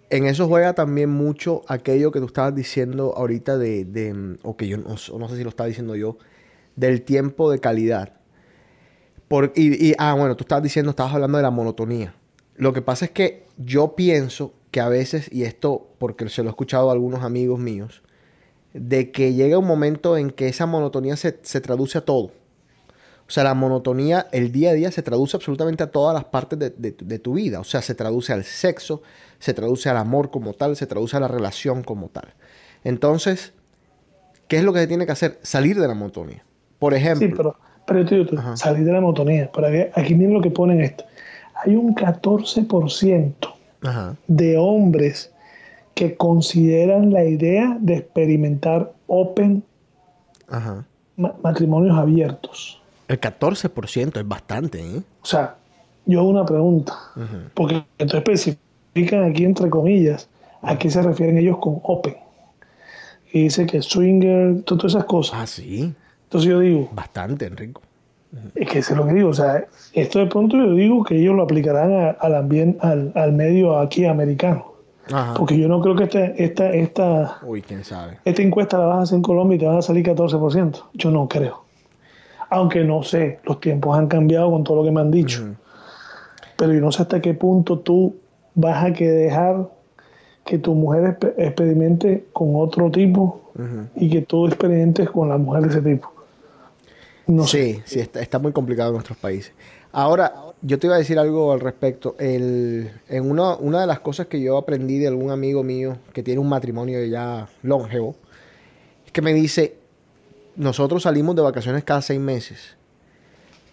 [0.09, 4.57] en eso juega también mucho aquello que tú estabas diciendo ahorita de, de, mm, o
[4.57, 6.17] que yo no, no sé si lo estaba diciendo yo,
[6.75, 8.13] del tiempo de calidad.
[9.29, 12.13] Por, y, y- ah, bueno, tú estabas diciendo, estabas hablando de la monotonía.
[12.55, 16.49] Lo que pasa es que yo pienso que a veces, y esto porque se lo
[16.49, 18.03] he escuchado a algunos amigos míos,
[18.73, 22.31] de que llega un momento en que esa monotonía se, se traduce a todo.
[23.25, 26.59] O sea, la monotonía, el día a día se traduce absolutamente a todas las partes
[26.59, 27.59] de, de- de tu vida.
[27.59, 29.01] O sea, se traduce al sexo,
[29.39, 32.33] se traduce al amor como tal, se traduce a la relación como tal.
[32.83, 33.53] Entonces,
[34.47, 35.39] ¿qué es lo que se tiene que hacer?
[35.41, 36.43] Salir de la monotonía.
[36.79, 37.55] Por ejemplo, Sí,
[37.85, 39.49] pero, tú, salir de la monotonía.
[39.53, 41.05] Pero aquí, aquí miren lo que ponen esto.
[41.63, 43.53] Hay un 14%
[43.83, 44.15] Ajá.
[44.27, 45.31] de hombres
[45.93, 49.63] que consideran la idea de experimentar open
[50.49, 50.85] Ajá.
[51.17, 52.81] ma- matrimonios abiertos.
[53.07, 55.01] El 14% es bastante, ¿eh?
[55.21, 55.55] O sea,
[56.05, 56.93] yo hago una pregunta,
[57.53, 60.27] porque entonces especifican aquí entre comillas
[60.61, 62.15] a qué se refieren ellos con open.
[63.31, 65.39] Y dice que swinger, to- todas esas cosas.
[65.41, 65.93] Ah, sí.
[66.25, 67.81] Entonces yo digo, Bastante, Enrico.
[68.55, 71.15] es que eso es lo que digo, o sea, esto de pronto yo digo que
[71.19, 74.72] ellos lo aplicarán a- al ambiente, al, al medio aquí americano.
[75.11, 75.33] Ajá.
[75.35, 78.19] Porque yo no creo que esta, esta, esta, Uy, quién sabe.
[78.23, 80.83] esta encuesta la vas a hacer en Colombia y te van a salir 14%.
[80.93, 81.63] Yo no creo.
[82.49, 85.43] Aunque no sé, los tiempos han cambiado con todo lo que me han dicho.
[86.55, 88.15] Pero yo no sé hasta qué punto tú
[88.55, 89.67] vas a que dejar
[90.45, 93.41] que tu mujer expe- experimente con otro tipo
[93.95, 96.11] y que tú experimentes con la mujer de ese tipo.
[97.27, 99.53] No sí, sí, está, está muy complicado en nuestros países.
[99.91, 100.33] Ahora,
[100.65, 102.15] yo te iba a decir algo al respecto.
[102.17, 106.23] El, en una, una de las cosas que yo aprendí de algún amigo mío que
[106.23, 108.15] tiene un matrimonio ya longevo,
[109.05, 109.75] es que me dice,
[110.55, 112.75] nosotros salimos de vacaciones cada seis meses.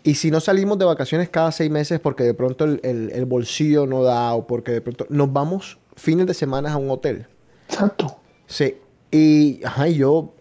[0.03, 3.25] Y si no salimos de vacaciones cada seis meses porque de pronto el, el- el
[3.27, 7.27] bolsillo no da o porque de pronto nos vamos fines de semana a un hotel.
[7.69, 8.17] Exacto.
[8.47, 8.77] Sí.
[9.11, 10.33] Y, ajá, yo,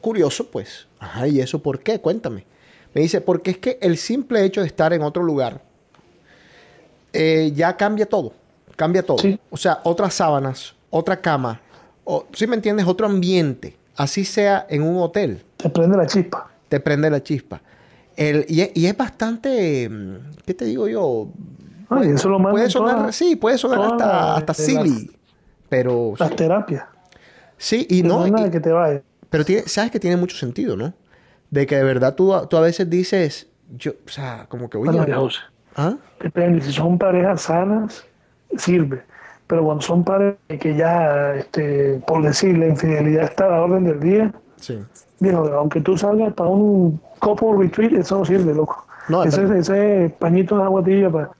[0.00, 2.00] curioso, pues, ajá, ¿y eso por qué?
[2.00, 2.44] Cuéntame.
[2.92, 5.62] Me dice, porque es que el simple hecho de estar en otro lugar
[7.14, 8.32] eh, ya cambia todo.
[8.76, 9.18] Cambia todo.
[9.50, 11.60] O sea, otras sábanas, otra cama,
[12.04, 12.86] o, ¿sí me entiendes?
[12.86, 13.76] Otro ambiente.
[13.96, 15.42] Así sea en un hotel.
[15.56, 16.50] Te prende la chispa.
[16.68, 17.62] Te prende la chispa.
[18.16, 21.28] El, y, es, y es bastante, mm, ¿qué te digo yo?
[21.88, 25.10] Ay, eso lo puede sonar, todas- sí, puede sonar hasta, las- hasta las- silly.
[25.68, 26.84] Pero Las terapias.
[27.56, 28.18] Sí, y no.
[28.20, 29.02] no es nada y- que te vaya.
[29.30, 30.92] Pero tiene, sabes que tiene mucho sentido, ¿no?
[31.50, 34.78] De que de verdad tú, a- tú a veces dices, yo, o sea, como que,
[34.78, 34.90] oye,
[35.76, 35.96] ¿ah?
[36.24, 38.02] Depende, si son parejas sanas,
[38.56, 39.02] sirve.
[39.46, 43.84] Pero cuando son parejas que ya, este, por decir, la infidelidad está a la orden
[43.84, 44.82] del día, Sí.
[45.20, 48.86] viejo, aunque tú salgas para un couple retreat, eso no sirve, loco.
[49.10, 51.30] No, es ese, ese pañito de agua tibia para...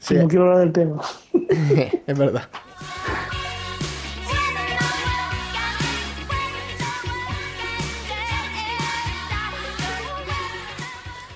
[0.00, 0.16] Sí.
[0.16, 1.00] No quiero hablar del tema.
[2.06, 2.42] es verdad.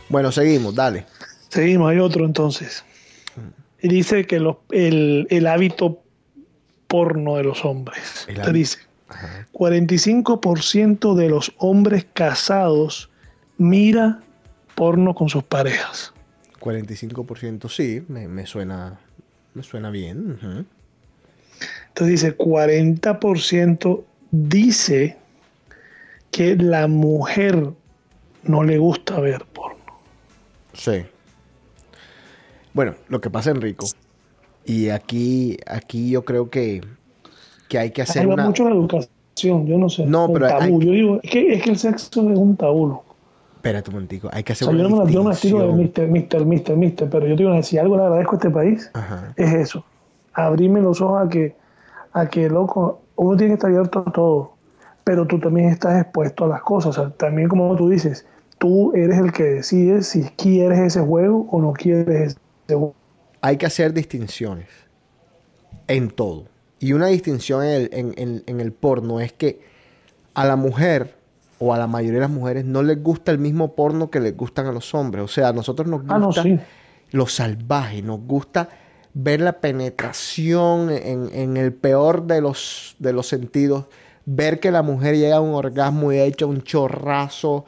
[0.09, 1.07] Bueno, seguimos, dale.
[1.49, 2.85] Seguimos, hay otro entonces.
[3.81, 6.03] Y dice que los- el, el hábito
[6.89, 8.27] porno de los hombres.
[8.45, 8.79] Te dice,
[9.53, 13.09] 45% de los hombres casados
[13.57, 14.21] mira
[14.75, 16.13] porno con sus parejas.
[16.61, 18.99] 45% sí, me, me suena,
[19.55, 20.67] me suena bien.
[21.89, 25.17] Entonces dice, 40% dice
[26.31, 27.71] que la mujer
[28.43, 29.79] no le gusta ver porno.
[30.73, 31.05] Sí.
[32.79, 33.87] Bueno, lo que pasa, Enrico,
[34.65, 36.81] y aquí, aquí yo creo que,
[37.69, 38.45] que hay que hacer una...
[38.45, 40.07] mucho la educación, yo no sé.
[40.07, 40.81] No, pero hay- tabú.
[40.81, 43.01] Yo digo, es que, es que el sexo es un tabú.
[43.57, 45.41] Espérate un momentico, hay que O hacer sea, yo una no yo no me la
[45.41, 48.51] tiro de mister, mister, mister, mister, pero yo digo, si algo le agradezco a este
[48.51, 49.35] país, Ajá.
[49.35, 49.85] es eso.
[50.33, 51.57] Abrirme los ojos a que,
[52.13, 54.53] a que, loco, uno tiene que estar abierto a todo,
[55.03, 56.97] pero tú también estás expuesto a las cosas.
[56.97, 58.25] O sea, también como tú dices,
[58.59, 62.48] tú eres el que decides si quieres ese juego o no quieres ese.
[63.41, 64.67] Hay que hacer distinciones
[65.87, 66.47] en todo.
[66.81, 69.61] Y una distinción en el, en- en- en el porno es que
[70.35, 71.17] a la mujer
[71.59, 74.37] o a la mayoría de las mujeres no les gusta el mismo porno que les
[74.37, 75.25] gustan a los hombres.
[75.25, 76.59] O sea, a nosotros nos gusta Ah, no, sí.
[77.11, 78.69] lo salvaje, nos gusta
[79.15, 83.87] ver la penetración en, en el peor de los, de los sentidos,
[84.27, 87.65] ver que la mujer llega a un orgasmo y ha hecho un chorrazo.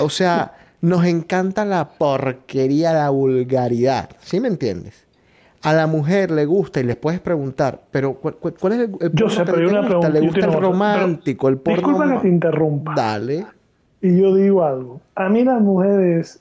[0.00, 4.10] O sea, nos encanta la porquería, la vulgaridad.
[4.20, 5.06] ¿Sí me entiendes?
[5.62, 9.30] A la mujer le gusta y les puedes preguntar, pero ¿cuál, es el, el Yo
[9.30, 9.86] sé, que pero te una gusta?
[9.86, 10.08] pregunta.
[10.08, 11.88] ¿Le yo gusta el romántico, el porno?
[11.88, 12.94] Disculpa que te interrumpa.
[12.96, 13.46] Dale.
[14.00, 15.00] Y yo digo algo.
[15.14, 16.40] A mí las mujeres,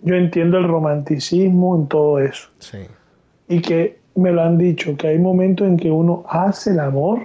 [0.00, 2.48] yo entiendo el romanticismo en todo eso.
[2.60, 2.78] Sí.
[3.48, 7.20] Y que me lo han dicho, que hay momentos en que uno hace el amor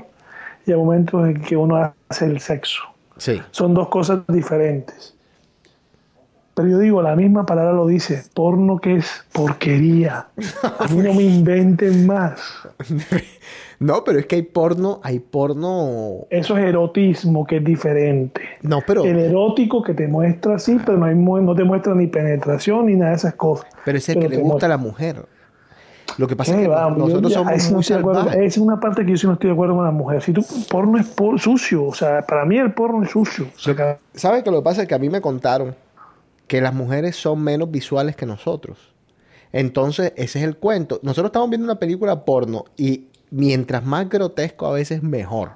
[0.66, 2.82] y hay momentos en que uno hace el sexo.
[3.16, 3.42] Sí.
[3.52, 5.16] Son dos cosas diferentes.
[6.60, 10.28] Pero yo digo, la misma palabra lo dice, porno que es porquería.
[10.78, 12.42] A mí no me inventen más.
[13.82, 16.26] No, pero es que hay porno, hay porno.
[16.30, 18.42] Eso es erotismo, que es diferente.
[18.62, 19.06] No, pero.
[19.06, 22.96] El erótico que te muestra así, pero no, hay, no te muestra ni penetración ni
[22.96, 23.68] nada de esas cosas.
[23.86, 24.66] Pero es el que le gusta muestra.
[24.66, 25.26] a la mujer.
[26.18, 26.90] Lo que pasa es ¿Qué que va?
[26.92, 28.30] nosotros ya- somos sí no muy acuerdo.
[28.32, 30.22] Esa es una parte que yo sí no estoy de acuerdo con la mujer.
[30.24, 33.46] Si tú, porno es por- sucio, o sea, para mí el porno es sucio.
[33.56, 35.74] O sea, ¿Sabes que lo que pasa es que a mí me contaron
[36.50, 38.78] que las mujeres son menos visuales que nosotros?
[39.54, 41.00] Entonces, ese es el cuento.
[41.04, 45.52] Nosotros estamos viendo una película porno y mientras más grotesco a veces mejor.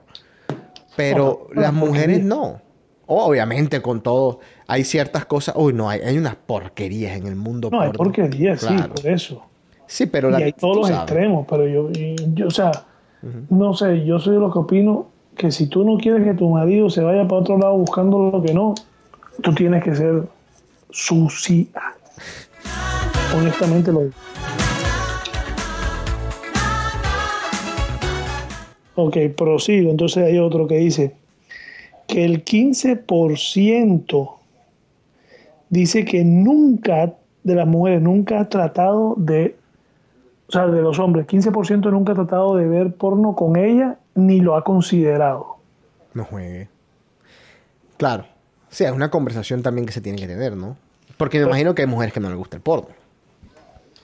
[0.95, 2.35] Pero las mujeres porquería.
[2.35, 2.61] no.
[3.05, 5.55] Obviamente con todo hay ciertas cosas.
[5.57, 8.13] Uy, no, hay, hay unas porquerías en el mundo no, hay porno.
[8.13, 9.43] porquería, sí, por eso.
[9.87, 11.01] Sí, pero y la, hay todos los sabes.
[11.01, 11.89] extremos, pero yo,
[12.47, 12.71] o sea,
[13.49, 16.49] no sé, yo soy de los que opino que si tú no quieres que tu
[16.49, 18.73] marido se vaya para otro lado buscando lo que no,
[19.41, 20.27] tú tienes que ser
[20.93, 21.65] sucia.
[23.35, 24.13] Honestamente lo digo.
[28.95, 29.89] Ok, prosigo.
[29.91, 31.15] Entonces hay otro que dice
[32.07, 34.31] que el 15%
[35.69, 37.13] dice que nunca,
[37.43, 39.55] de las mujeres, nunca ha tratado de,
[40.47, 44.39] o sea, de los hombres, 15% nunca ha tratado de ver porno con ella ni
[44.39, 45.57] lo ha considerado.
[46.13, 46.67] No juegue.
[47.97, 48.25] Claro.
[48.73, 50.75] O sea, es una conversación también que se tiene que tener, ¿no?
[51.17, 52.87] Porque me imagino que hay mujeres que no les gusta el porno.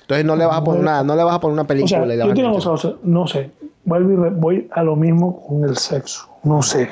[0.01, 1.89] Entonces no le vas a poner una, no le vas a poner una O película
[1.89, 2.71] sea, y le yo vas a te digo una enganchar.
[2.73, 3.51] cosa, o sea, no sé,
[3.83, 6.89] vuelvo y re- voy a lo mismo con el sexo, no sé.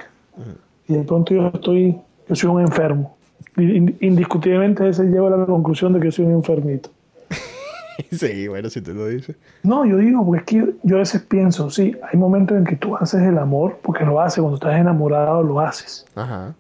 [0.88, 1.97] Y de pronto yo estoy,
[2.28, 3.15] yo soy un enfermo.
[3.57, 6.89] In- Indiscutiblemente ese lleva a la conclusión de que soy un enfermito.
[8.11, 9.36] Sí, bueno, si tú lo dices.
[9.63, 12.75] No, yo digo, porque es que yo a veces pienso, sí, hay momentos en que
[12.75, 16.05] tú haces el amor, porque lo haces, cuando estás enamorado lo haces.
[16.15, 16.53] Ajá.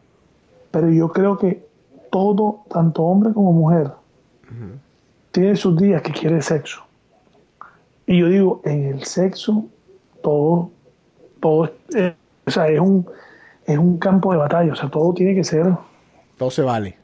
[0.79, 1.65] Pero yo creo que
[2.11, 3.89] todo, tanto hombre como mujer,
[5.31, 6.83] tiene sus días que quiere sexo.
[8.05, 9.65] Y yo digo, en el sexo,
[10.21, 10.69] todo,
[11.39, 12.13] todo, eh,
[12.45, 13.07] o sea, es un,
[13.65, 15.65] es un campo de batalla, o sea, todo tiene que ser,
[16.37, 16.95] Todo se vale.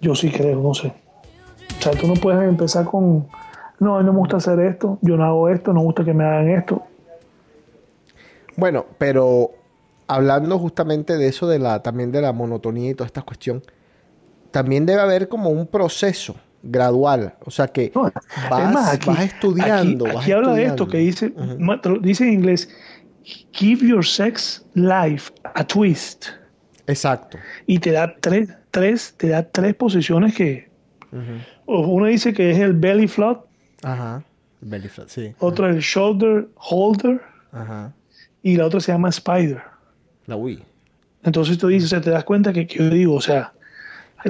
[0.00, 0.94] yo sí creo, no sé.
[1.78, 3.26] O sea, tú no puedes empezar con,
[3.80, 6.04] no, a mí no me gusta hacer esto, yo no hago esto, no me gusta
[6.04, 6.82] que me hagan esto.
[8.56, 9.50] Bueno, pero
[10.14, 13.62] hablando justamente de eso, de la, también de la monotonía y toda esta cuestión,
[14.50, 17.34] también debe haber como un proceso gradual.
[17.44, 18.12] O sea que vas,
[18.66, 20.06] es más, aquí, vas estudiando.
[20.06, 21.32] aquí- vas habla de esto que dice,
[22.00, 22.68] dice en inglés,
[23.52, 26.26] give your sex life a twist.
[26.86, 27.38] Exacto.
[27.66, 30.68] Y te da tres, tres, te da tres posiciones que
[31.66, 33.46] uno dice que es el belly flop,
[33.82, 34.22] Ajá.
[34.60, 35.32] Belly flat, sí.
[35.38, 37.20] otro el shoulder holder
[37.52, 37.92] Ajá.
[38.42, 39.62] y la otra se llama spider.
[40.26, 40.62] La Wii.
[41.24, 43.52] Entonces tú dices, o sea, te das cuenta que, que yo digo, o sea,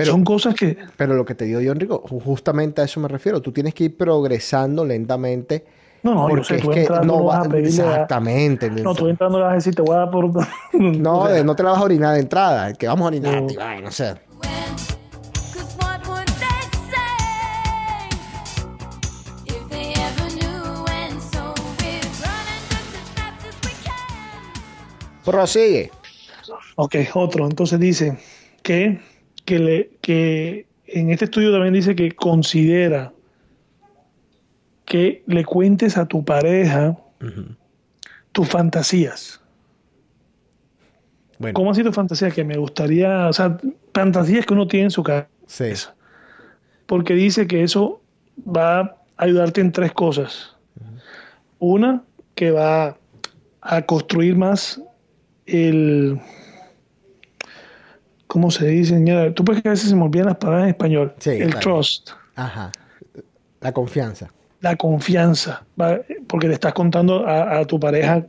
[0.04, 3.08] son cosas que Pero lo que te digo yo, Enrico, ju- justamente a eso me
[3.08, 3.40] refiero.
[3.40, 5.64] Tú tienes que ir progresando lentamente.
[6.02, 7.82] No, no, yo porque sé, es tú que entrando no no va vas a pedirle
[7.82, 8.70] a- exactamente.
[8.70, 10.30] no, tú entrando le vas a decir, te voy a dar por...
[10.72, 13.08] No, o sea, de- no te la vas a orinar de entrada, que vamos a
[13.08, 13.92] orinar, y vaina, o
[25.30, 25.90] Prosigue.
[26.74, 27.46] Ok, otro.
[27.46, 28.18] Entonces dice
[28.62, 29.00] que,
[29.44, 33.12] que, le, que en este estudio también dice que considera
[34.84, 36.96] que le cuentes a tu pareja
[38.32, 39.40] tus fantasías.
[41.38, 41.54] Bueno.
[41.54, 42.30] ¿Cómo así tu fantasía?
[42.30, 43.56] Que me gustaría, o sea,
[43.94, 45.28] fantasías que uno tiene en su cabeza.
[45.46, 45.72] Sí.
[46.86, 48.00] Porque dice que eso
[48.36, 50.56] va a ayudarte en tres cosas.
[51.60, 52.02] Una,
[52.34, 52.96] que va
[53.60, 54.82] a construir más
[55.50, 56.20] el...
[58.26, 58.94] ¿Cómo se dice?
[58.94, 59.34] señora?
[59.34, 61.14] Tú puedes que a veces se me olvidan las palabras en español.
[61.18, 62.70] Sí, el trust, Ajá.
[63.60, 64.32] La confianza.
[64.60, 65.64] la confianza,
[66.28, 68.24] porque le estás contando a, a tu pareja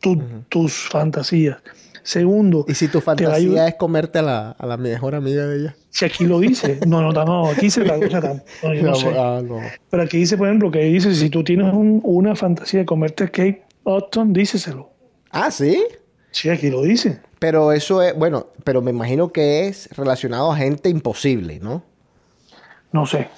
[0.00, 1.58] tu- tus fantasías.
[2.02, 5.56] Segundo, Y si tu a fantasía es comerte a la, a la mejor amiga de
[5.60, 5.76] ella.
[5.88, 8.90] si aquí lo dice, no, no, no, aquí se la cosa tan- no, yo no
[8.90, 9.08] No, sé.
[9.16, 9.60] ah, no.
[9.88, 13.24] Pero aquí dice, por ejemplo, que dice, si tú tienes un- una fantasía de comerte
[13.30, 14.90] Kate Upton, díceselo.
[15.30, 15.82] Ah, ¿sí?
[16.34, 17.20] Sí, aquí lo dice.
[17.38, 21.82] Pero eso es, bueno, pero me imagino que es relacionado a gente imposible, ¿no?
[22.90, 23.28] No sé,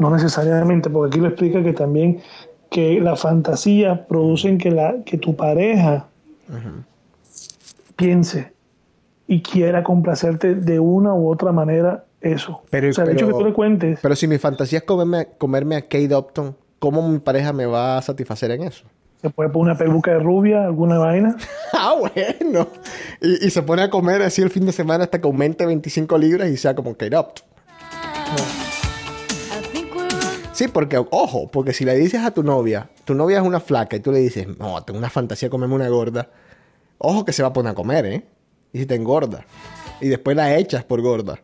[0.00, 2.20] no necesariamente, porque aquí lo explica que también
[2.70, 6.08] que la fantasía producen que, la, que tu pareja
[7.94, 8.52] piense
[9.28, 12.62] y quiera complacerte de una u otra manera eso.
[12.70, 14.84] Pero, o sea, el pero- hecho que tú le cuentes, Pero si mi fantasía es
[14.84, 18.84] comerme, comerme a Kate Upton, ¿cómo mi pareja me va a satisfacer en eso?
[19.24, 21.34] Se puede poner una peluca de rubia, alguna vaina.
[21.72, 22.68] Ah, bueno.
[23.20, 26.16] Y, y se pone a comer así el fin de semana hasta que aumente 25
[26.18, 27.44] libras y sea como Kate Upton.
[30.52, 33.96] Sí, porque, ojo, porque si le dices a tu novia, tu novia es una flaca
[33.96, 36.28] y tú le dices, no, tengo una fantasía de comerme una gorda,
[36.98, 38.24] ojo que se va a poner a comer, ¿eh?
[38.72, 39.46] Y si te engorda.
[40.00, 41.40] Y después la echas por gorda.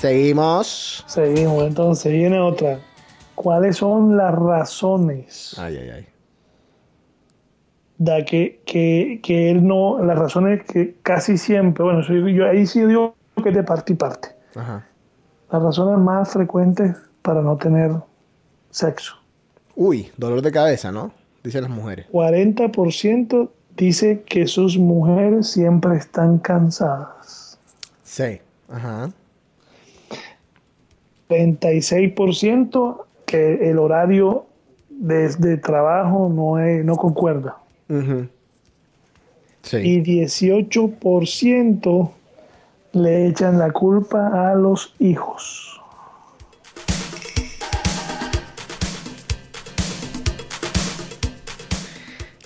[0.00, 1.04] Seguimos.
[1.06, 2.78] Seguimos, entonces viene otra.
[3.34, 6.06] ¿Cuáles son las razones Ay, ay, ay.
[7.98, 12.66] de que, que, que él no, las razones que casi siempre, bueno, soy- yo ahí
[12.66, 14.28] sí digo que es de parte y parte.
[14.54, 14.86] Ajá.
[15.50, 17.92] Las razones más frecuentes para no tener
[18.70, 19.14] sexo.
[19.74, 21.12] Uy, dolor de cabeza, ¿no?
[21.42, 22.06] Dicen las mujeres.
[22.12, 27.58] 40% dice que sus mujeres siempre están cansadas.
[28.02, 28.40] Sí.
[28.68, 29.10] Ajá.
[31.30, 34.44] 36% que el horario
[34.90, 37.56] de, trabajo no, no concuerda.
[37.88, 38.28] Y
[40.02, 42.10] 18%
[42.92, 45.80] le echan la culpa a los hijos.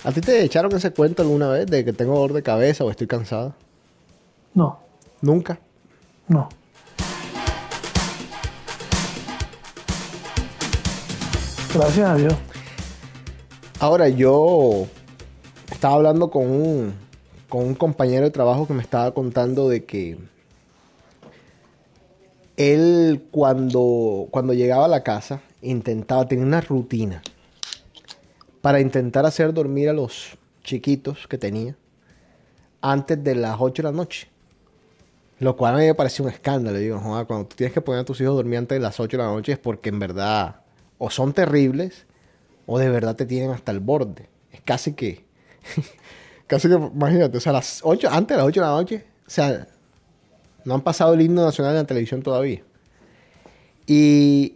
[0.03, 2.91] ¿A ti te echaron ese cuento alguna vez de que tengo dolor de cabeza o
[2.91, 3.55] estoy cansado?
[4.53, 4.77] No.
[5.21, 5.57] ¿Nunca?
[6.27, 6.47] No.
[11.75, 12.33] Gracias a Dios.
[13.81, 14.87] Ahora, yo
[15.69, 16.93] estaba hablando con un,
[17.49, 20.17] con un compañero de trabajo que me estaba contando de que
[22.55, 27.21] él cuando, cuando llegaba a la casa intentaba, tenía una rutina
[28.61, 31.75] para intentar hacer dormir a los chiquitos que tenía
[32.79, 34.29] antes de las 8 de la noche.
[35.39, 36.77] Lo cual a mí me pareció un escándalo.
[36.77, 38.97] Digo, "Joder, cuando tú tienes que poner a tus hijos a dormir antes de las
[38.97, 40.61] 8 de la noche es porque en verdad
[41.05, 42.07] o son terribles
[42.65, 44.27] o de verdad te tienen hasta el borde.
[44.51, 45.23] Es casi que,
[46.47, 49.29] casi que, imagínate, o sea, las 8, antes de las 8 de la noche, o
[49.29, 49.67] sea,
[50.63, 52.63] no han pasado el himno nacional en la televisión todavía.
[53.85, 54.55] Y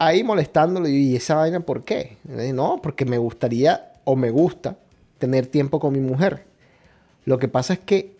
[0.00, 2.16] ahí molestándolo, y esa vaina, ¿por qué?
[2.24, 4.76] No, porque me gustaría o me gusta
[5.18, 6.46] tener tiempo con mi mujer.
[7.26, 8.16] Lo que pasa es que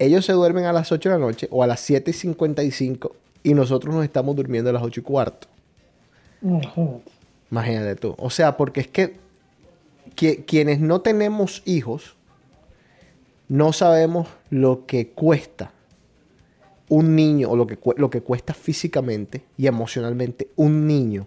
[0.00, 3.14] ellos se duermen a las 8 de la noche o a las 7 y 55
[3.44, 5.46] y nosotros nos estamos durmiendo a las 8 y cuarto.
[6.42, 7.10] Imagínate.
[7.50, 8.14] Imagínate tú.
[8.18, 9.16] O sea, porque es que,
[10.16, 12.14] qui- quienes no tenemos hijos,
[13.48, 15.72] no sabemos lo que cuesta
[16.90, 21.26] un niño o lo que, lo que cuesta físicamente y emocionalmente un niño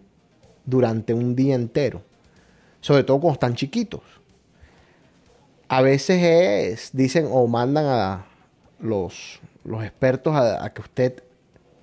[0.66, 2.02] durante un día entero.
[2.80, 4.02] Sobre todo cuando están chiquitos.
[5.68, 8.26] A veces es, dicen o mandan a
[8.80, 11.24] los, los expertos a que usted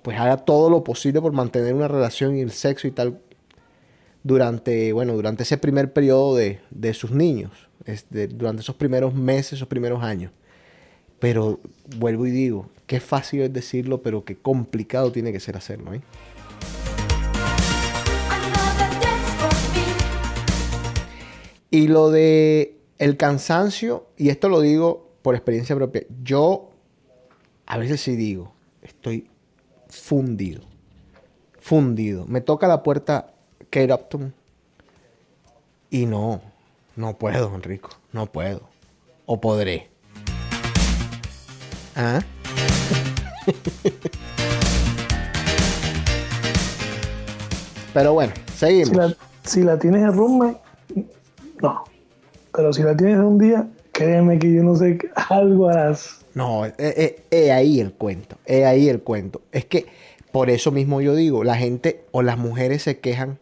[0.09, 3.21] pues haga todo lo posible por mantener una relación y el sexo y tal
[4.23, 7.51] durante, bueno, durante ese primer periodo de, de sus niños,
[8.31, 10.31] durante esos primeros meses, esos primeros años.
[11.19, 11.59] Pero
[11.97, 15.93] vuelvo y digo, qué fácil es decirlo, pero qué complicado tiene que ser hacerlo.
[15.93, 16.01] ¿eh?
[21.69, 26.71] Y lo de el cansancio, y esto lo digo por experiencia propia, yo
[27.67, 28.51] a veces sí digo,
[28.81, 29.29] estoy
[30.09, 30.63] fundido,
[31.59, 32.25] fundido.
[32.25, 33.31] Me toca la puerta
[33.69, 34.33] Kate Upton
[35.91, 36.41] y no,
[36.95, 38.61] no puedo, Enrico, no puedo.
[39.27, 39.87] O podré.
[41.95, 42.21] ¿Ah?
[47.93, 49.15] Pero bueno, seguimos.
[49.43, 50.59] Si la, tienes en roommate,
[51.61, 51.83] no.
[52.51, 54.97] Pero si la tienes de un día, créeme que yo no sé,
[55.29, 56.18] algo harás.
[56.33, 59.41] No, es eh, eh, ahí el cuento, es ahí el cuento.
[59.51, 59.87] Es que
[60.31, 63.39] por eso mismo yo digo, la gente o las mujeres se quejan,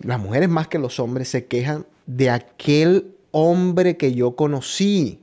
[0.00, 5.20] las mujeres más que los hombres se quejan de aquel hombre que yo conocí,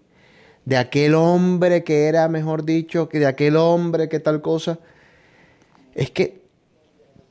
[0.65, 4.79] de aquel hombre que era, mejor dicho, que de aquel hombre que tal cosa.
[5.93, 6.41] Es que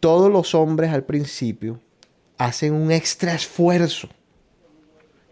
[0.00, 1.80] todos los hombres al principio
[2.38, 4.08] hacen un extra esfuerzo.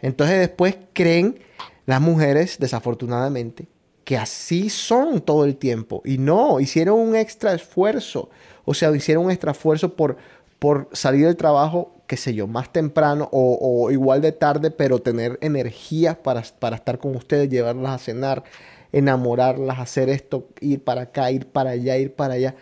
[0.00, 1.38] Entonces después creen
[1.86, 3.66] las mujeres, desafortunadamente,
[4.05, 6.03] que así son todo el tiempo.
[6.05, 8.30] Y no, hicieron un extra esfuerzo.
[8.64, 10.16] O sea, hicieron un extra esfuerzo por,
[10.59, 15.38] por salir del trabajo, qué sé yo, más temprano o, igual de tarde, pero tener
[15.40, 18.44] energía para, para estar con ustedes, llevarlas a cenar,
[18.93, 22.55] enamorarlas, hacer esto, ir para acá, ir para allá, ir para allá.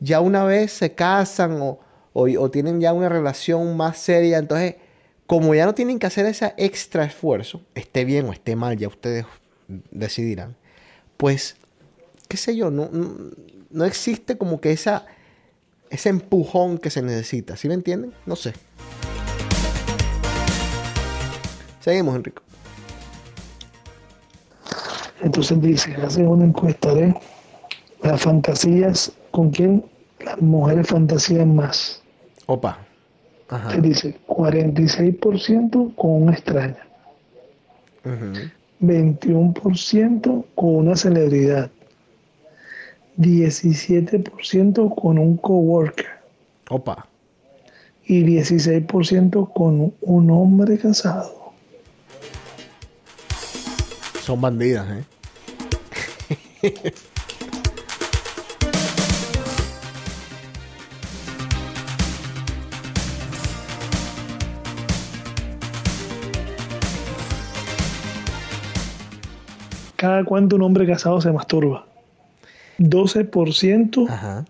[0.00, 1.78] Ya una vez se casan o,
[2.12, 4.76] o, o tienen ya una relación más seria, entonces
[5.26, 8.88] como ya no tienen que hacer ese extra esfuerzo, esté bien o esté mal, ya
[8.88, 9.24] ustedes
[9.90, 10.56] decidirán,
[11.16, 11.56] pues,
[12.28, 13.16] qué sé yo, no, no,
[13.70, 15.06] no existe como que esa,
[15.90, 18.12] ese empujón que se necesita, ¿sí me entienden?
[18.26, 18.52] No sé.
[21.80, 22.42] Seguimos, Enrico.
[25.20, 27.14] Entonces dice, hacen una encuesta de
[28.02, 29.84] las fantasías, con quién
[30.20, 32.02] las mujeres fantasían más.
[32.46, 32.78] Opa.
[33.48, 33.70] Ajá.
[33.70, 36.86] Se dice 46% con una extraña,
[38.04, 38.50] Ujú.
[38.86, 41.70] 21% con una celebridad,
[43.18, 46.06] 17% con un coworker
[46.70, 47.06] Opa.
[48.04, 51.52] y 16% con un hombre casado.
[54.22, 55.04] Son bandidas, ¿eh?
[70.04, 71.86] Cada cuánto un hombre casado se masturba.
[72.78, 74.44] 12% Ajá.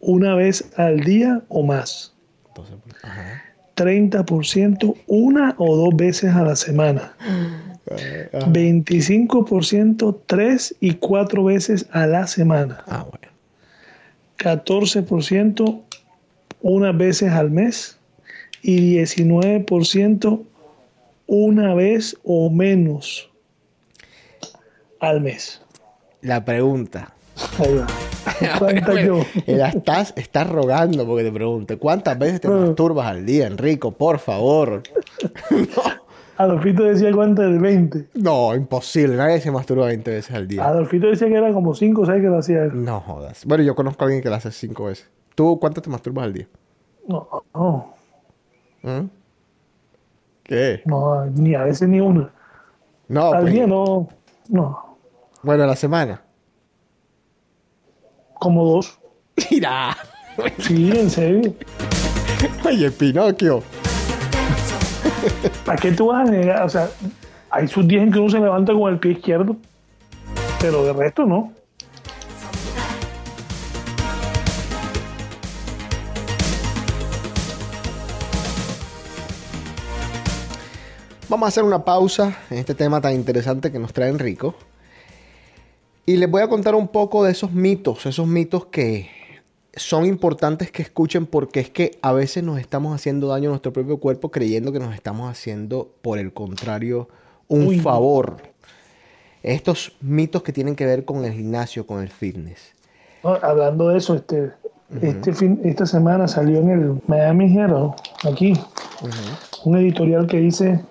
[0.00, 2.14] una vez al día o más.
[2.48, 3.42] Entonces, ajá.
[3.76, 7.12] 30% una o dos veces a la semana.
[7.86, 12.82] 25% tres y cuatro veces a la semana.
[12.86, 13.28] Ah, bueno.
[14.38, 15.82] 14%
[16.62, 17.98] unas veces al mes
[18.62, 20.42] y 19%
[21.26, 23.28] una vez o menos
[25.02, 25.60] al mes.
[26.22, 27.12] La pregunta.
[27.58, 27.86] Ahí va.
[29.46, 33.90] Era- estás, estás rogando porque te pregunte, ¿cuántas veces te masturbas al día, Enrico?
[33.92, 34.82] Por favor.
[36.38, 38.08] Adolfito decía cuántas de 20.
[38.14, 39.16] No, imposible.
[39.16, 40.64] Nadie se masturba 20 veces al día.
[40.64, 42.64] Adolfito decía que era como 5 o 6 que lo hacía.
[42.72, 43.44] No jodas.
[43.44, 45.10] Bueno, yo conozco a alguien que lo hace 5 veces.
[45.34, 46.46] ¿Tú cuántas te masturbas al día?
[47.08, 47.94] No, no,
[48.82, 49.06] ¿Mm?
[50.44, 50.82] ¿Qué?
[50.84, 52.30] no, ni a veces ni una.
[53.08, 54.08] No, Al pues, día no,
[54.48, 54.91] no,
[55.42, 56.22] Bueno, a la semana.
[58.38, 58.98] como dos.
[59.50, 59.96] Mira.
[60.58, 61.54] Sí, en serio.
[62.64, 63.62] Oye, Pinocchio.
[65.64, 66.62] ¿Para qué tú vas a negar?
[66.62, 66.88] O sea,
[67.50, 69.56] hay sus días en que uno se levanta con el pie izquierdo,
[70.60, 71.52] pero de resto no.
[81.28, 84.54] Vamos a hacer una pausa en este tema tan interesante que nos trae Enrico.
[86.04, 89.08] Y les voy a contar un poco de esos mitos, esos mitos que
[89.74, 93.72] son importantes que escuchen porque es que a veces nos estamos haciendo daño a nuestro
[93.72, 97.08] propio cuerpo creyendo que nos estamos haciendo, por el contrario,
[97.48, 97.78] un Uy.
[97.78, 98.38] favor.
[99.42, 102.72] Estos mitos que tienen que ver con el gimnasio, con el fitness.
[103.24, 104.52] No, hablando de eso, este,
[105.00, 107.92] este fin, esta semana salió en el Miami Herald,
[108.24, 108.52] aquí,
[109.64, 110.84] un editorial que dice,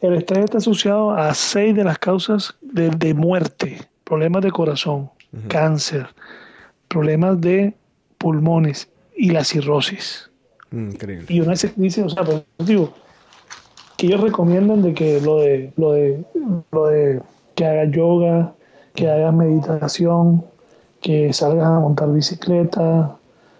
[0.00, 5.10] el estrés está asociado a seis de las causas de, de muerte, problemas de corazón,
[5.48, 6.06] cáncer,
[6.88, 7.74] problemas de
[8.18, 10.30] pulmones y la cirrosis.
[10.72, 11.26] Increíble.
[11.28, 12.92] Y una vez dice, o sea, pues, digo,
[13.96, 16.24] que ellos recomiendan de que lo de, lo de,
[16.72, 17.20] lo de
[17.54, 18.54] que hagas yoga,
[18.94, 20.44] que hagas meditación,
[21.00, 23.16] que salgas a montar bicicleta,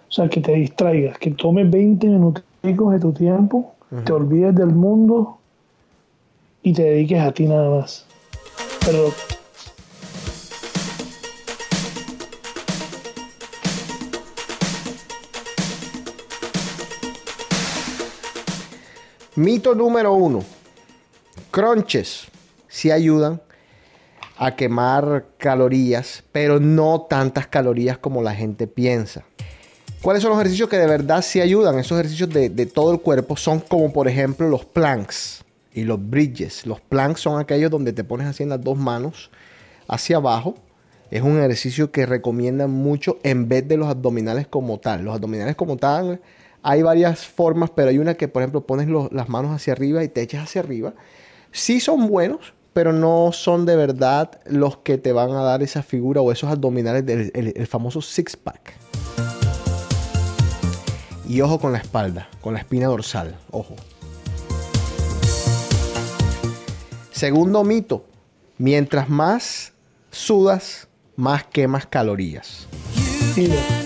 [0.07, 4.73] o sea, que te distraigas, que tomes 20 minutos de tu tiempo, te olvides del
[4.73, 5.37] mundo
[6.63, 8.05] y te dediques a ti nada más.
[8.85, 9.13] Pero
[19.35, 20.43] Mito número uno.
[21.51, 22.27] Crunches
[22.69, 23.41] sí ayudan
[24.37, 29.25] a quemar calorías, pero no tantas calorías como la gente piensa.
[30.01, 31.77] ¿Cuáles son los ejercicios que de verdad sí ayudan?
[31.79, 35.43] Esos ejercicios de, de todo el cuerpo son como por ejemplo los planks
[35.73, 36.65] y los bridges.
[36.65, 39.31] Los planks son aquellos donde te pones así en las dos manos
[39.89, 40.55] hacia abajo.
[41.11, 45.03] Es un ejercicio que recomiendan mucho en vez de los abdominales como tal.
[45.03, 46.21] Los abdominales como tal
[46.67, 50.07] hay varias formas, pero hay una que por ejemplo pones las manos hacia arriba y
[50.09, 50.95] te echas hacia arriba.
[51.51, 55.83] Sí son buenos, pero no son de verdad los que te van a dar esa
[55.83, 58.73] figura o esos abdominales del el- famoso six pack.
[61.29, 63.75] Y ojo con la espalda, con la espina dorsal, ojo.
[67.11, 68.05] Segundo mito,
[68.57, 69.71] mientras más
[70.09, 72.67] sudas, más quemas calorías.
[73.37, 73.84] I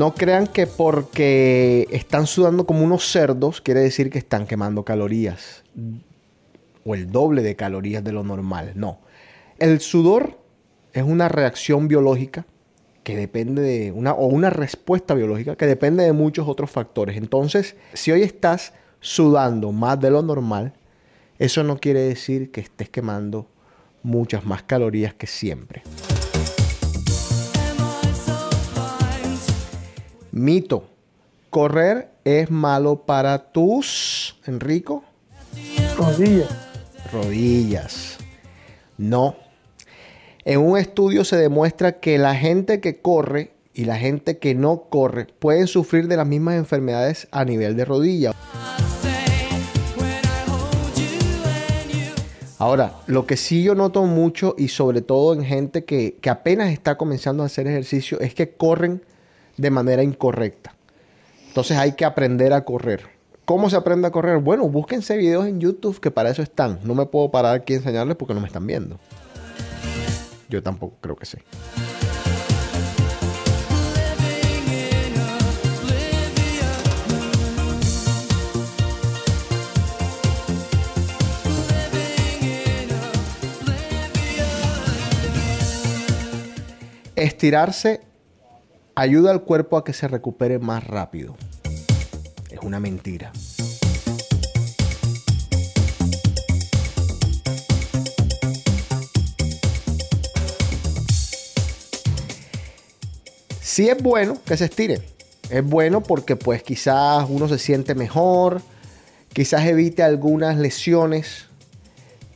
[0.00, 5.62] No crean que porque están sudando como unos cerdos quiere decir que están quemando calorías.
[6.86, 8.72] O el doble de calorías de lo normal.
[8.76, 9.00] No.
[9.58, 10.38] El sudor
[10.94, 12.46] es una reacción biológica
[13.04, 17.18] que depende de una o una respuesta biológica que depende de muchos otros factores.
[17.18, 20.72] Entonces, si hoy estás sudando más de lo normal,
[21.38, 23.48] eso no quiere decir que estés quemando
[24.02, 25.82] muchas más calorías que siempre.
[30.32, 30.88] Mito.
[31.50, 35.02] Correr es malo para tus, Enrico,
[35.96, 36.48] rodillas.
[37.12, 38.18] rodillas.
[38.96, 39.34] No.
[40.44, 44.84] En un estudio se demuestra que la gente que corre y la gente que no
[44.88, 48.32] corre pueden sufrir de las mismas enfermedades a nivel de rodilla.
[52.58, 56.70] Ahora, lo que sí yo noto mucho y sobre todo en gente que, que apenas
[56.70, 59.02] está comenzando a hacer ejercicio es que corren
[59.60, 60.74] de manera incorrecta.
[61.48, 63.02] Entonces hay que aprender a correr.
[63.44, 64.38] ¿Cómo se aprende a correr?
[64.38, 66.78] Bueno, búsquense videos en YouTube que para eso están.
[66.84, 68.98] No me puedo parar aquí a enseñarles porque no me están viendo.
[70.48, 71.42] Yo tampoco creo que sé.
[87.14, 88.00] Estirarse
[89.00, 91.34] ayuda al cuerpo a que se recupere más rápido.
[92.50, 93.32] Es una mentira.
[103.62, 105.00] Sí es bueno que se estire.
[105.48, 108.60] Es bueno porque pues quizás uno se siente mejor,
[109.32, 111.46] quizás evite algunas lesiones,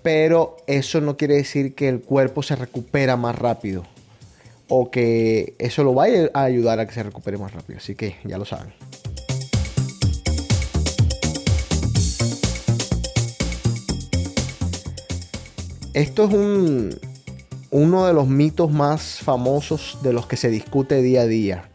[0.03, 3.85] pero eso no quiere decir que el cuerpo se recupera más rápido
[4.69, 7.79] o que eso lo vaya a ayudar a que se recupere más rápido.
[7.79, 8.73] Así que ya lo saben.
[15.95, 16.91] Esto es un,
[17.71, 21.69] uno de los mitos más famosos de los que se discute día a día.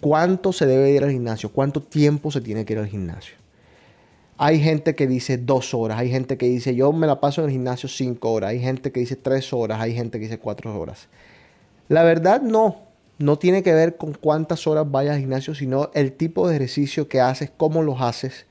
[0.00, 1.50] ¿Cuánto se debe ir al gimnasio?
[1.50, 3.34] ¿Cuánto tiempo se tiene que ir al gimnasio?
[4.36, 7.46] Hay gente que dice dos horas, hay gente que dice yo me la paso en
[7.46, 10.78] el gimnasio cinco horas, hay gente que dice tres horas, hay gente que dice cuatro
[10.78, 11.08] horas.
[11.88, 12.76] La verdad no,
[13.18, 17.08] no tiene que ver con cuántas horas vayas al gimnasio, sino el tipo de ejercicio
[17.08, 18.46] que haces, cómo los haces,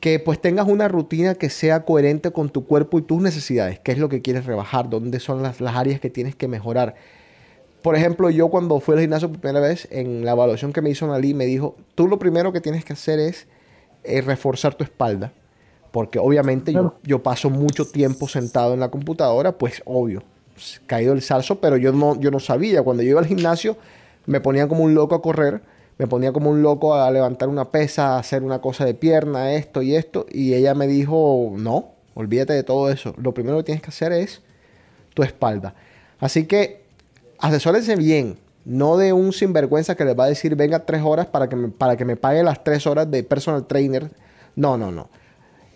[0.00, 3.92] que pues tengas una rutina que sea coherente con tu cuerpo y tus necesidades, qué
[3.92, 6.94] es lo que quieres rebajar, dónde son las, las áreas que tienes que mejorar.
[7.82, 10.90] Por ejemplo, yo cuando fui al gimnasio por primera vez, en la evaluación que me
[10.90, 13.46] hizo Nalí, me dijo, tú lo primero que tienes que hacer es
[14.04, 15.32] eh, reforzar tu espalda,
[15.90, 20.22] porque obviamente yo, yo paso mucho tiempo sentado en la computadora, pues obvio,
[20.86, 22.82] caído el salso, pero yo no, yo no sabía.
[22.82, 23.76] Cuando yo iba al gimnasio,
[24.26, 25.62] me ponía como un loco a correr,
[25.98, 29.54] me ponía como un loco a levantar una pesa, a hacer una cosa de pierna,
[29.54, 33.14] esto y esto, y ella me dijo, no, olvídate de todo eso.
[33.18, 34.42] Lo primero que tienes que hacer es
[35.14, 35.74] tu espalda.
[36.18, 36.82] Así que
[37.38, 41.48] asesórense bien, no de un sinvergüenza que les va a decir, venga tres horas para
[41.48, 44.10] que me, para que me pague las tres horas de personal trainer.
[44.54, 45.08] No, no, no.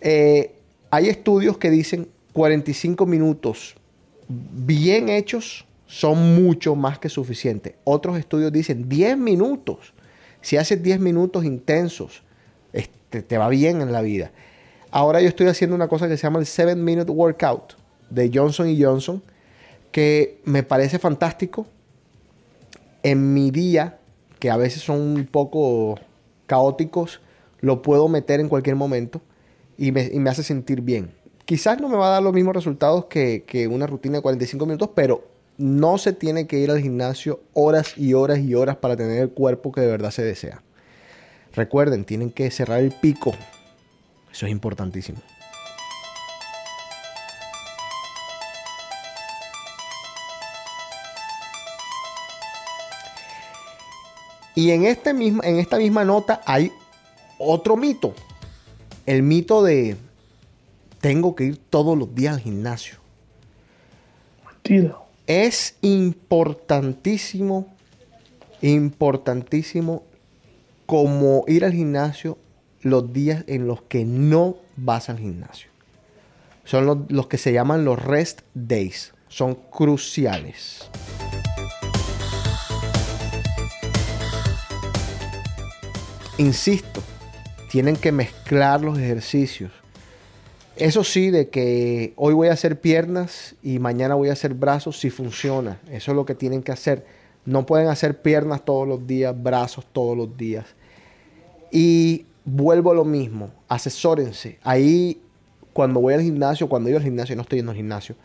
[0.01, 0.55] Eh,
[0.89, 3.76] hay estudios que dicen 45 minutos
[4.27, 7.75] bien hechos son mucho más que suficientes.
[7.83, 9.93] Otros estudios dicen 10 minutos.
[10.41, 12.23] Si haces 10 minutos intensos,
[12.73, 14.31] este, te va bien en la vida.
[14.91, 17.73] Ahora yo estoy haciendo una cosa que se llama el 7 Minute Workout
[18.09, 19.23] de Johnson Johnson,
[19.91, 21.67] que me parece fantástico.
[23.03, 23.99] En mi día,
[24.39, 25.99] que a veces son un poco
[26.45, 27.21] caóticos,
[27.59, 29.21] lo puedo meter en cualquier momento
[29.77, 31.11] y me, y me hace sentir bien.
[31.47, 34.65] Quizás no me va a dar los mismos resultados que, que una rutina de 45
[34.65, 38.97] minutos, pero no se tiene que ir al gimnasio horas y horas y horas para
[38.97, 40.61] tener el cuerpo que de verdad se desea.
[41.53, 43.33] Recuerden, tienen que cerrar el pico.
[44.29, 45.19] Eso es importantísimo.
[54.53, 56.73] Y en, este en esta misma nota hay
[57.39, 58.13] otro mito.
[59.05, 59.95] El mito de
[60.99, 62.97] tengo que ir todos los días al gimnasio.
[64.45, 64.97] Mentira.
[65.25, 67.67] Es importantísimo,
[68.61, 70.03] importantísimo
[70.85, 72.37] como ir al gimnasio
[72.81, 75.69] los días en los que no vas al gimnasio.
[76.63, 79.13] Son los, los que se llaman los rest days.
[79.27, 80.89] Son cruciales.
[86.37, 87.01] Insisto,
[87.69, 89.71] tienen que mezclar los ejercicios.
[90.79, 94.99] Eso sí, de que hoy voy a hacer piernas y mañana voy a hacer brazos,
[94.99, 95.79] sí funciona.
[95.91, 97.05] Eso es lo que tienen que hacer.
[97.45, 100.65] No pueden hacer piernas todos los días, brazos todos los días.
[101.71, 104.59] Y vuelvo a lo mismo, asesórense.
[104.61, 105.19] Ahí,
[105.73, 108.15] cuando voy al gimnasio, cuando iba al gimnasio, no estoy yendo al gimnasio,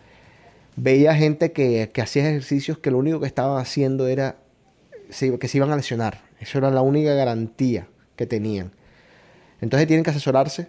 [0.76, 4.36] veía gente que, que hacía ejercicios que lo único que estaban haciendo era
[5.08, 6.20] que se iban a lesionar.
[6.38, 8.72] Eso era la única garantía que tenían.
[9.60, 10.68] Entonces tienen que asesorarse,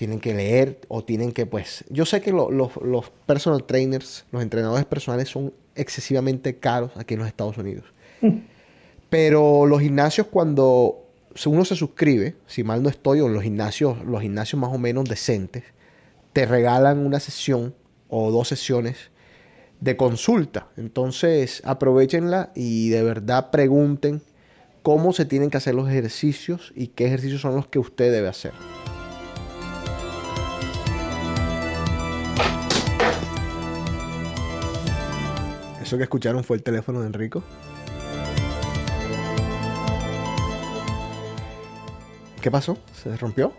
[0.00, 4.24] tienen que leer o tienen que, pues, yo sé que lo- los- los personal trainers,
[4.32, 7.84] los entrenadores personales son excesivamente caros aquí en los Estados Unidos.
[9.10, 11.04] Pero los gimnasios cuando
[11.44, 15.04] uno se suscribe, si mal no estoy, o los gimnasios, los gimnasios más o menos
[15.06, 15.64] decentes,
[16.32, 17.74] te regalan una sesión
[18.08, 18.96] o dos sesiones
[19.80, 20.68] de consulta.
[20.78, 24.22] Entonces, aprovechenla y de verdad pregunten
[24.82, 28.28] cómo se tienen que hacer los ejercicios y qué ejercicios son los que usted debe
[28.28, 28.52] hacer.
[35.90, 37.42] Eso que escucharon fue el teléfono de Enrico.
[42.40, 42.78] ¿Qué pasó?
[42.92, 43.52] ¿Se rompió?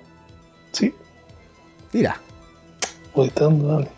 [0.72, 0.96] Sí.
[1.92, 2.22] Mira,
[3.14, 3.90] dale.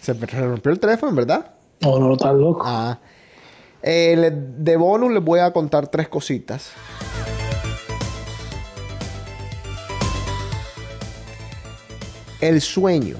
[0.00, 1.52] se rompió el teléfono, verdad.
[1.82, 2.62] No, no, no, estás loco.
[2.64, 2.98] Ah.
[3.82, 6.72] Eh, de bonus les voy a contar tres cositas.
[12.40, 13.16] El sueño,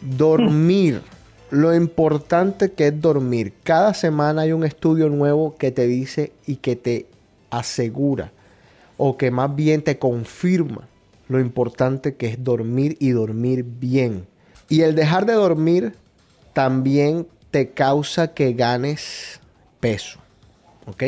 [0.00, 1.11] dormir
[1.52, 3.52] lo importante que es dormir.
[3.62, 7.04] Cada semana hay un estudio nuevo que te dice y que te
[7.50, 8.32] asegura
[8.96, 10.88] o que más bien te confirma
[11.28, 14.26] lo importante que es dormir y dormir bien.
[14.70, 15.94] Y el dejar de dormir
[16.54, 19.38] también te causa que ganes
[19.78, 20.20] peso.
[20.86, 21.04] ¿Ok?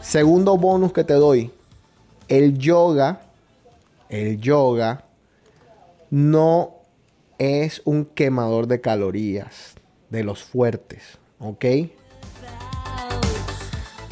[0.00, 1.50] Segundo bonus que te doy.
[2.28, 3.20] El yoga,
[4.10, 5.04] el yoga
[6.10, 6.74] no
[7.38, 9.74] es un quemador de calorías
[10.10, 11.64] de los fuertes, ¿ok?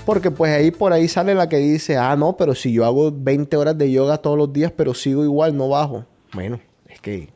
[0.06, 3.12] Porque pues ahí por ahí sale la que dice, ah, no, pero si yo hago
[3.12, 6.06] 20 horas de yoga todos los días, pero sigo igual, no bajo.
[6.32, 7.28] Bueno, es que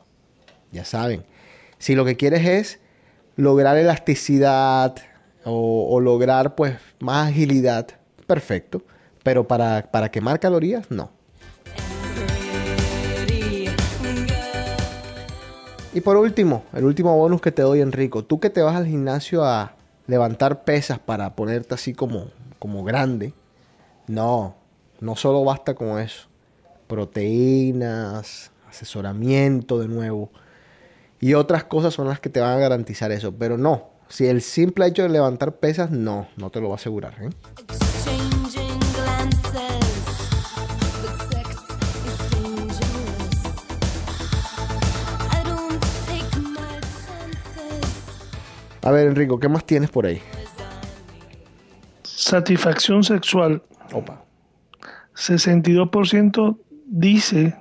[0.71, 1.23] ya saben,
[1.77, 2.79] si lo que quieres es
[3.35, 4.95] lograr elasticidad
[5.43, 7.87] o, lograr pues más agilidad,
[8.25, 8.81] perfecto.
[9.21, 11.11] Pero para, para quemar calorías, no.
[15.93, 18.23] Y por último, el último bonus que te doy, Enrico.
[18.23, 19.73] Tú que te vas al gimnasio a
[20.07, 23.33] levantar pesas para ponerte así como, como grande.
[24.07, 24.55] No,
[24.99, 26.27] no solo basta con eso.
[26.87, 30.31] Proteínas, asesoramiento de nuevo.
[31.19, 33.31] Y otras cosas son las que te van a garantizar eso.
[33.31, 36.77] Pero no, si el simple hecho de levantar pesas, no, no te lo va a
[36.77, 37.13] asegurar.
[37.21, 37.29] ¿eh?
[48.83, 50.21] A ver, Enrico, ¿qué más tienes por ahí?
[52.03, 53.61] Satisfacción sexual.
[53.93, 54.23] Opa.
[55.15, 56.57] 62%
[56.87, 57.55] dice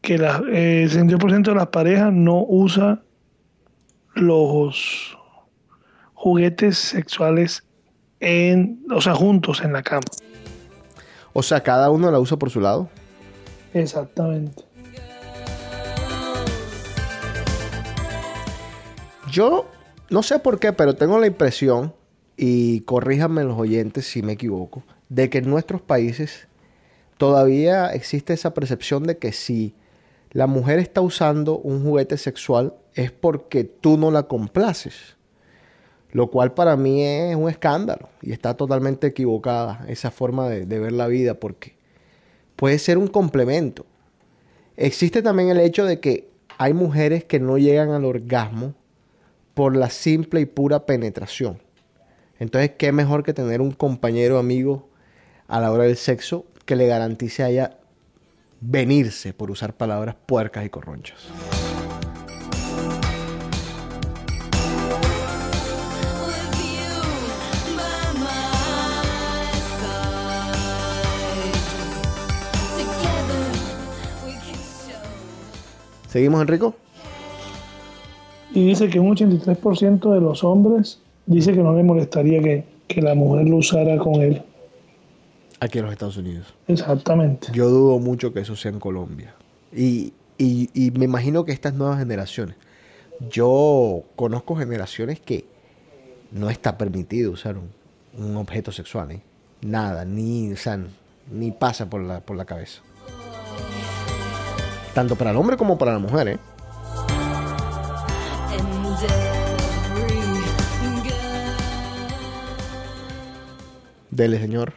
[0.00, 3.02] que la, eh, el 62% de las parejas no usa
[4.14, 5.18] los
[6.14, 7.64] juguetes sexuales
[8.20, 10.02] en, o sea, juntos en la cama.
[11.32, 12.88] O sea, cada uno la usa por su lado.
[13.74, 14.62] Exactamente.
[19.32, 19.66] Yo
[20.10, 21.94] no sé por qué, pero tengo la impresión,
[22.36, 26.48] y corríjanme los oyentes si me equivoco, de que en nuestros países
[27.16, 29.74] todavía existe esa percepción de que si
[30.32, 35.16] la mujer está usando un juguete sexual es porque tú no la complaces.
[36.10, 40.78] Lo cual para mí es un escándalo y está totalmente equivocada esa forma de, de
[40.78, 41.74] ver la vida porque
[42.54, 43.86] puede ser un complemento.
[44.76, 46.28] Existe también el hecho de que
[46.58, 48.74] hay mujeres que no llegan al orgasmo
[49.54, 51.60] por la simple y pura penetración.
[52.38, 54.88] Entonces, ¿qué mejor que tener un compañero amigo
[55.46, 57.78] a la hora del sexo que le garantice a ella
[58.60, 61.28] venirse, por usar palabras puercas y corronchas?
[76.08, 76.76] ¿Seguimos, Enrico?
[78.54, 83.00] Y dice que un 83% de los hombres dice que no le molestaría que, que
[83.00, 84.42] la mujer lo usara con él.
[85.60, 86.52] Aquí en los Estados Unidos.
[86.68, 87.48] Exactamente.
[87.52, 89.34] Yo dudo mucho que eso sea en Colombia.
[89.74, 92.56] Y, y- y me imagino que estas nuevas generaciones.
[93.30, 95.44] Yo conozco generaciones que
[96.32, 97.70] no está permitido usar un,
[98.18, 99.12] un objeto sexual.
[99.12, 99.20] ¿eh?
[99.62, 100.78] Nada, ni, o sea,
[101.30, 102.82] ni pasa por la, por la cabeza.
[104.94, 106.28] Tanto para el hombre como para la mujer.
[106.28, 106.38] ¿eh?
[114.12, 114.74] Dele, señor.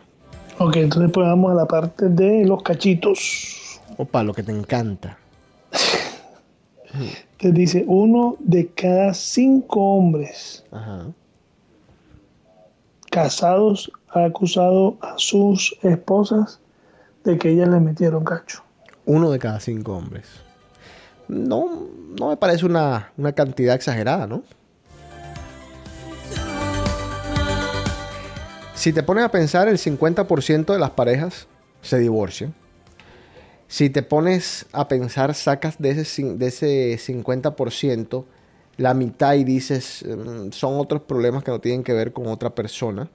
[0.60, 3.82] Ok, entonces pues vamos a la parte de los cachitos.
[3.98, 5.18] Opa, lo que te encanta.
[7.38, 11.07] Te dice, uno de cada cinco hombres Ajá.
[13.12, 16.62] casados ha acusado a sus esposas
[17.26, 18.64] de que ellas le metieron cacho.
[19.06, 20.30] Uno de cada cinco hombres.
[21.28, 21.88] No,
[22.18, 24.44] no me parece una, una cantidad exagerada, ¿no?
[28.86, 31.48] Si te pones a pensar, el 50% de las parejas
[31.82, 32.53] se divorcian.
[33.68, 38.26] Si te pones a pensar, sacas de ese, cin- de ese 50%
[38.78, 42.53] la mitad y dices, "Mm, son otros problemas que no tienen que ver con otra
[42.53, 43.10] persona.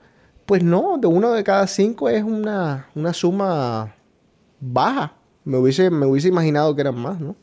[0.45, 3.95] Pues no, de uno de cada cinco es una, una suma
[4.59, 5.13] baja.
[5.45, 7.33] Me hubiese, me hubiese imaginado que eran más, ¿no?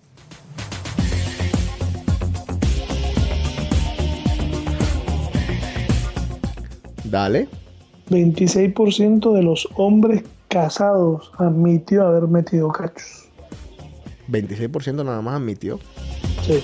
[7.05, 7.49] Dale.
[8.11, 13.29] 26% de los hombres casados admitió haber metido cachos.
[14.31, 15.79] 26% nada más admitió.
[16.43, 16.63] Sí.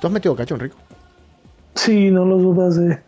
[0.00, 0.76] ¿Tú has metido cacho, Enrico?
[1.74, 3.02] Sí, no lo supe hacer.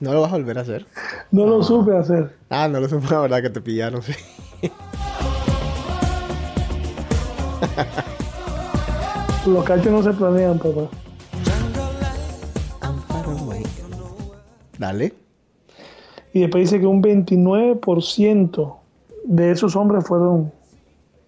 [0.00, 0.86] No lo vas a volver a hacer.
[1.30, 2.36] No lo supe hacer.
[2.50, 4.12] Ah, no lo supe, la verdad que te pillaron, sí.
[9.46, 10.88] Los cachos no se planean, papá.
[14.78, 15.14] Dale.
[16.32, 18.76] Y después dice que un 29%
[19.24, 20.52] de esos hombres fueron,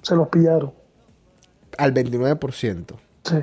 [0.03, 0.73] se los pillaron.
[1.79, 2.95] Al 29%.
[3.25, 3.37] Sí,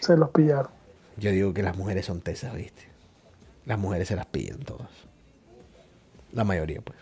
[0.00, 0.70] se los pillaron.
[1.16, 2.82] Yo digo que las mujeres son tesas, ¿viste?
[3.64, 4.88] Las mujeres se las pillan todas.
[6.32, 6.98] La mayoría, pues.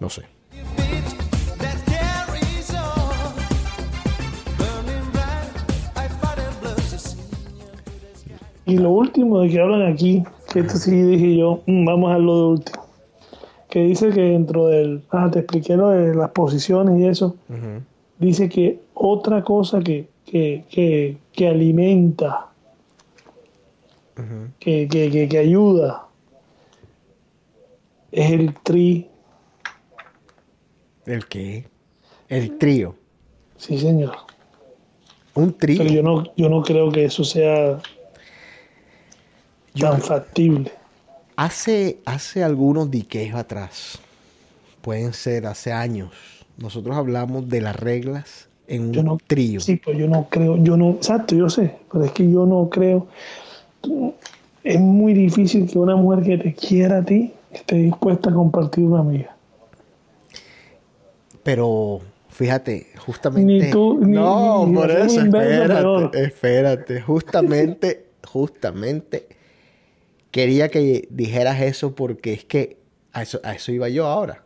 [0.00, 0.24] No sé.
[8.64, 10.22] Y lo último de que hablan aquí,
[10.52, 12.86] que esto sí dije yo, "Mm, vamos a lo de último.
[13.68, 15.02] Que dice que dentro del.
[15.10, 17.36] Ah, te expliqué lo de las posiciones y eso.
[18.18, 22.48] Dice que otra cosa que, que, que, que alimenta,
[24.60, 26.06] que, que, que, que ayuda,
[28.12, 29.08] es el tri.
[31.06, 31.64] ¿El qué?
[32.28, 32.94] El trío.
[33.56, 34.12] Sí, señor.
[35.34, 35.78] Un trío.
[35.78, 37.80] Pero yo no, yo no creo que eso sea
[39.78, 40.70] tan factible.
[41.36, 43.98] Hace, hace algunos diques atrás,
[44.82, 46.10] pueden ser hace años,
[46.58, 49.60] nosotros hablamos de las reglas en un Yo no, trío.
[49.60, 52.68] Sí, pues yo no creo, yo no, exacto, yo sé, pero es que yo no
[52.68, 53.06] creo.
[54.62, 58.84] Es muy difícil que una mujer que te quiera a ti esté dispuesta a compartir
[58.84, 59.34] una amiga.
[61.42, 63.64] Pero fíjate, justamente.
[63.66, 67.00] Ni tú, ni- no, ni- por eso, espérate, espérate.
[67.00, 69.26] Justamente, justamente
[70.32, 72.78] quería que dijeras eso porque es que
[73.12, 74.44] a eso, a eso iba yo ahora.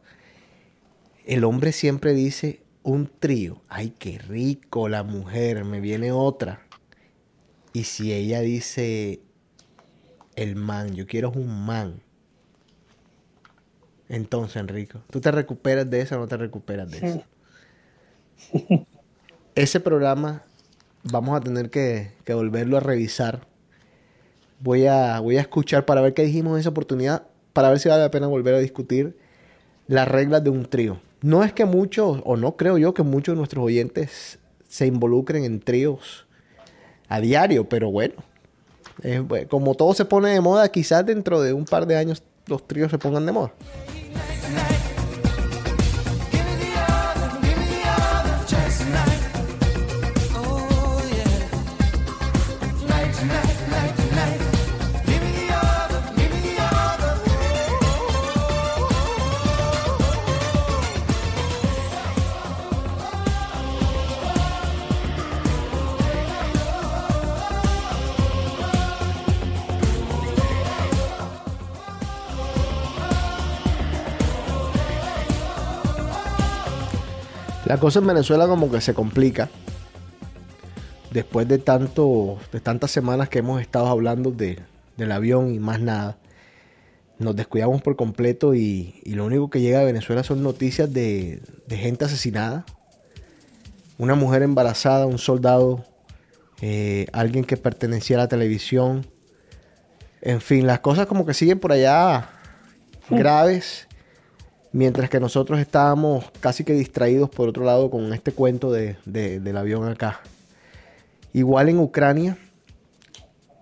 [1.25, 3.63] El hombre siempre dice un trío.
[3.69, 6.61] Ay, qué rico la mujer, me viene otra.
[7.73, 9.21] Y si ella dice
[10.37, 12.03] el man, yo quiero un man.
[14.09, 17.25] Entonces, Enrico, ¿tú te recuperas de eso o no te recuperas de eso?
[19.55, 20.45] Ese programa
[21.03, 23.47] vamos a tener que, que volverlo a revisar.
[24.61, 27.89] Voy a, voy a escuchar para ver qué dijimos en esa oportunidad, para ver si
[27.89, 29.17] vale la pena volver a discutir
[29.87, 30.99] las reglas de un trío.
[31.23, 34.39] No es que muchos, o no creo yo que muchos de nuestros oyentes
[34.69, 36.27] se involucren en tríos
[37.09, 38.15] a diario, pero bueno,
[39.49, 42.91] como todo se pone de moda, quizás dentro de un par de años los tríos
[42.91, 43.53] se pongan de moda.
[77.77, 79.51] La cosa en Venezuela como que se complica.
[81.11, 84.61] Después de tanto, de tantas semanas que hemos estado hablando de-
[84.97, 86.17] del avión y más nada,
[87.19, 91.43] nos descuidamos por completo y, y lo único que llega de Venezuela son noticias de,
[91.67, 92.65] de gente asesinada,
[93.99, 95.85] una mujer embarazada, un soldado,
[96.63, 99.07] eh, alguien que pertenecía a la televisión.
[100.23, 102.31] En fin, las cosas como que siguen por allá
[103.11, 103.86] graves,
[104.77, 109.41] mientras que nosotros estábamos casi que distraídos por otro lado con este cuento de- de-
[109.41, 110.21] del avión acá.
[111.33, 112.37] Igual en Ucrania,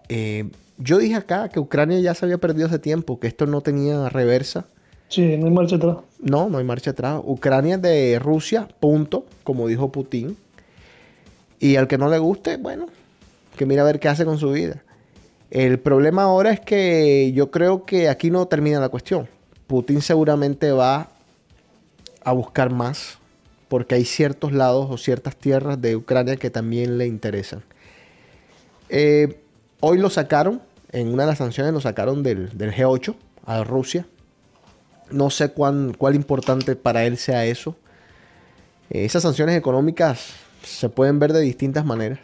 [0.08, 3.60] eh, yo dije acá que Ucrania ya se había perdido hace tiempo, que esto no
[3.60, 4.66] tenía reversa.
[5.08, 5.98] Sí, no hay marcha atrás.
[6.18, 7.20] No, no hay marcha atrás.
[7.24, 10.36] Ucrania es de Rusia, punto, como dijo Putin.
[11.60, 12.86] Y al que no le guste, bueno,
[13.56, 14.82] que mira a ver qué hace con su vida.
[15.52, 19.28] El problema ahora es que yo creo que aquí no termina la cuestión.
[19.66, 21.08] Putin seguramente va
[22.22, 23.18] a buscar más,
[23.68, 27.62] porque hay ciertos lados o ciertas tierras de Ucrania que también le interesan.
[28.88, 29.40] Eh,
[29.80, 30.62] hoy lo sacaron,
[30.92, 33.14] en una de las sanciones lo sacaron del, del G8
[33.46, 34.06] a Rusia.
[35.10, 37.76] No sé cuán, cuál importante para él sea eso.
[38.90, 42.20] Eh, esas sanciones económicas se pueden ver de distintas maneras.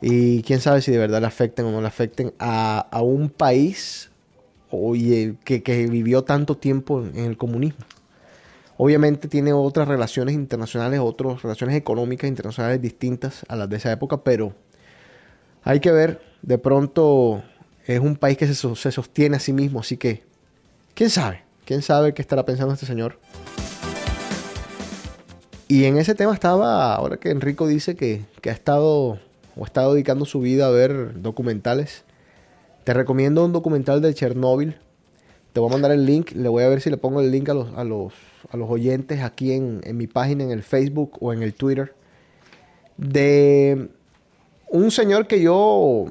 [0.00, 3.30] Y quién sabe si de verdad le afecten o no le afecten a, a un
[3.30, 4.10] país
[4.74, 7.84] oye, que, vivió tanto tiempo en, el comunismo.
[8.76, 14.18] Obviamente tiene otras relaciones internacionales, otras relaciones económicas internacionales distintas a las de esa época,
[14.18, 14.52] pero
[15.62, 17.42] hay que ver, de pronto
[17.86, 20.24] es un país que se, so- se sostiene a sí mismo, así que,
[20.94, 21.42] ¿quién sabe?
[21.64, 23.18] ¿Quién sabe qué estará pensando este señor?
[25.66, 29.18] Y en ese tema estaba, ahora que Enrico dice que, ha estado
[29.56, 32.04] o está dedicando su vida a ver documentales,
[32.84, 34.76] te recomiendo un documental de Chernóbil.
[35.52, 37.48] Te voy a mandar el link, le voy a ver si le pongo el link
[37.48, 38.12] a los, a los,
[38.50, 41.94] a los oyentes aquí en, en mi página, en el Facebook o en el Twitter.
[42.96, 43.88] de
[44.68, 46.06] un señor que yo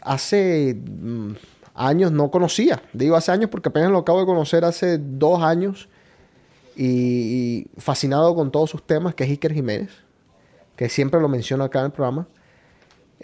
[0.00, 1.32] hace mm,
[1.74, 2.82] años no conocía.
[2.92, 5.88] Digo hace años porque apenas lo acabo de conocer hace dos años
[6.76, 9.90] y, fascinado con todos sus temas, que es Iker Jiménez,
[10.76, 12.26] que siempre lo menciono acá en el programa.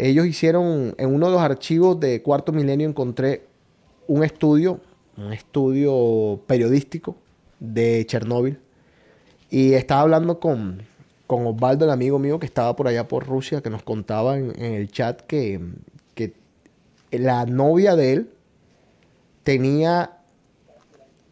[0.01, 3.43] Ellos hicieron, en uno de los archivos de Cuarto Milenio encontré
[4.07, 4.81] un estudio,
[5.19, 7.17] un estudio periodístico
[7.59, 8.59] de Chernóbil.
[9.51, 10.83] Y estaba hablando con,
[11.27, 14.59] con Osvaldo, el amigo mío que estaba por allá por Rusia, que nos contaba en,
[14.59, 15.61] el chat que,
[16.15, 16.33] que
[17.11, 18.31] la novia de él
[19.43, 20.19] tenía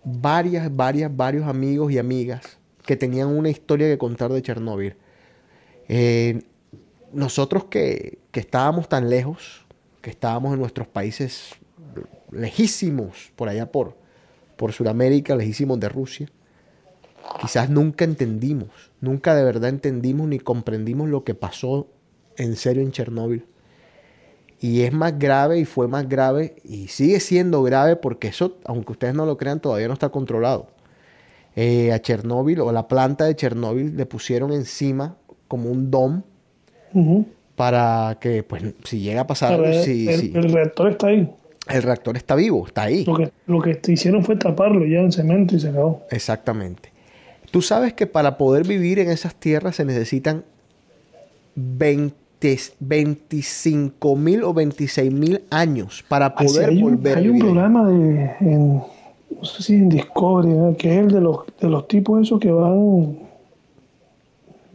[0.05, 4.95] varias, varias, varios amigos y amigas que tenían una historia que contar de Chernóbil.
[5.89, 6.43] Eh,
[7.13, 9.67] nosotros que, que estábamos tan lejos,
[10.01, 11.55] que estábamos en nuestros países
[12.31, 13.97] lejísimos, por allá por,
[14.57, 16.29] por Sudamérica, lejísimos de Rusia,
[17.41, 18.69] quizás nunca entendimos,
[19.01, 21.89] nunca de verdad entendimos ni comprendimos lo que pasó
[22.37, 23.47] en serio en Chernóbil.
[24.61, 28.93] Y es más grave y fue más grave y sigue siendo grave porque eso, aunque
[28.93, 30.69] ustedes no lo crean, todavía no está controlado.
[31.55, 36.23] Eh, a Chernóbil o la planta de Chernóbil le pusieron encima como un dom
[36.95, 37.27] Ujú.
[37.59, 41.29] Para que, pues, si llega a pasar el, si- el- si- el reactor está ahí.
[41.69, 43.05] el reactor está vivo, está ahí.
[43.05, 46.03] Lo que, lo que hicieron fue taparlo ya en cemento y se acabó.
[46.11, 46.91] Exactamente.
[47.51, 50.45] Tú sabes que para poder vivir en esas tierras se necesitan
[51.55, 52.15] 20
[52.79, 57.33] 25 mil o 26 mil años para Así, poder hay un, volver a hay un
[57.35, 57.43] vivir.
[57.49, 57.53] ahí.
[57.53, 60.77] programa de, en, no sé si en Discovery, ¿no?
[60.77, 63.19] que es el de los, de los tipos esos que van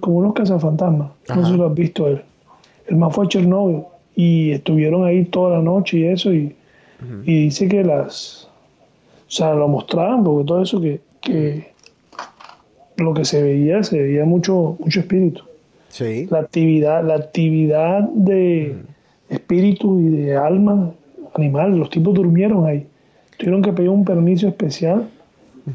[0.02, 1.12] como unos cazafantasmas.
[1.30, 2.22] No sé si lo has visto él.
[2.88, 3.84] El más fue Chernobyl
[4.16, 6.56] y estuvieron ahí toda la noche y eso y,
[7.26, 8.48] y dice que las,
[9.28, 11.74] o sea, lo mostraban porque todo eso que, que
[12.98, 15.44] lo que se veía, se veía mucho, mucho espíritu.
[15.90, 16.28] Sí.
[16.30, 18.76] La actividad, la actividad de
[19.30, 20.92] espíritu y de alma
[21.36, 22.86] animal, los tipos durmieron ahí.
[23.38, 25.10] Tuvieron que pedir un permiso especial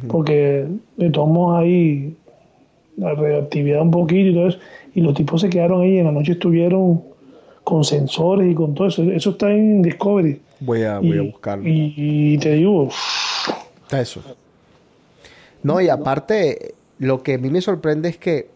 [0.06, 0.66] porque
[0.96, 2.14] le tomó ahí
[2.96, 4.58] la radioactividad un poquito y todo eso.
[4.98, 7.02] Y los tipos se quedaron ahí, en la noche estuvieron
[7.62, 9.02] con sensores y con todo eso.
[9.04, 10.40] Eso está en Discovery.
[10.58, 11.68] Voy a, voy a buscarlo.
[11.68, 12.88] Y, y te digo,
[13.84, 14.20] Está eso.
[15.62, 18.48] No, y aparte, lo que a mí me sorprende es que,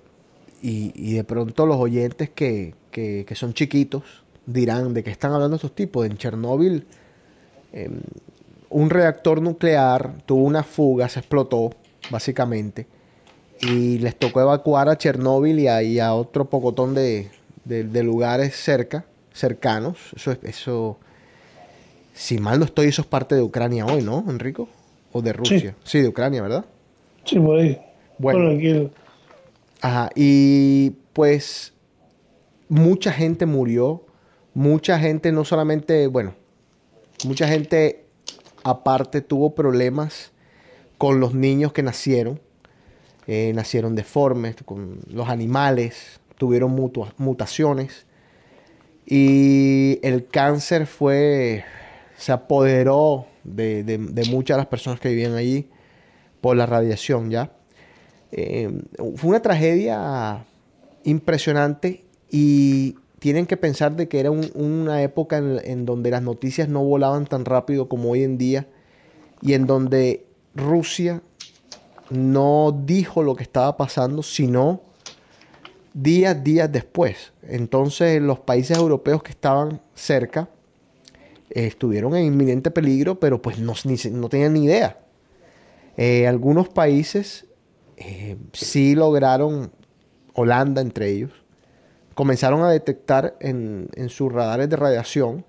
[0.63, 4.03] y, y de pronto los oyentes que, que- que son chiquitos
[4.47, 6.05] dirán de qué están hablando estos tipos.
[6.07, 6.85] En Chernóbil,
[7.73, 8.01] em,
[8.71, 11.71] un reactor nuclear tuvo una fuga, se explotó,
[12.11, 12.87] básicamente,
[13.63, 17.31] y les tocó evacuar a Chernóbil y a, y a otro pocotón de,
[17.65, 19.99] de- de lugares cerca, cercanos.
[20.17, 20.99] Eso, es- eso,
[22.13, 24.69] si mal no estoy, eso es parte de Ucrania hoy, ¿no, Enrico?
[25.13, 25.77] ¿O de Rusia?
[25.85, 26.65] Sí, de Ucrania, ¿verdad?
[27.25, 27.81] sí, por ahí.
[28.19, 28.41] Bueno.
[28.41, 28.91] Bueno, aquí el-
[29.81, 31.73] Ajá, y pues
[32.69, 34.05] mucha gente murió,
[34.55, 36.35] mucha gente no solamente, bueno,
[37.25, 38.05] mucha gente
[38.65, 40.31] aparte tuvo problemas
[40.99, 42.41] con los niños que nacieron,
[43.27, 46.73] eh, nacieron deformes, con los animales, tuvieron
[47.19, 48.07] mutaciones
[49.07, 51.65] y el cáncer fue,
[52.17, 55.69] se apoderó de, de- muchas de las personas que vivían allí
[56.41, 57.53] por la radiación, ¿ya?
[58.31, 58.71] Eh,
[59.17, 60.45] fue una tragedia
[61.05, 66.23] impresionante y tienen que pensar de que era un- una época en, en donde las
[66.23, 68.67] noticias no volaban tan rápido como hoy en día
[69.43, 70.25] y en donde
[70.55, 71.23] Rusia
[72.11, 74.83] no dijo lo que estaba pasando, sino
[75.95, 77.33] días, días después.
[77.43, 80.49] Entonces los países europeos que estaban cerca
[81.51, 83.75] eh, estuvieron en inminente peligro, pero pues no,
[84.13, 84.99] no tenían ni idea.
[85.97, 87.47] Eh, algunos países
[87.97, 89.73] eh, sí lograron,
[90.35, 91.33] Holanda entre ellos,
[92.15, 95.45] comenzaron a detectar en, en sus radares de radiación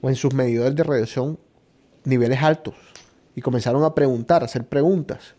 [0.00, 1.38] o en sus medidores de radiación
[2.04, 2.74] niveles altos
[3.34, 5.34] y comenzaron a preguntar, a hacer preguntas,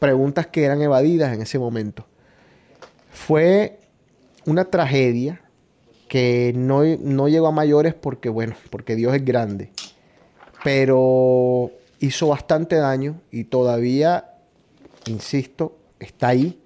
[0.00, 2.06] preguntas que eran evadidas en ese momento.
[3.12, 3.78] Fue
[4.46, 5.40] una tragedia
[6.08, 9.70] que no, no llegó a mayores porque, bueno, porque Dios es grande,
[10.64, 11.70] pero
[12.00, 14.32] hizo bastante daño y todavía,
[15.06, 16.60] insisto, está ahí.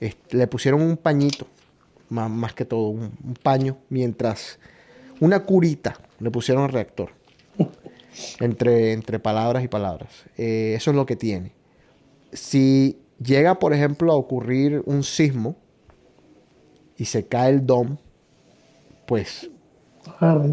[0.00, 1.46] Es- le pusieron un pañito,
[2.08, 4.58] más, más que todo, un, un paño, mientras
[5.20, 7.10] una curita le pusieron al reactor.
[8.40, 10.10] Entre, entre palabras y palabras.
[10.36, 11.52] Eh, eso es lo que tiene.
[12.32, 15.56] Si llega, por ejemplo, a ocurrir un sismo
[16.96, 17.96] y se cae el DOM,
[19.06, 19.50] pues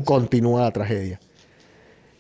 [0.06, 1.20] continúa la tragedia.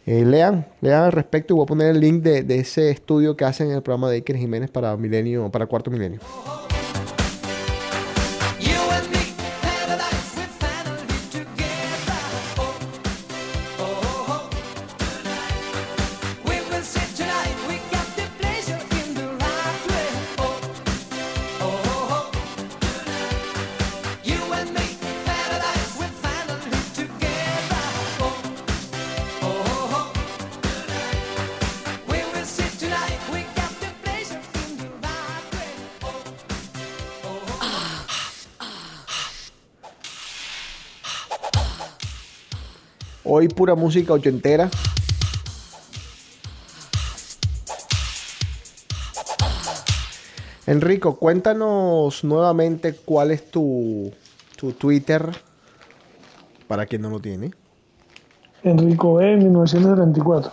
[0.06, 3.36] Eh, lean, lean al respecto y voy a poner el link de, de ese estudio
[3.36, 6.22] que hacen en el programa de Iker Jiménez para milenio, para cuarto milenio.
[43.48, 44.70] Hoy pura música ochentera.
[50.66, 54.12] Enrico, cuéntanos nuevamente cuál es tu,
[54.58, 55.32] tu Twitter
[56.68, 57.52] para quien no lo tiene.
[58.64, 60.52] Enrico B, 1934.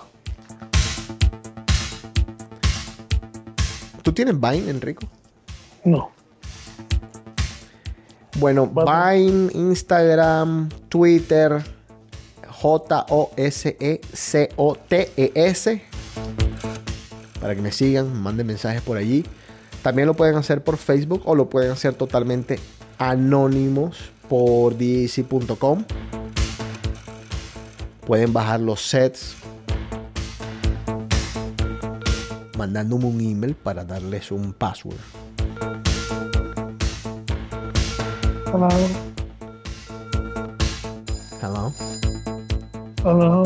[4.03, 5.09] ¿Tú tienes Vine, Enrico?
[5.83, 6.13] No.
[8.39, 11.74] Bueno, Vine, Instagram, Twitter,
[12.65, 13.83] J-O-S-E-C-O-T-E-S.
[17.39, 19.23] Para que me sigan, me manden mensajes por allí.
[19.83, 22.59] También lo pueden hacer por Facebook o lo pueden hacer totalmente
[22.97, 25.85] anónimos por dc.com.
[28.07, 29.37] Pueden bajar los sets
[32.57, 34.97] mandándome un email para darles un password.
[38.47, 38.71] Hello.
[41.43, 41.94] Hello.
[43.05, 43.45] Hello.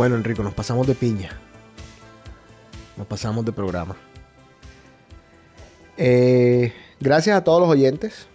[0.00, 1.28] Bueno, Enrico, nos pasamos de piña.
[2.96, 3.96] Nos pasamos de programa.
[5.98, 8.26] Eh, gracias a todos los oyentes.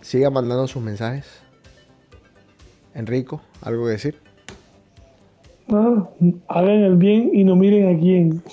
[0.00, 1.26] Sigan mandando sus mensajes.
[2.94, 4.20] Enrico, ¿algo que decir?
[5.72, 6.08] Ah,
[6.46, 8.44] hagan el bien y no miren a quién.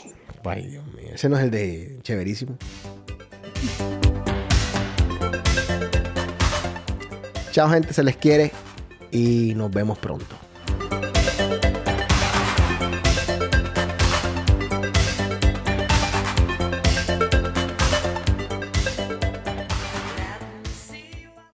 [0.43, 1.09] Ay, Dios mío.
[1.13, 2.57] Ese no es el de Chéverísimo.
[7.51, 7.93] Chao, gente.
[7.93, 8.51] Se les quiere.
[9.11, 10.48] Y nos vemos pronto.